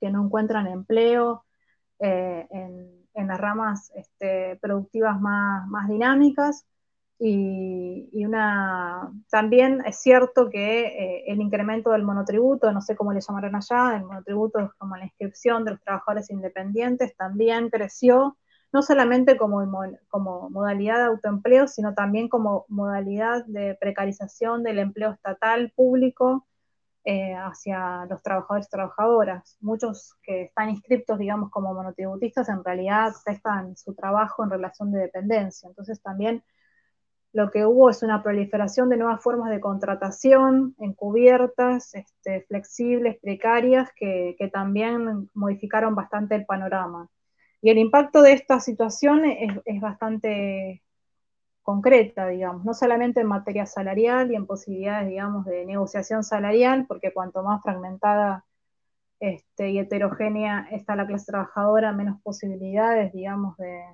que 0.01 0.11
no 0.11 0.25
encuentran 0.25 0.67
empleo 0.67 1.47
eh, 1.99 2.47
en, 2.51 3.01
las 3.27 3.41
ramas 3.41 3.91
este, 3.95 4.57
productivas 4.61 5.19
más, 5.21 5.89
dinámicas. 5.89 6.67
Y, 7.19 8.11
una, 8.25 9.11
también 9.31 9.83
es 9.87 10.01
cierto 10.01 10.51
que 10.51 10.87
eh, 10.89 11.25
el 11.27 11.41
incremento 11.41 11.91
del 11.91 12.03
monotributo, 12.03 12.71
no 12.73 12.83
sé 12.83 12.97
cómo 12.97 13.13
le 13.13 13.21
llamaron 13.21 13.57
allá, 13.57 13.97
el 13.97 14.05
monotributo 14.05 14.59
es 14.59 14.73
como 14.79 14.97
la 14.97 15.05
inscripción 15.05 15.65
de 15.65 15.73
los 15.73 15.81
trabajadores 15.83 16.31
independientes, 16.31 17.17
también 17.17 17.71
creció 17.71 18.37
no 18.73 18.83
solamente 18.83 19.37
como, 19.37 19.67
como 20.09 20.51
modalidad 20.51 20.99
de 20.99 21.05
autoempleo, 21.05 21.67
sino 21.67 21.95
también 21.95 22.29
como 22.29 22.65
modalidad 22.69 23.45
de 23.47 23.77
precarización 23.81 24.63
del 24.63 24.79
empleo 24.79 25.13
estatal 25.13 25.73
público 25.75 26.47
eh, 27.05 27.35
hacia 27.35 28.07
los 28.07 28.23
trabajadores 28.23 28.67
y 28.67 28.71
trabajadoras. 28.71 29.57
Muchos 29.61 30.15
que 30.23 30.43
están 30.45 30.71
inscriptos, 30.71 31.19
digamos, 31.19 31.51
como 31.51 31.75
monotributistas, 31.75 32.49
en 32.49 32.63
realidad 32.63 33.13
prestan 33.25 33.77
su 33.77 33.95
trabajo 33.95 34.45
en 34.45 34.51
relación 34.51 34.93
de 34.93 35.01
dependencia. 35.01 35.69
Entonces 35.69 36.01
también 36.03 36.45
lo 37.33 37.51
que 37.51 37.65
hubo 37.65 37.91
es 37.91 38.03
una 38.03 38.23
proliferación 38.23 38.89
de 38.89 38.97
nuevas 38.99 39.23
formas 39.23 39.51
de 39.51 39.61
contratación 39.61 40.75
encubiertas, 40.79 41.95
este, 41.95 42.43
flexibles, 42.43 43.19
precarias, 43.21 43.91
que 43.97 44.51
también 44.53 45.31
modificaron 45.35 45.95
bastante 45.95 46.35
el 46.35 46.45
panorama. 46.45 47.09
Y 47.63 47.71
el 47.71 47.79
impacto 47.79 48.23
de 48.23 48.33
esta 48.33 48.61
situación 48.61 49.25
es, 49.25 49.81
bastante 49.81 50.83
concreta, 51.63 52.29
digamos, 52.29 52.65
no 52.65 52.75
solamente 52.75 53.21
en 53.21 53.27
materia 53.27 53.67
salarial 53.67 54.33
y 54.33 54.35
en 54.37 54.47
posibilidades, 54.47 55.09
digamos, 55.09 55.45
de 55.45 55.67
negociación 55.67 56.25
salarial, 56.25 56.87
porque 56.87 57.13
cuanto 57.13 57.43
más 57.43 57.63
fragmentada 57.63 58.45
este, 59.21 59.71
y 59.71 59.79
heterogénea 59.79 60.69
está 60.73 60.97
la 60.97 61.07
clase 61.07 61.27
trabajadora, 61.27 61.93
menos 61.93 62.21
posibilidades, 62.23 63.13
digamos, 63.13 63.57
de, 63.59 63.85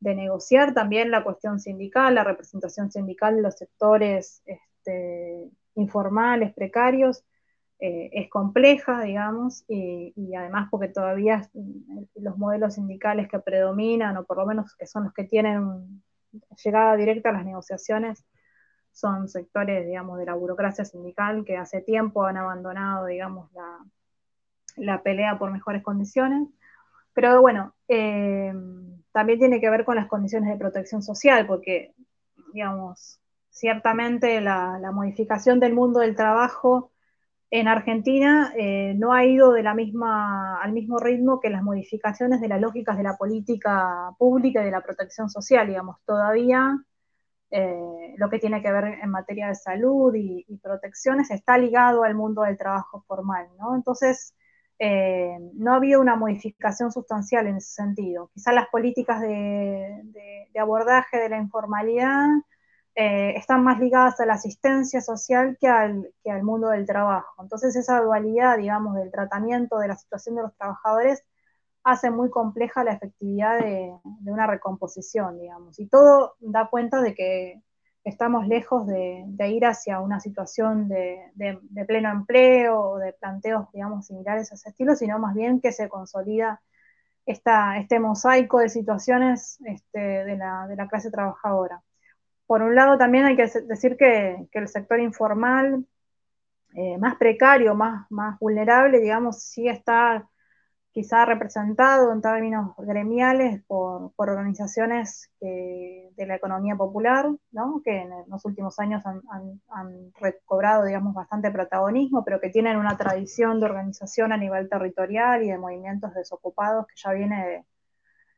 negociar. 0.00 0.74
También 0.74 1.10
la 1.10 1.24
cuestión 1.24 1.58
sindical, 1.60 2.14
la 2.14 2.24
representación 2.24 2.90
sindical 2.90 3.36
de 3.36 3.42
los 3.42 3.54
sectores 3.56 4.42
este, 4.46 5.50
informales, 5.74 6.54
precarios, 6.54 7.24
eh, 7.80 8.10
es 8.12 8.28
compleja, 8.28 9.02
digamos, 9.02 9.64
y, 9.68 10.12
además 10.34 10.68
porque 10.70 10.88
todavía 10.88 11.48
los 12.16 12.36
modelos 12.36 12.74
sindicales 12.74 13.28
que 13.28 13.38
predominan, 13.38 14.16
o 14.16 14.24
por 14.24 14.38
lo 14.38 14.46
menos 14.46 14.74
que 14.76 14.86
son 14.86 15.04
los 15.04 15.12
que 15.12 15.24
tienen 15.24 16.02
llegada 16.62 16.96
directa 16.96 17.30
a 17.30 17.32
las 17.32 17.44
negociaciones, 17.44 18.24
son 18.92 19.28
sectores, 19.28 19.86
digamos, 19.86 20.18
de 20.18 20.26
la 20.26 20.34
burocracia 20.34 20.84
sindical 20.84 21.44
que 21.44 21.56
hace 21.56 21.80
tiempo 21.80 22.24
han 22.24 22.36
abandonado, 22.36 23.06
digamos, 23.06 23.50
la, 24.76 25.02
pelea 25.02 25.38
por 25.38 25.52
mejores 25.52 25.82
condiciones. 25.82 26.48
Pero 27.12 27.40
bueno, 27.40 27.74
eh, 27.86 28.52
también 29.12 29.38
tiene 29.38 29.60
que 29.60 29.70
ver 29.70 29.84
con 29.84 29.96
las 29.96 30.08
condiciones 30.08 30.50
de 30.50 30.58
protección 30.58 31.02
social, 31.02 31.46
porque, 31.46 31.94
digamos, 32.52 33.20
ciertamente 33.50 34.40
la, 34.40 34.80
modificación 34.92 35.60
del 35.60 35.74
mundo 35.74 36.00
del 36.00 36.16
trabajo 36.16 36.92
en 37.50 37.68
Argentina 37.68 38.52
eh, 38.56 38.94
no 38.96 39.12
ha 39.12 39.24
ido 39.24 39.52
de 39.52 39.62
la 39.62 39.74
misma, 39.74 40.60
al 40.62 40.72
mismo 40.72 40.98
ritmo 40.98 41.40
que 41.40 41.50
las 41.50 41.62
modificaciones 41.62 42.40
de 42.40 42.48
las 42.48 42.60
lógicas 42.60 42.96
de 42.96 43.02
la 43.02 43.16
política 43.16 44.10
pública 44.18 44.60
y 44.60 44.66
de 44.66 44.70
la 44.70 44.82
protección 44.82 45.30
social, 45.30 45.66
digamos, 45.66 45.96
todavía 46.04 46.76
eh, 47.50 48.14
lo 48.18 48.28
que 48.28 48.38
tiene 48.38 48.60
que 48.62 48.70
ver 48.70 48.98
en 49.02 49.10
materia 49.10 49.48
de 49.48 49.54
salud 49.54 50.14
y, 50.14 50.44
protecciones 50.62 51.30
está 51.30 51.56
ligado 51.56 52.04
al 52.04 52.14
mundo 52.14 52.42
del 52.42 52.58
trabajo 52.58 53.04
formal, 53.06 53.46
¿no? 53.58 53.74
Entonces, 53.74 54.34
eh, 54.78 55.38
no 55.54 55.72
ha 55.72 55.76
habido 55.76 56.00
una 56.00 56.16
modificación 56.16 56.92
sustancial 56.92 57.46
en 57.46 57.56
ese 57.56 57.72
sentido. 57.72 58.30
Quizás 58.34 58.54
las 58.54 58.68
políticas 58.68 59.20
de, 59.22 60.48
abordaje 60.60 61.18
de 61.18 61.28
la 61.30 61.38
informalidad 61.38 62.26
eh, 63.00 63.36
están 63.36 63.62
más 63.62 63.78
ligadas 63.78 64.18
a 64.18 64.26
la 64.26 64.34
asistencia 64.34 65.00
social 65.00 65.56
que 65.60 65.68
al, 65.68 66.12
que 66.24 66.32
al 66.32 66.42
mundo 66.42 66.70
del 66.70 66.84
trabajo. 66.84 67.40
Entonces, 67.40 67.76
esa 67.76 68.00
dualidad, 68.00 68.58
digamos, 68.58 68.96
del 68.96 69.12
tratamiento 69.12 69.78
de 69.78 69.86
la 69.86 69.96
situación 69.96 70.34
de 70.34 70.42
los 70.42 70.56
trabajadores 70.56 71.22
hace 71.84 72.10
muy 72.10 72.28
compleja 72.28 72.82
la 72.82 72.94
efectividad 72.94 73.60
de, 73.60 73.94
una 74.26 74.48
recomposición, 74.48 75.38
digamos. 75.38 75.78
Y 75.78 75.86
todo 75.86 76.34
da 76.40 76.68
cuenta 76.68 77.00
de 77.00 77.14
que 77.14 77.62
estamos 78.02 78.48
lejos 78.48 78.84
de, 78.88 79.24
ir 79.48 79.64
hacia 79.64 80.00
una 80.00 80.18
situación 80.18 80.88
de, 80.88 81.30
pleno 81.86 82.10
empleo 82.10 82.80
o 82.80 82.98
de 82.98 83.12
planteos, 83.12 83.70
digamos, 83.72 84.06
similares 84.06 84.50
a 84.50 84.56
ese 84.56 84.70
estilo, 84.70 84.96
sino 84.96 85.20
más 85.20 85.36
bien 85.36 85.60
que 85.60 85.70
se 85.70 85.88
consolida 85.88 86.60
este 87.26 88.00
mosaico 88.00 88.58
de 88.58 88.70
situaciones 88.70 89.60
este, 89.66 90.00
de, 90.00 90.36
la, 90.36 90.88
clase 90.90 91.12
trabajadora. 91.12 91.80
Por 92.48 92.62
un 92.62 92.74
lado, 92.74 92.96
también 92.96 93.26
hay 93.26 93.36
que 93.36 93.46
decir 93.68 93.98
que, 93.98 94.48
el 94.50 94.68
sector 94.68 94.98
informal, 95.00 95.84
eh, 96.74 96.96
más 96.96 97.16
precario, 97.16 97.74
más, 97.74 98.10
más 98.10 98.38
vulnerable, 98.38 99.00
digamos, 99.00 99.42
sí 99.42 99.68
está 99.68 100.26
quizá 100.92 101.26
representado 101.26 102.10
en 102.10 102.22
términos 102.22 102.74
gremiales 102.78 103.62
por, 103.66 104.12
organizaciones 104.16 105.30
de 105.40 106.24
la 106.26 106.36
economía 106.36 106.74
popular, 106.74 107.26
que 107.84 107.98
en 107.98 108.10
los 108.28 108.42
últimos 108.46 108.78
años 108.78 109.02
han, 109.04 110.12
recobrado, 110.18 110.86
digamos, 110.86 111.12
bastante 111.12 111.50
protagonismo, 111.50 112.24
pero 112.24 112.40
que 112.40 112.48
tienen 112.48 112.78
una 112.78 112.96
tradición 112.96 113.60
de 113.60 113.66
organización 113.66 114.32
a 114.32 114.38
nivel 114.38 114.70
territorial 114.70 115.42
y 115.42 115.50
de 115.50 115.58
movimientos 115.58 116.14
desocupados 116.14 116.86
que 116.86 116.94
ya 116.96 117.12
viene 117.12 117.66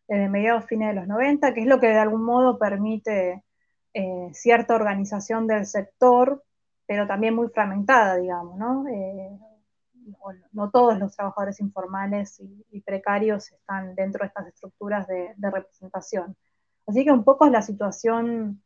desde 0.09 0.29
mediados 0.29 0.65
fines 0.65 0.89
de 0.89 0.95
los 0.97 1.07
90, 1.07 1.55
que 1.55 1.61
es 1.61 1.67
lo 1.69 1.79
que 1.79 1.87
de 1.87 1.99
algún 1.99 2.25
modo 2.25 2.59
permite 2.59 3.45
eh, 3.93 4.31
cierta 4.33 4.75
organización 4.75 5.47
del 5.47 5.67
sector, 5.67 6.45
pero 6.87 7.07
también 7.07 7.35
muy 7.35 7.49
fragmentada, 7.49 8.17
digamos, 8.17 8.57
¿no? 8.57 8.87
Eh, 8.89 9.39
no 10.53 10.71
todos 10.71 10.99
los 10.99 11.15
trabajadores 11.15 11.61
informales 11.61 12.41
y, 12.71 12.81
precarios 12.81 13.53
están 13.53 13.95
dentro 13.95 14.21
de 14.21 14.29
estas 14.29 14.47
estructuras 14.49 15.07
de, 15.07 15.35
representación. 15.39 16.37
Así 16.87 17.05
que 17.05 17.13
un 17.13 17.25
poco 17.25 17.47
es 17.47 17.53
la 17.53 17.63
situación 17.63 18.63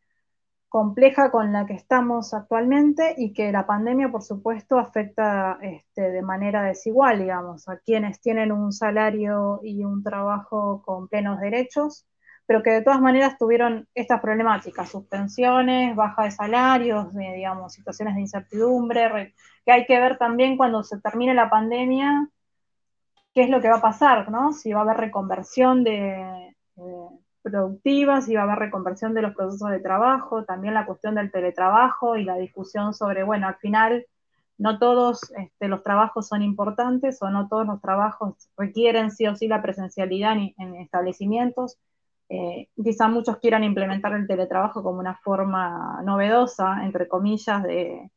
compleja 0.68 1.30
con 1.30 1.52
la 1.52 1.66
que 1.66 1.74
estamos 1.74 2.34
actualmente 2.34 3.14
y 3.16 3.32
que 3.32 3.52
la 3.52 3.66
pandemia, 3.66 4.10
por 4.10 4.22
supuesto, 4.22 4.78
afecta 4.78 5.58
este, 5.62 6.10
de 6.10 6.22
manera 6.22 6.62
desigual, 6.62 7.20
digamos, 7.20 7.68
a 7.68 7.78
quienes 7.78 8.20
tienen 8.20 8.52
un 8.52 8.72
salario 8.72 9.60
y 9.62 9.84
un 9.84 10.02
trabajo 10.02 10.82
con 10.82 11.08
plenos 11.08 11.40
derechos 11.40 12.06
pero 12.46 12.62
que 12.62 12.70
de 12.70 12.82
todas 12.82 13.00
maneras 13.00 13.38
tuvieron 13.38 13.88
estas 13.94 14.20
problemáticas, 14.20 14.90
suspensiones, 14.90 15.96
baja 15.96 16.24
de 16.24 16.30
salarios, 16.30 17.14
digamos, 17.14 17.72
situaciones 17.72 18.14
de 18.14 18.20
incertidumbre, 18.22 19.34
que 19.64 19.72
hay 19.72 19.86
que 19.86 19.98
ver 19.98 20.18
también 20.18 20.56
cuando 20.56 20.82
se 20.82 21.00
termine 21.00 21.34
la 21.34 21.48
pandemia, 21.48 22.28
qué 23.34 23.44
es 23.44 23.50
lo 23.50 23.60
que 23.60 23.68
va 23.68 23.76
a 23.76 23.82
pasar, 23.82 24.30
¿no? 24.30 24.52
Si 24.52 24.72
va 24.72 24.80
a 24.80 24.82
haber 24.82 24.98
reconversión 24.98 25.84
de, 25.84 26.54
productiva, 27.42 28.20
si 28.20 28.34
va 28.34 28.42
a 28.42 28.44
haber 28.44 28.58
reconversión 28.58 29.14
de 29.14 29.22
los 29.22 29.34
procesos 29.34 29.70
de 29.70 29.80
trabajo, 29.80 30.44
también 30.44 30.74
la 30.74 30.86
cuestión 30.86 31.14
del 31.14 31.30
teletrabajo 31.30 32.16
y 32.16 32.24
la 32.24 32.36
discusión 32.36 32.92
sobre, 32.92 33.22
bueno, 33.22 33.48
al 33.48 33.56
final 33.56 34.06
no 34.58 34.78
todos 34.78 35.32
este, 35.36 35.68
los 35.68 35.82
trabajos 35.82 36.28
son 36.28 36.42
importantes 36.42 37.20
o 37.22 37.30
no 37.30 37.48
todos 37.48 37.66
los 37.66 37.80
trabajos 37.80 38.34
requieren 38.56 39.10
sí 39.10 39.26
o 39.26 39.34
sí 39.34 39.48
la 39.48 39.62
presencialidad 39.62 40.36
en 40.36 40.76
establecimientos 40.76 41.78
eh, 42.34 42.68
quizá 42.82 43.06
muchos 43.08 43.38
quieran 43.38 43.62
implementar 43.62 44.12
el 44.12 44.26
teletrabajo 44.26 44.82
como 44.82 44.98
una 44.98 45.14
forma 45.14 46.02
novedosa, 46.02 46.84
entre 46.84 47.06
comillas, 47.06 47.62
de, 47.62 48.10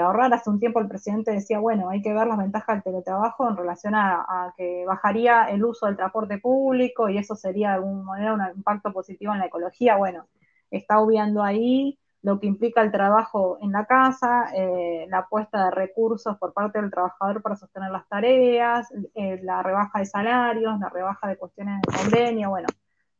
ahorrar. 0.00 0.32
Hace 0.34 0.50
un 0.50 0.58
tiempo 0.58 0.80
el 0.80 0.88
presidente 0.88 1.30
decía, 1.30 1.60
bueno, 1.60 1.88
hay 1.90 2.02
que 2.02 2.12
ver 2.12 2.26
las 2.26 2.38
ventajas 2.38 2.76
del 2.76 2.82
teletrabajo 2.82 3.48
en 3.48 3.56
relación 3.56 3.94
a, 3.94 4.52
que 4.56 4.84
bajaría 4.86 5.44
el 5.50 5.64
uso 5.64 5.86
del 5.86 5.96
transporte 5.96 6.38
público 6.38 7.08
y 7.08 7.18
eso 7.18 7.36
sería 7.36 7.68
de 7.70 7.74
alguna 7.76 8.02
manera 8.02 8.34
un 8.34 8.56
impacto 8.56 8.92
positivo 8.92 9.32
en 9.32 9.38
la 9.40 9.46
ecología. 9.46 9.96
Bueno, 9.96 10.26
está 10.70 10.98
obviando 11.00 11.42
ahí 11.42 11.98
lo 12.22 12.40
que 12.40 12.46
implica 12.46 12.82
el 12.82 12.90
trabajo 12.90 13.58
en 13.60 13.72
la 13.72 13.84
casa, 13.86 14.46
eh, 14.54 15.06
la 15.10 15.18
apuesta 15.18 15.66
de 15.66 15.70
recursos 15.72 16.36
por 16.38 16.54
parte 16.54 16.80
del 16.80 16.90
trabajador 16.90 17.42
para 17.42 17.56
sostener 17.56 17.90
las 17.90 18.08
tareas, 18.08 18.88
eh, 19.14 19.40
la 19.42 19.62
rebaja 19.62 19.98
de 20.00 20.06
salarios, 20.06 20.80
la 20.80 20.88
rebaja 20.88 21.28
de 21.28 21.36
cuestiones 21.36 21.80
de 21.82 21.96
convenio, 21.96 22.50
bueno, 22.50 22.68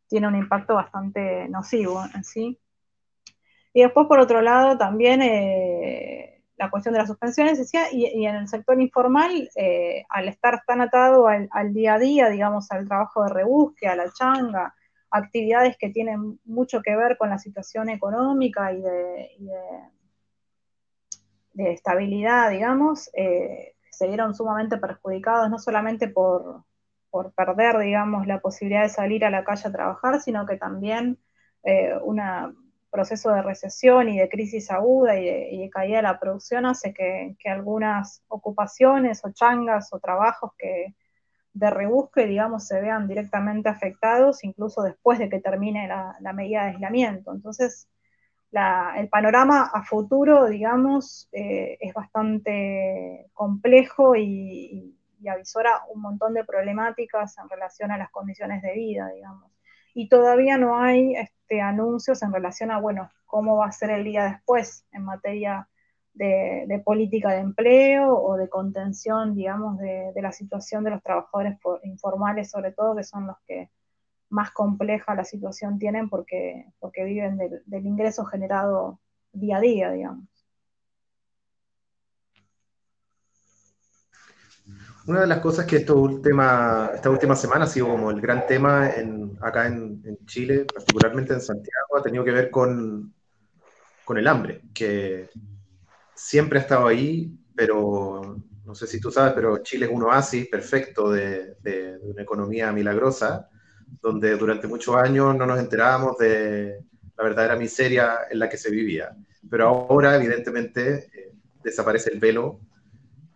tiene 0.08 0.28
un 0.28 0.36
impacto 0.36 0.74
bastante 0.74 1.48
nocivo 1.48 2.02
en. 2.14 2.58
Y 3.72 3.82
después, 3.82 4.06
por 4.06 4.20
otro 4.20 4.40
lado, 4.40 4.78
también 4.78 5.20
eh, 5.22 6.42
la 6.56 6.70
cuestión 6.70 6.92
de 6.94 7.00
las 7.00 7.08
suspensiones, 7.08 7.58
decía, 7.58 7.92
y, 7.92 8.24
en 8.24 8.36
el 8.36 8.48
sector 8.48 8.80
informal, 8.80 9.50
eh, 9.56 10.04
al 10.08 10.28
estar 10.28 10.62
tan 10.66 10.80
atado 10.80 11.26
al, 11.26 11.74
día 11.74 11.94
a 11.94 11.98
día, 11.98 12.28
digamos, 12.28 12.70
al 12.70 12.86
trabajo 12.86 13.24
de 13.24 13.30
rebusque, 13.30 13.88
a 13.88 13.96
la 13.96 14.12
changa, 14.12 14.74
actividades 15.10 15.76
que 15.76 15.90
tienen 15.90 16.38
mucho 16.44 16.82
que 16.82 16.96
ver 16.96 17.16
con 17.18 17.30
la 17.30 17.38
situación 17.38 17.88
económica 17.88 18.72
y 18.72 18.80
de, 18.80 19.30
de, 21.52 21.72
estabilidad, 21.72 22.50
digamos, 22.50 23.10
eh, 23.14 23.74
se 23.90 24.06
vieron 24.08 24.34
sumamente 24.34 24.76
perjudicados, 24.76 25.50
no 25.50 25.58
solamente 25.58 26.08
por, 26.08 26.64
por 27.14 27.32
perder, 27.32 27.78
digamos, 27.78 28.26
la 28.26 28.40
posibilidad 28.40 28.82
de 28.82 28.88
salir 28.88 29.24
a 29.24 29.30
la 29.30 29.44
calle 29.44 29.68
a 29.68 29.72
trabajar, 29.72 30.20
sino 30.20 30.46
que 30.46 30.56
también 30.56 31.16
eh, 31.62 31.94
un 32.02 32.20
proceso 32.90 33.30
de 33.30 33.40
recesión 33.40 34.08
y 34.08 34.18
de 34.18 34.28
crisis 34.28 34.68
aguda 34.72 35.16
y 35.16 35.58
de, 35.60 35.70
caída 35.70 35.98
de 35.98 36.02
la 36.02 36.18
producción 36.18 36.66
hace 36.66 36.92
que, 36.92 37.36
algunas 37.48 38.24
ocupaciones 38.26 39.24
o 39.24 39.30
changas 39.30 39.92
o 39.92 40.00
trabajos 40.00 40.54
que 40.58 40.96
de 41.52 41.70
rebusque, 41.70 42.26
digamos, 42.26 42.66
se 42.66 42.80
vean 42.80 43.06
directamente 43.06 43.68
afectados, 43.68 44.42
incluso 44.42 44.82
después 44.82 45.20
de 45.20 45.28
que 45.28 45.38
termine 45.38 45.86
la, 45.86 46.32
medida 46.32 46.64
de 46.64 46.70
aislamiento. 46.70 47.32
Entonces, 47.32 47.86
el 48.50 49.08
panorama 49.08 49.70
a 49.72 49.84
futuro, 49.84 50.46
digamos, 50.46 51.28
eh, 51.30 51.78
es 51.80 51.94
bastante 51.94 53.30
complejo 53.34 54.16
y, 54.16 54.24
y 54.24 55.03
avisora 55.28 55.82
un 55.92 56.02
montón 56.02 56.34
de 56.34 56.44
problemáticas 56.44 57.36
en 57.38 57.48
relación 57.48 57.90
a 57.90 57.98
las 57.98 58.10
condiciones 58.10 58.62
de 58.62 58.72
vida, 58.74 59.08
digamos. 59.08 59.50
Y 59.94 60.08
todavía 60.08 60.58
no 60.58 60.78
hay 60.78 61.14
este, 61.14 61.60
anuncios 61.60 62.22
en 62.22 62.32
relación 62.32 62.70
a, 62.70 62.78
bueno, 62.78 63.10
cómo 63.26 63.56
va 63.56 63.66
a 63.66 63.72
ser 63.72 63.90
el 63.90 64.04
día 64.04 64.24
después 64.24 64.86
en 64.92 65.04
materia 65.04 65.68
de, 66.14 66.82
política 66.84 67.30
de 67.30 67.40
empleo 67.40 68.16
o 68.16 68.36
de 68.36 68.48
contención, 68.48 69.34
digamos, 69.34 69.78
de, 69.78 70.12
la 70.16 70.32
situación 70.32 70.84
de 70.84 70.90
los 70.90 71.02
trabajadores 71.02 71.58
informales, 71.82 72.50
sobre 72.50 72.72
todo, 72.72 72.96
que 72.96 73.04
son 73.04 73.26
los 73.26 73.36
que 73.46 73.70
más 74.30 74.50
compleja 74.52 75.14
la 75.14 75.24
situación 75.24 75.78
tienen 75.78 76.08
porque, 76.08 76.66
porque 76.78 77.04
viven 77.04 77.38
del 77.38 77.86
ingreso 77.86 78.24
generado 78.24 79.00
día 79.32 79.58
a 79.58 79.60
día, 79.60 79.90
digamos. 79.90 80.33
Una 85.06 85.20
de 85.20 85.26
las 85.26 85.40
cosas 85.40 85.66
que 85.66 85.76
esto 85.76 85.96
última, 85.96 86.90
esta 86.94 87.10
última 87.10 87.36
semana 87.36 87.64
ha 87.64 87.68
sido 87.68 87.88
como 87.88 88.10
el 88.10 88.22
gran 88.22 88.46
tema 88.46 88.88
en, 88.88 89.36
acá 89.42 89.66
en, 89.66 90.02
Chile, 90.24 90.64
particularmente 90.64 91.34
en 91.34 91.42
Santiago, 91.42 91.98
ha 91.98 92.02
tenido 92.02 92.24
que 92.24 92.30
ver 92.30 92.50
con, 92.50 93.12
con 94.02 94.16
el 94.16 94.26
hambre, 94.26 94.62
que 94.72 95.28
siempre 96.14 96.58
ha 96.58 96.62
estado 96.62 96.86
ahí, 96.86 97.36
pero 97.54 98.42
no 98.64 98.74
sé 98.74 98.86
si 98.86 98.98
tú 98.98 99.10
sabes, 99.10 99.34
pero 99.34 99.58
Chile 99.58 99.84
es 99.86 99.92
un 99.92 100.04
oasis 100.04 100.48
perfecto 100.48 101.10
de, 101.10 101.56
de, 101.60 101.98
una 102.02 102.22
economía 102.22 102.72
milagrosa, 102.72 103.50
donde 104.00 104.36
durante 104.36 104.66
muchos 104.66 104.96
años 104.96 105.36
no 105.36 105.44
nos 105.44 105.58
enterábamos 105.58 106.16
de 106.16 106.78
la 107.14 107.24
verdadera 107.24 107.56
miseria 107.56 108.20
en 108.30 108.38
la 108.38 108.48
que 108.48 108.56
se 108.56 108.70
vivía. 108.70 109.14
Pero 109.50 109.68
ahora, 109.68 110.16
evidentemente, 110.16 111.10
eh, 111.12 111.32
desaparece 111.62 112.10
el 112.10 112.20
velo 112.20 112.60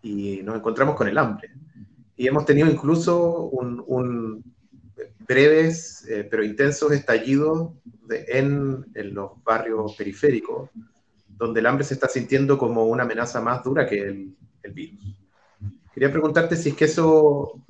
y 0.09 0.43
nos 0.43 0.57
encontramos 0.57 0.97
con 0.97 1.09
el 1.09 1.19
hambre. 1.19 1.51
Y 2.17 2.27
hemos 2.27 2.45
tenido 2.45 2.69
incluso 2.69 3.45
un, 3.51 4.43
breves 5.27 6.07
eh, 6.09 6.27
pero 6.29 6.43
intensos 6.43 6.91
estallidos 6.93 7.75
en, 8.09 8.87
en, 8.95 9.15
los 9.15 9.33
barrios 9.45 9.95
periféricos, 9.95 10.71
donde 11.29 11.61
el 11.61 11.67
hambre 11.67 11.85
se 11.85 11.95
está 11.95 12.09
sintiendo 12.09 12.57
como 12.57 12.87
una 12.87 13.03
amenaza 13.03 13.43
más 13.43 13.63
dura 13.63 13.87
que 13.87 14.01
el, 14.01 14.35
el 14.63 14.73
virus. 14.73 15.15
Quería 15.93 16.11
preguntarte 16.11 16.57
si 16.57 16.71
es 16.71 16.75
que 16.75 16.87
eso, 16.87 17.61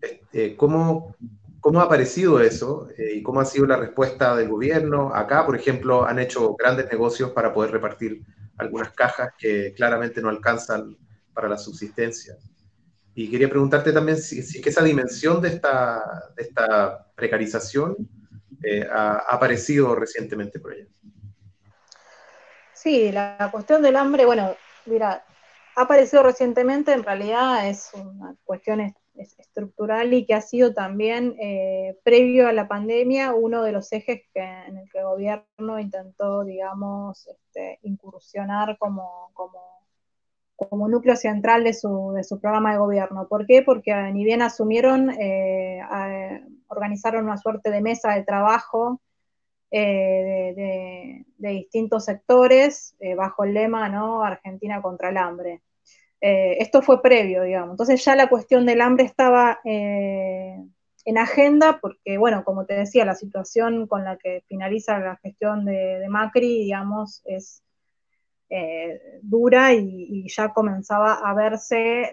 este, 0.00 0.54
¿cómo, 0.56 1.16
¿cómo, 1.60 1.80
ha 1.80 1.84
aparecido 1.84 2.40
eso 2.40 2.88
eh, 2.98 3.14
y 3.14 3.22
cómo 3.22 3.40
ha 3.40 3.46
sido 3.46 3.66
la 3.66 3.76
respuesta 3.76 4.36
del 4.36 4.50
gobierno? 4.50 5.14
Acá, 5.14 5.46
por 5.46 5.56
ejemplo, 5.56 6.04
han 6.04 6.18
hecho 6.18 6.54
grandes 6.56 6.90
negocios 6.92 7.30
para 7.30 7.54
poder 7.54 7.70
repartir 7.70 8.22
algunas 8.58 8.92
cajas 8.92 9.30
que 9.38 9.72
claramente 9.74 10.20
no 10.20 10.28
alcanzan 10.28 10.96
para 11.38 11.48
la 11.48 11.56
subsistencia. 11.56 12.36
Y 13.14 13.30
quería 13.30 13.48
preguntarte 13.48 13.92
también 13.92 14.18
si, 14.18 14.42
si 14.42 14.58
esa 14.58 14.82
dimensión 14.82 15.40
de 15.40 15.50
esta, 15.50 16.02
de 16.36 16.42
esta 16.42 17.06
precarización 17.14 17.96
eh, 18.64 18.84
ha, 18.90 19.18
aparecido 19.28 19.94
recientemente 19.94 20.58
por 20.58 20.72
allá. 20.72 20.86
Sí, 22.74 23.12
la 23.12 23.48
cuestión 23.52 23.82
del 23.82 23.94
hambre, 23.94 24.24
bueno, 24.24 24.56
mira, 24.86 25.24
ha 25.76 25.82
aparecido 25.82 26.24
recientemente, 26.24 26.92
en 26.92 27.04
realidad 27.04 27.68
es 27.68 27.92
una 27.94 28.34
cuestión 28.42 28.92
estructural 29.14 30.12
y 30.12 30.26
que 30.26 30.34
ha 30.34 30.40
sido 30.40 30.74
también 30.74 31.36
eh, 31.40 31.96
previo 32.02 32.48
a 32.48 32.52
la 32.52 32.66
pandemia 32.66 33.32
uno 33.32 33.62
de 33.62 33.70
los 33.70 33.92
ejes 33.92 34.22
en 34.34 34.76
el 34.76 34.90
que 34.90 34.98
el 34.98 35.04
gobierno 35.04 35.78
intentó, 35.78 36.42
digamos, 36.42 37.28
este, 37.28 37.78
incursionar 37.82 38.76
como, 38.78 39.30
como, 39.34 39.77
como, 40.58 40.88
núcleo 40.88 41.16
central 41.16 41.64
de 41.64 41.72
su, 41.72 42.12
de 42.14 42.24
su, 42.24 42.40
programa 42.40 42.72
de 42.72 42.78
gobierno. 42.78 43.28
¿Por 43.28 43.46
qué? 43.46 43.62
Porque 43.62 43.94
ni 44.12 44.24
bien 44.24 44.42
asumieron, 44.42 45.10
eh, 45.10 45.80
organizaron 46.66 47.24
una 47.24 47.38
suerte 47.38 47.70
de 47.70 47.80
mesa 47.80 48.12
de 48.14 48.24
trabajo 48.24 49.00
eh, 49.70 50.52
de, 50.56 51.24
de, 51.38 51.48
distintos 51.50 52.04
sectores 52.06 52.96
bajo 53.16 53.44
el 53.44 53.54
lema 53.54 53.88
¿no? 53.88 54.22
Argentina 54.22 54.82
contra 54.82 55.10
el 55.10 55.16
hambre. 55.16 55.62
Eh, 56.20 56.56
esto 56.60 56.82
fue 56.82 57.00
previo, 57.02 57.42
digamos. 57.42 57.70
Entonces 57.72 58.04
ya 58.04 58.16
la 58.16 58.28
cuestión 58.28 58.66
del 58.66 58.80
hambre 58.80 59.04
estaba 59.04 59.60
eh, 59.64 60.56
en 61.04 61.18
agenda 61.18 61.78
porque, 61.80 62.18
bueno, 62.18 62.44
como 62.44 62.66
te 62.66 62.74
decía, 62.74 63.04
la 63.04 63.14
situación 63.14 63.86
con 63.86 64.04
la 64.04 64.16
que 64.16 64.42
finaliza 64.48 64.98
la 64.98 65.16
gestión 65.16 65.64
de, 65.64 66.04
Macri, 66.08 66.64
digamos, 66.64 67.22
es 67.24 67.62
eh, 68.50 69.20
dura 69.22 69.72
y, 69.74 70.26
ya 70.28 70.52
comenzaba 70.52 71.14
a 71.14 71.34
verse 71.34 72.10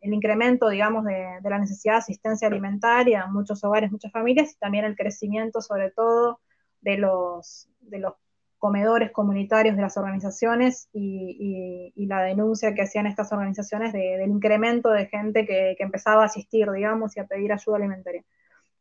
el 0.00 0.14
incremento, 0.14 0.68
digamos, 0.68 1.04
de, 1.04 1.38
de, 1.40 1.50
la 1.50 1.58
necesidad 1.58 1.94
de 1.94 1.98
asistencia 1.98 2.48
alimentaria 2.48 3.24
en 3.26 3.32
muchos 3.32 3.62
hogares, 3.64 3.92
muchas 3.92 4.12
familias 4.12 4.52
y 4.52 4.58
también 4.58 4.84
el 4.84 4.96
crecimiento, 4.96 5.60
sobre 5.60 5.90
todo, 5.90 6.40
de 6.80 6.98
los, 6.98 7.68
de 7.80 7.98
los 7.98 8.14
comedores 8.58 9.10
comunitarios 9.12 9.76
de 9.76 9.82
las 9.82 9.96
organizaciones 9.96 10.88
y, 10.92 11.92
la 12.08 12.22
denuncia 12.22 12.74
que 12.74 12.82
hacían 12.82 13.06
estas 13.06 13.32
organizaciones 13.32 13.92
del 13.92 14.30
incremento 14.30 14.90
de 14.90 15.06
gente 15.06 15.44
que, 15.44 15.76
empezaba 15.78 16.22
a 16.22 16.26
asistir, 16.26 16.70
digamos, 16.70 17.16
y 17.16 17.20
a 17.20 17.26
pedir 17.26 17.52
ayuda 17.52 17.76
alimentaria. 17.76 18.24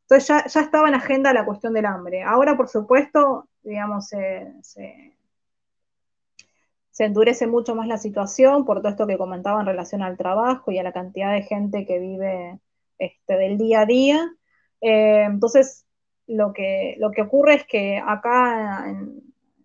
Entonces 0.02 0.28
ya, 0.28 0.62
estaba 0.62 0.88
en 0.88 0.96
agenda 0.96 1.34
la 1.34 1.46
cuestión 1.46 1.74
del 1.74 1.86
hambre. 1.86 2.22
Ahora, 2.24 2.56
por 2.56 2.70
supuesto, 2.70 3.50
digamos, 3.64 4.08
se, 4.08 5.15
endurece 7.04 7.48
mucho 7.48 7.76
más 7.76 7.88
la 7.88 7.98
situación 7.98 8.64
por 8.64 8.80
todo 8.80 8.90
esto 8.90 9.08
que 9.08 9.18
comentaba 9.18 9.60
en 9.60 9.68
relación 9.68 10.02
al 10.02 10.18
trabajo 10.18 10.72
y 10.72 10.80
a 10.80 10.84
la 10.84 10.94
cantidad 10.94 11.34
de 11.34 11.44
gente 11.44 11.86
que 11.86 12.00
vive 12.00 12.60
este, 12.98 13.36
del 13.36 13.58
día 13.58 13.82
a 13.82 13.86
día. 13.86 14.32
Eh, 14.80 15.24
entonces, 15.26 15.86
lo 16.28 16.54
que, 16.54 16.96
lo 16.98 17.12
que 17.12 17.24
ocurre 17.24 17.56
es 17.56 17.66
que 17.68 18.02
acá 18.06 18.86
en, 18.88 19.22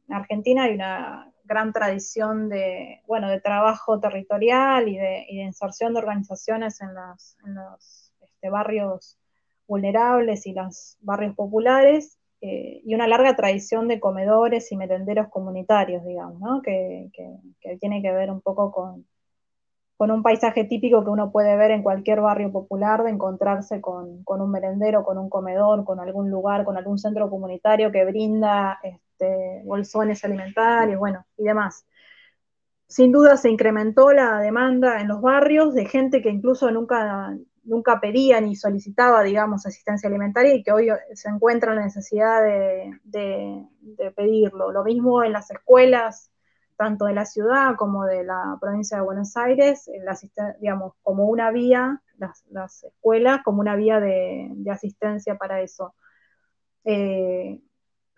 en 0.09 0.15
Argentina 0.15 0.65
hay 0.65 0.75
una 0.75 1.31
gran 1.51 1.73
tradición 1.73 2.49
de, 2.49 3.03
bueno, 3.09 3.29
de 3.29 3.41
trabajo 3.41 3.99
territorial 3.99 4.89
y 4.89 4.97
de, 4.97 5.27
inserción 5.31 5.93
de 5.93 5.99
organizaciones 5.99 6.81
en, 6.81 6.95
los 6.95 8.13
este, 8.21 8.51
barrios 8.51 9.19
vulnerables 9.67 10.47
y 10.47 10.53
los 10.53 10.97
barrios 11.01 11.35
populares, 11.35 12.20
eh, 12.43 12.81
y 12.85 12.95
una 12.95 13.07
larga 13.07 13.37
tradición 13.37 13.87
de 13.87 14.01
comedores 14.01 14.73
y 14.73 14.77
merenderos 14.77 15.29
comunitarios, 15.29 16.05
digamos, 16.05 16.41
¿no? 16.41 16.63
que, 16.63 17.11
tiene 17.79 18.01
que 18.01 18.13
ver 18.13 18.31
un 18.31 18.41
poco 18.41 18.73
con, 18.73 19.07
con, 19.99 20.11
un 20.11 20.23
paisaje 20.23 20.65
típico 20.65 21.05
que 21.05 21.11
uno 21.11 21.31
puede 21.33 21.55
ver 21.57 21.71
en 21.71 21.83
cualquier 21.83 22.23
barrio 22.23 22.51
popular, 22.51 23.05
de 23.05 23.11
encontrarse 23.11 23.83
con, 23.83 24.25
con, 24.25 24.41
un 24.41 24.51
merendero, 24.51 25.05
con 25.05 25.19
un 25.19 25.29
comedor, 25.29 25.85
con 25.85 26.01
algún 26.01 26.31
lugar, 26.31 26.65
con 26.65 26.79
algún 26.79 26.99
centro 26.99 27.29
comunitario 27.29 27.93
que 27.93 28.07
brinda 28.07 28.79
este, 28.83 29.63
bolsones 29.65 30.25
alimentarios, 30.25 30.99
bueno, 30.99 31.27
y 31.37 31.45
demás. 31.45 31.85
Sin 32.87 33.13
duda 33.13 33.37
se 33.37 33.51
incrementó 33.51 34.13
la 34.13 34.41
demanda 34.41 35.01
en 35.01 35.09
los 35.09 35.21
barrios 35.21 35.75
de 35.75 35.85
gente 35.85 36.23
que 36.23 36.31
incluso 36.31 36.71
nunca, 36.71 37.37
nunca 37.63 38.01
pedía 38.01 38.41
ni 38.41 38.57
solicitaba, 38.57 39.23
digamos, 39.23 39.67
asistencia 39.67 40.09
alimentaria 40.09 40.55
y 40.55 40.63
que 40.63 40.73
hoy 40.73 40.89
se 41.15 41.29
encuentra 41.29 41.73
en 41.73 41.79
la 41.79 41.85
necesidad 41.85 42.43
de, 42.43 43.67
pedirlo. 44.17 44.73
Lo 44.73 44.85
mismo 44.85 45.23
en 45.23 45.33
las 45.33 45.51
escuelas, 45.51 46.31
tanto 46.77 47.05
de 47.05 47.15
la 47.15 47.27
ciudad 47.27 47.77
como 47.77 48.05
de 48.05 48.25
la 48.25 48.57
provincia 48.61 48.97
de 48.97 49.05
Buenos 49.05 49.37
Aires, 49.37 49.91
digamos, 50.61 50.95
como 51.03 51.27
una 51.27 51.51
vía, 51.51 52.03
las, 52.19 52.85
escuelas 52.85 53.41
como 53.45 53.61
una 53.61 53.77
vía 53.77 54.01
de, 54.01 54.51
asistencia 54.71 55.37
para 55.37 55.61
eso. 55.61 55.95
Eh, 56.85 57.61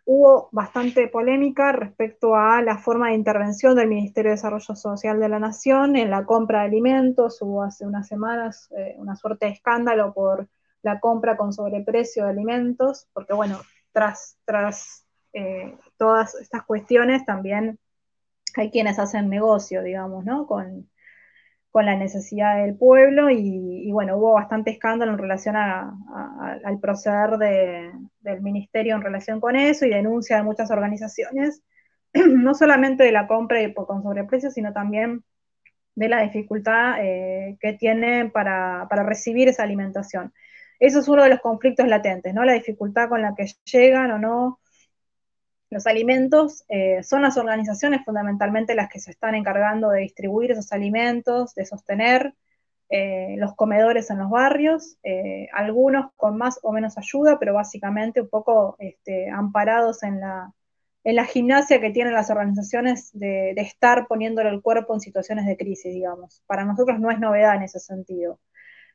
hubo 0.05 0.49
bastante 0.53 1.07
polémica 1.09 1.73
respecto 1.73 2.35
a 2.35 2.61
la 2.63 2.79
forma 2.79 3.09
de 3.09 3.15
intervención 3.15 3.77
del 3.77 3.89
Ministerio 3.89 4.31
de 4.31 4.37
Desarrollo 4.37 4.75
Social 4.75 5.21
de 5.21 5.29
la 5.29 5.39
Nación 5.39 5.97
en 5.97 6.11
la 6.11 6.25
compra 6.25 6.61
de 6.61 6.67
alimentos. 6.67 7.41
Hubo 7.41 7.63
hace 7.63 7.87
unas 7.87 8.09
semanas 8.09 8.69
eh, 8.77 8.97
una 8.99 9.17
suerte 9.17 9.47
de 9.47 9.53
escándalo 9.53 10.13
por 10.13 10.49
la 10.83 10.99
compra 11.01 11.37
con 11.37 11.53
sobreprecio 11.53 12.25
de 12.25 12.31
alimentos, 12.31 13.07
porque 13.13 13.33
bueno, 13.33 13.61
tras, 13.93 14.37
tras 14.45 15.07
eh, 15.33 15.77
todas 15.97 16.35
estas 16.35 16.65
cuestiones 16.65 17.25
también 17.25 17.79
hay 18.57 18.71
quienes 18.71 18.99
hacen 18.99 19.29
negocio, 19.29 19.83
digamos, 19.83 20.25
¿no? 20.25 20.47
Con, 20.47 20.91
con 21.73 21.87
la 21.87 21.97
necesidad 21.97 22.59
del 22.63 22.77
pueblo 22.77 23.31
y, 23.31 23.91
bueno, 23.93 24.19
hubo 24.19 24.35
bastante 24.35 24.71
escándalo 24.71 25.13
en 25.13 25.19
relación 25.19 25.57
al 25.57 26.79
proceder 26.81 27.39
del 27.39 28.43
ministerio 28.43 28.95
en 28.95 29.01
relación 29.01 29.41
con 29.41 29.57
eso 29.57 29.87
y 29.87 29.91
denuncia 29.91 30.37
de 30.37 30.43
muchas 30.43 30.71
organizaciones, 30.71 31.63
no 32.13 32.55
solamente 32.55 33.05
de 33.05 33.13
la 33.13 33.27
compra 33.27 33.63
y 33.63 33.73
con 33.73 34.03
sobreprecio, 34.03 34.51
sino 34.51 34.75
también 34.75 35.25
de 35.95 36.09
la 36.11 36.21
dificultad 36.23 36.97
eh, 37.01 37.57
que 37.59 37.73
tienen 37.73 38.31
para, 38.31 38.87
para, 38.91 39.03
recibir 39.03 39.49
esa 39.49 39.63
alimentación. 39.63 40.33
Eso 40.79 41.01
es 41.01 41.09
uno 41.09 41.23
de 41.23 41.31
los 41.31 41.41
conflictos 41.41 41.89
latentes, 41.89 42.35
¿no? 42.35 42.45
La 42.45 42.53
dificultad 42.53 43.09
con 43.09 43.23
la 43.23 43.35
que 43.35 43.47
llegan 43.65 44.11
o 44.11 44.19
no 44.19 44.61
los 45.73 45.87
alimentos 45.87 46.65
eh, 46.69 47.03
son 47.03 47.23
las 47.23 47.39
organizaciones 47.39 48.05
fundamentalmente 48.05 48.75
las 48.75 48.91
que 48.91 49.01
se 49.01 49.11
están 49.11 49.35
encargando 49.35 49.89
de 49.89 50.01
distribuir 50.01 50.51
esos 50.51 50.71
alimentos, 50.71 51.55
de 51.55 51.65
sostener 51.65 52.35
eh, 52.91 53.37
los 53.39 53.55
comedores 53.55 54.11
en 54.11 54.19
los 54.19 54.29
barrios, 54.29 54.99
eh, 55.03 55.49
algunos 55.55 56.13
con 56.17 56.37
más 56.37 56.61
o 56.63 56.73
menos 56.73 56.99
ayuda, 56.99 57.39
pero 57.39 57.55
básicamente 57.55 58.21
un 58.21 58.29
poco 58.29 58.77
este, 58.79 59.31
amparados 59.31 60.03
en 60.03 60.21
la, 60.21 60.53
en 61.05 61.17
la 61.17 61.25
gimnasia 61.25 61.81
que 61.81 61.91
tienen 61.91 62.13
las 62.13 62.29
organizaciones 62.29 63.09
de, 63.15 63.55
de 63.57 63.63
estar 63.63 64.07
poniéndole 64.07 64.51
el 64.51 64.61
cuerpo 64.61 64.93
en 64.93 65.01
situaciones 65.01 65.47
de 65.47 65.57
crisis, 65.57 65.95
digamos. 65.95 66.43
Para 66.47 66.67
nosotros 66.67 67.01
no 67.01 67.11
es 67.11 67.19
novedad 67.19 67.57
en 67.57 67.63
ese 67.63 67.81
sentido. 67.81 68.39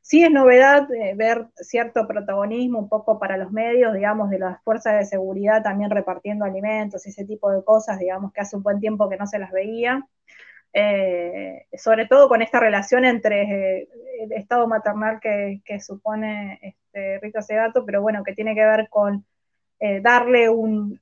Sí 0.02 0.24
es 0.24 0.30
novedad 0.30 0.90
eh, 0.92 1.14
ver 1.14 1.46
cierto 1.56 2.06
protagonismo 2.06 2.78
un 2.78 2.88
poco 2.88 3.18
para 3.18 3.36
los 3.36 3.52
medios, 3.52 3.94
digamos, 3.94 4.30
de 4.30 4.38
las 4.38 4.62
fuerzas 4.62 4.98
de 4.98 5.04
seguridad 5.04 5.62
también 5.62 5.90
repartiendo 5.90 6.44
alimentos 6.44 7.06
ese 7.06 7.24
tipo 7.24 7.50
de 7.50 7.62
cosas, 7.64 7.98
digamos, 7.98 8.32
que 8.32 8.40
hace 8.40 8.56
un 8.56 8.62
buen 8.62 8.80
tiempo 8.80 9.08
que 9.08 9.16
no 9.16 9.26
se 9.26 9.38
las 9.38 9.52
veía. 9.52 10.06
eh, 10.72 11.66
sobre 11.78 12.06
todo 12.06 12.28
con 12.28 12.42
esta 12.42 12.60
relación 12.60 13.04
entre 13.04 13.80
eh, 13.80 13.88
el 14.20 14.32
estado 14.32 14.68
maternal 14.68 15.20
que, 15.20 15.80
supone 15.80 16.58
este, 16.62 17.18
Rita 17.20 17.42
Segato, 17.42 17.84
pero 17.84 18.02
bueno, 18.02 18.22
que 18.24 18.34
tiene 18.34 18.54
que 18.54 18.64
ver 18.64 18.88
con 18.90 19.24
darle 20.02 20.48
un, 20.50 21.00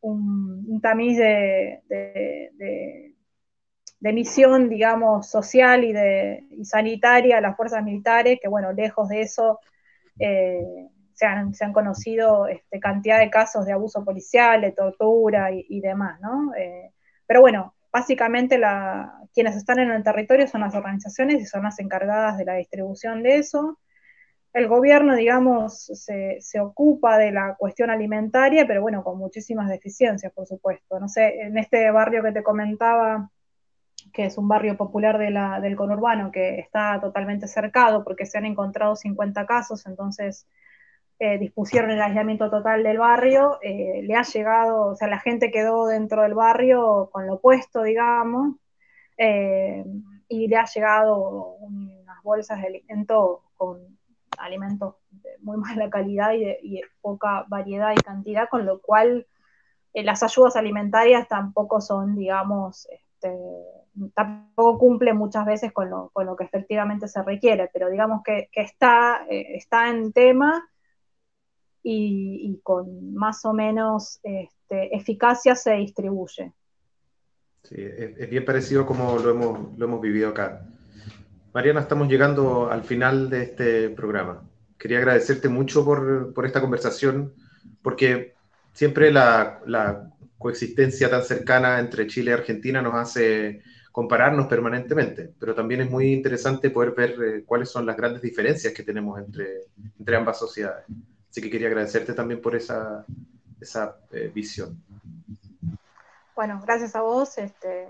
tamiz 0.82 1.16
de, 1.18 1.80
misión, 4.00 4.68
digamos, 4.68 5.28
social 5.28 5.84
y, 5.84 5.92
de, 5.92 6.44
sanitaria 6.62 7.38
a 7.38 7.40
las 7.40 7.56
fuerzas 7.56 7.82
militares, 7.82 8.38
que 8.40 8.48
bueno, 8.48 8.72
lejos 8.72 9.08
de 9.08 9.22
eso 9.22 9.60
se 10.18 11.26
han, 11.26 11.54
se, 11.54 11.64
han, 11.64 11.72
conocido 11.72 12.46
este, 12.46 12.80
cantidad 12.80 13.18
de 13.18 13.30
casos 13.30 13.66
de 13.66 13.72
abuso 13.72 14.04
policial, 14.04 14.60
de 14.60 14.72
tortura 14.72 15.50
y, 15.52 15.80
demás, 15.80 16.20
¿no? 16.20 16.52
pero 17.26 17.40
bueno, 17.40 17.74
básicamente 17.96 18.60
quienes 19.32 19.56
están 19.56 19.78
en 19.78 19.90
el 19.90 20.04
territorio 20.04 20.46
son 20.46 20.60
las 20.60 20.74
organizaciones 20.74 21.40
y 21.40 21.46
son 21.46 21.62
las 21.62 21.78
encargadas 21.78 22.36
de 22.36 22.44
la 22.44 22.54
distribución 22.54 23.22
de 23.22 23.36
eso. 23.36 23.78
El 24.52 24.68
gobierno, 24.68 25.14
digamos, 25.14 25.86
se, 25.86 26.38
se, 26.40 26.60
ocupa 26.60 27.18
de 27.18 27.32
la 27.32 27.56
cuestión 27.56 27.90
alimentaria, 27.90 28.66
pero 28.66 28.82
bueno, 28.82 29.02
con 29.02 29.18
muchísimas 29.18 29.68
deficiencias, 29.68 30.32
por 30.32 30.46
supuesto. 30.46 30.98
No 31.00 31.08
sé, 31.08 31.40
en 31.42 31.58
este 31.58 31.90
barrio 31.90 32.22
que 32.22 32.32
te 32.32 32.42
comentaba, 32.42 33.30
que 34.12 34.26
es 34.26 34.38
un 34.38 34.48
barrio 34.48 34.76
popular 34.76 35.18
de 35.18 35.26
del 35.60 35.76
conurbano, 35.76 36.30
que 36.32 36.58
está 36.58 37.00
totalmente 37.00 37.48
cercado 37.48 38.04
porque 38.04 38.26
se 38.26 38.38
han 38.38 38.46
encontrado 38.46 38.96
50 38.96 39.46
casos, 39.46 39.86
entonces 39.86 40.46
eh, 41.18 41.38
dispusieron 41.38 41.90
el 41.90 42.02
aislamiento 42.02 42.50
total 42.50 42.82
del 42.82 42.98
barrio, 42.98 43.58
eh, 43.62 44.02
le 44.02 44.14
ha 44.14 44.22
llegado, 44.22 44.88
o 44.88 44.96
sea, 44.96 45.08
la 45.08 45.18
gente 45.18 45.50
quedó 45.50 45.86
dentro 45.86 46.22
del 46.22 46.34
barrio 46.34 47.08
con 47.10 47.26
lo 47.26 47.34
opuesto, 47.34 47.82
digamos, 47.82 48.56
eh, 49.16 49.82
y 50.28 50.48
le 50.48 50.56
ha 50.56 50.66
llegado 50.66 51.54
unas 51.60 52.22
bolsas 52.22 52.60
de 52.60 52.66
alimento 52.66 53.44
con 53.56 53.98
alimentos 54.36 54.96
de 55.10 55.30
muy 55.40 55.56
mala 55.56 55.88
calidad 55.88 56.32
y 56.34 56.44
de, 56.44 56.82
poca 57.00 57.46
variedad 57.48 57.92
y 57.92 58.02
cantidad, 58.02 58.48
con 58.50 58.66
lo 58.66 58.82
cual 58.82 59.26
las 59.94 60.22
ayudas 60.22 60.56
alimentarias 60.56 61.26
tampoco 61.28 61.80
son, 61.80 62.16
digamos, 62.16 62.86
este, 62.90 63.34
tampoco 64.14 64.78
cumplen 64.78 65.16
muchas 65.16 65.46
veces 65.46 65.72
con 65.72 65.90
lo, 65.90 66.10
con 66.12 66.26
lo, 66.26 66.36
que 66.36 66.44
efectivamente 66.44 67.08
se 67.08 67.22
requiere, 67.22 67.70
pero 67.72 67.90
digamos 67.90 68.22
que, 68.24 68.48
que 68.52 68.62
está, 68.62 69.26
está 69.28 69.88
en 69.88 70.12
tema 70.12 70.68
y, 71.82 72.60
con 72.62 73.14
más 73.14 73.44
o 73.44 73.52
menos 73.52 74.18
este, 74.22 74.94
eficacia 74.94 75.54
se 75.54 75.74
distribuye. 75.74 76.52
Sí, 77.62 77.76
es, 77.78 78.28
bien 78.28 78.44
parecido 78.44 78.84
como 78.86 79.18
lo 79.18 79.30
hemos, 79.30 79.78
lo 79.78 79.84
hemos 79.84 80.00
vivido 80.00 80.30
acá. 80.30 80.66
Mariana, 81.54 81.80
estamos 81.80 82.08
llegando 82.08 82.70
al 82.70 82.82
final 82.82 83.30
de 83.30 83.42
este 83.42 83.90
programa. 83.90 84.42
Quería 84.78 84.98
agradecerte 84.98 85.48
mucho 85.48 85.84
por, 85.84 86.34
por 86.34 86.44
esta 86.44 86.60
conversación, 86.60 87.32
porque 87.82 88.34
siempre 88.72 89.12
la, 89.12 89.60
la, 89.66 90.10
coexistencia 90.38 91.08
tan 91.08 91.22
cercana 91.24 91.78
entre 91.80 92.06
Chile 92.06 92.30
y 92.30 92.34
Argentina 92.34 92.82
nos 92.82 92.94
hace 92.94 93.62
compararnos 93.96 94.46
permanentemente, 94.46 95.32
pero 95.40 95.54
también 95.54 95.80
es 95.80 95.90
muy 95.90 96.12
interesante 96.12 96.68
poder 96.68 96.90
ver 96.90 97.10
eh, 97.12 97.44
cuáles 97.46 97.70
son 97.70 97.86
las 97.86 97.96
grandes 97.96 98.20
diferencias 98.20 98.74
que 98.74 98.82
tenemos 98.82 99.18
entre, 99.18 99.62
entre 99.98 100.16
ambas 100.16 100.38
sociedades. 100.38 100.84
Así 101.30 101.40
que 101.40 101.48
quería 101.48 101.68
agradecerte 101.68 102.12
también 102.12 102.42
por 102.42 102.54
esa, 102.54 103.06
esa 103.58 103.96
eh, 104.12 104.30
visión. 104.34 104.78
Bueno, 106.34 106.60
gracias 106.62 106.94
a 106.94 107.00
vos. 107.00 107.38
Este, 107.38 107.88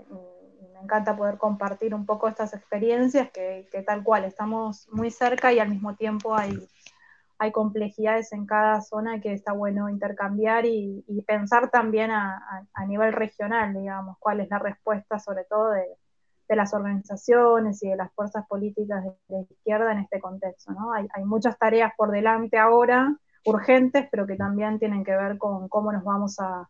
me 0.73 0.79
encanta 0.81 1.13
poder 1.13 1.37
compartir 1.37 1.93
un 1.93 2.05
poco 2.05 2.29
estas 2.29 2.53
experiencias 2.53 3.29
que, 3.31 3.67
que, 3.69 3.81
tal 3.81 4.01
cual 4.01 4.23
estamos 4.23 4.87
muy 4.89 5.11
cerca 5.11 5.51
y 5.51 5.59
al 5.59 5.67
mismo 5.67 5.97
tiempo 5.97 6.33
hay, 6.33 6.69
hay 7.39 7.51
complejidades 7.51 8.33
en 8.33 8.45
cada 8.45 8.81
zona 8.81 9.21
que 9.21 9.33
está 9.33 9.53
bueno 9.53 9.89
intercambiar 9.89 10.65
y, 10.65 11.03
pensar 11.27 11.69
también 11.69 12.11
a, 12.11 12.67
a, 12.73 12.85
nivel 12.85 13.13
regional, 13.13 13.73
digamos, 13.73 14.17
cuál 14.19 14.39
es 14.39 14.49
la 14.49 14.59
respuesta 14.59 15.19
sobre 15.19 15.43
todo 15.43 15.71
de, 15.71 15.85
de, 16.47 16.55
las 16.55 16.73
organizaciones 16.73 17.83
y 17.83 17.89
de 17.89 17.97
las 17.97 18.13
fuerzas 18.13 18.47
políticas 18.47 19.03
de, 19.03 19.11
de 19.27 19.41
izquierda 19.49 19.91
en 19.91 19.99
este 19.99 20.19
contexto. 20.19 20.71
¿no? 20.71 20.93
Hay, 20.93 21.07
hay 21.13 21.25
muchas 21.25 21.57
tareas 21.59 21.91
por 21.97 22.11
delante 22.11 22.57
ahora 22.57 23.15
urgentes, 23.47 24.07
pero 24.11 24.27
que 24.27 24.35
también 24.35 24.79
tienen 24.79 25.03
que 25.03 25.15
ver 25.15 25.37
con 25.37 25.67
cómo 25.69 25.91
nos 25.91 26.03
vamos 26.03 26.37
a, 26.39 26.69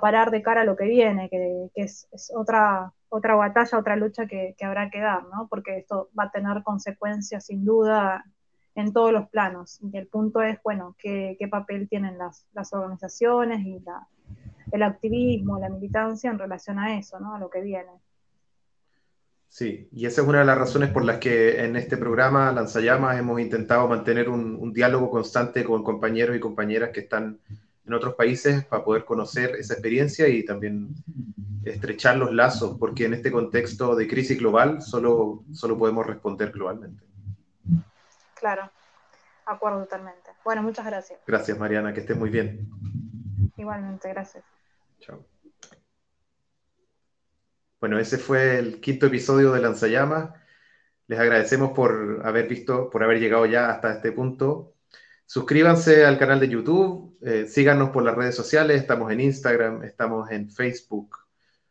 parar 0.00 0.32
de 0.32 0.42
cara 0.42 0.62
a 0.62 0.64
lo 0.64 0.74
que 0.74 0.86
viene, 0.86 1.28
que, 1.30 1.70
es, 1.76 2.08
otra, 2.34 2.92
otra 3.08 3.36
batalla, 3.36 3.78
otra 3.78 3.94
lucha 3.94 4.26
que, 4.26 4.56
habrá 4.60 4.90
que 4.90 5.00
dar, 5.00 5.22
¿no? 5.26 5.46
Porque 5.48 5.78
esto 5.78 6.10
va 6.18 6.24
a 6.24 6.30
tener 6.32 6.64
consecuencias 6.64 7.46
sin 7.46 7.64
duda 7.64 8.24
en 8.76 8.92
todos 8.92 9.12
los 9.12 9.28
planos. 9.30 9.80
Y 9.82 9.96
el 9.96 10.06
punto 10.06 10.42
es, 10.42 10.58
bueno, 10.62 10.94
qué, 10.98 11.36
papel 11.50 11.88
tienen 11.88 12.16
las, 12.18 12.46
organizaciones 12.72 13.66
y 13.66 13.82
el 14.70 14.82
activismo, 14.82 15.58
la 15.58 15.70
militancia 15.70 16.30
en 16.30 16.38
relación 16.38 16.78
a 16.78 16.98
eso, 16.98 17.18
¿no? 17.18 17.34
A 17.34 17.38
lo 17.38 17.50
que 17.50 17.62
viene. 17.62 17.90
Sí, 19.48 19.88
y 19.92 20.04
esa 20.04 20.20
es 20.20 20.28
una 20.28 20.40
de 20.40 20.44
las 20.44 20.58
razones 20.58 20.90
por 20.90 21.04
las 21.04 21.18
que 21.18 21.64
en 21.64 21.76
este 21.76 21.96
programa 21.96 22.52
Lanzallamas 22.52 23.18
hemos 23.18 23.40
intentado 23.40 23.88
mantener 23.88 24.28
un, 24.28 24.72
diálogo 24.72 25.08
constante 25.08 25.64
con 25.64 25.82
compañeros 25.82 26.36
y 26.36 26.40
compañeras 26.40 26.90
que 26.90 27.00
están 27.00 27.38
en 27.86 27.94
otros 27.94 28.14
países 28.14 28.64
para 28.66 28.84
poder 28.84 29.06
conocer 29.06 29.56
esa 29.56 29.72
experiencia 29.72 30.28
y 30.28 30.44
también 30.44 30.88
estrechar 31.64 32.18
los 32.18 32.34
lazos, 32.34 32.76
porque 32.78 33.06
en 33.06 33.14
este 33.14 33.32
contexto 33.32 33.96
de 33.96 34.06
crisis 34.06 34.38
global 34.38 34.82
solo, 34.82 35.44
solo 35.52 35.78
podemos 35.78 36.04
responder 36.04 36.50
globalmente. 36.50 37.06
Claro, 38.46 38.70
acuerdo 39.44 39.80
totalmente. 39.80 40.30
Bueno, 40.44 40.62
muchas 40.62 40.86
gracias. 40.86 41.18
Gracias, 41.26 41.58
Mariana, 41.58 41.92
que 41.92 41.98
estés 41.98 42.16
muy 42.16 42.30
bien. 42.30 42.70
Igualmente, 43.56 44.08
gracias. 44.08 44.44
Chao. 45.00 45.26
Bueno, 47.80 47.98
ese 47.98 48.18
fue 48.18 48.60
el 48.60 48.80
quinto 48.80 49.06
episodio 49.06 49.50
de 49.50 49.60
Lanzallamas. 49.60 50.30
Les 51.08 51.18
agradecemos 51.18 51.72
por 51.72 52.22
haber 52.24 52.46
visto, 52.46 52.88
por 52.88 53.02
haber 53.02 53.18
llegado 53.18 53.46
ya 53.46 53.68
hasta 53.68 53.94
este 53.94 54.12
punto. 54.12 54.74
Suscríbanse 55.24 56.06
al 56.06 56.16
canal 56.16 56.38
de 56.38 56.48
YouTube, 56.48 57.18
eh, 57.22 57.46
síganos 57.48 57.90
por 57.90 58.04
las 58.04 58.14
redes 58.14 58.36
sociales, 58.36 58.80
estamos 58.80 59.10
en 59.10 59.22
Instagram, 59.22 59.82
estamos 59.82 60.30
en 60.30 60.52
Facebook. 60.52 61.16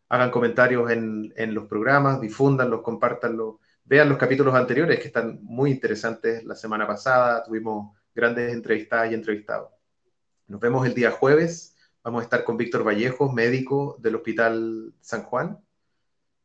Hagan 0.09 0.29
comentarios 0.29 0.91
en, 0.91 1.33
en 1.37 1.53
los 1.53 1.69
programas, 1.69 2.19
difúndanlos, 2.19 2.81
compártanlos. 2.81 3.61
Vean 3.87 4.09
los 4.09 4.17
capítulos 4.17 4.55
anteriores 4.55 4.99
que 4.99 5.07
están 5.07 5.39
muy 5.43 5.69
interesantes. 5.69 6.43
La 6.43 6.55
semana 6.55 6.87
pasada 6.87 7.43
tuvimos 7.43 7.95
grandes 8.15 8.51
entrevistadas 8.51 9.11
y 9.11 9.13
entrevistados. 9.13 9.69
Nos 10.47 10.59
vemos 10.59 10.87
el 10.87 10.95
día 10.95 11.11
jueves. 11.11 11.77
Vamos 12.03 12.21
a 12.21 12.23
estar 12.23 12.43
con 12.43 12.57
Víctor 12.57 12.83
Vallejos, 12.83 13.31
médico 13.31 13.97
del 13.99 14.15
Hospital 14.15 14.91
San 15.01 15.21
Juan. 15.23 15.59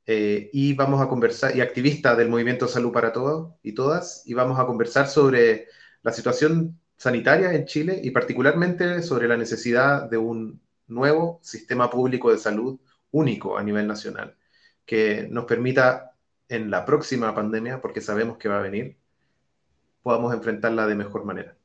Eh, 0.04 0.50
y 0.52 0.74
vamos 0.74 1.00
a 1.00 1.08
conversar, 1.08 1.56
y 1.56 1.62
activista 1.62 2.14
del 2.14 2.28
Movimiento 2.28 2.68
Salud 2.68 2.92
para 2.92 3.12
Todos 3.12 3.54
y 3.62 3.72
Todas, 3.72 4.22
y 4.26 4.34
vamos 4.34 4.58
a 4.58 4.66
conversar 4.66 5.08
sobre 5.08 5.68
la 6.02 6.12
situación 6.12 6.78
sanitaria 6.96 7.54
en 7.54 7.64
Chile 7.64 8.00
y 8.02 8.10
particularmente 8.10 9.02
sobre 9.02 9.28
la 9.28 9.36
necesidad 9.36 10.10
de 10.10 10.18
un 10.18 10.60
nuevo 10.88 11.40
sistema 11.42 11.88
público 11.88 12.30
de 12.30 12.38
salud 12.38 12.78
único 13.12 13.56
a 13.56 13.62
nivel 13.62 13.86
nacional, 13.86 14.36
que 14.84 15.26
nos 15.30 15.44
permita 15.44 16.09
en 16.50 16.70
la 16.70 16.84
próxima 16.84 17.34
pandemia, 17.34 17.80
porque 17.80 18.00
sabemos 18.00 18.36
que 18.36 18.48
va 18.48 18.58
a 18.58 18.62
venir, 18.62 18.98
podamos 20.02 20.34
enfrentarla 20.34 20.86
de 20.86 20.96
mejor 20.96 21.24
manera. 21.24 21.56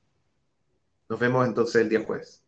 Nos 1.10 1.20
vemos 1.20 1.46
entonces 1.48 1.82
el 1.82 1.90
día 1.90 2.06
jueves. 2.06 2.45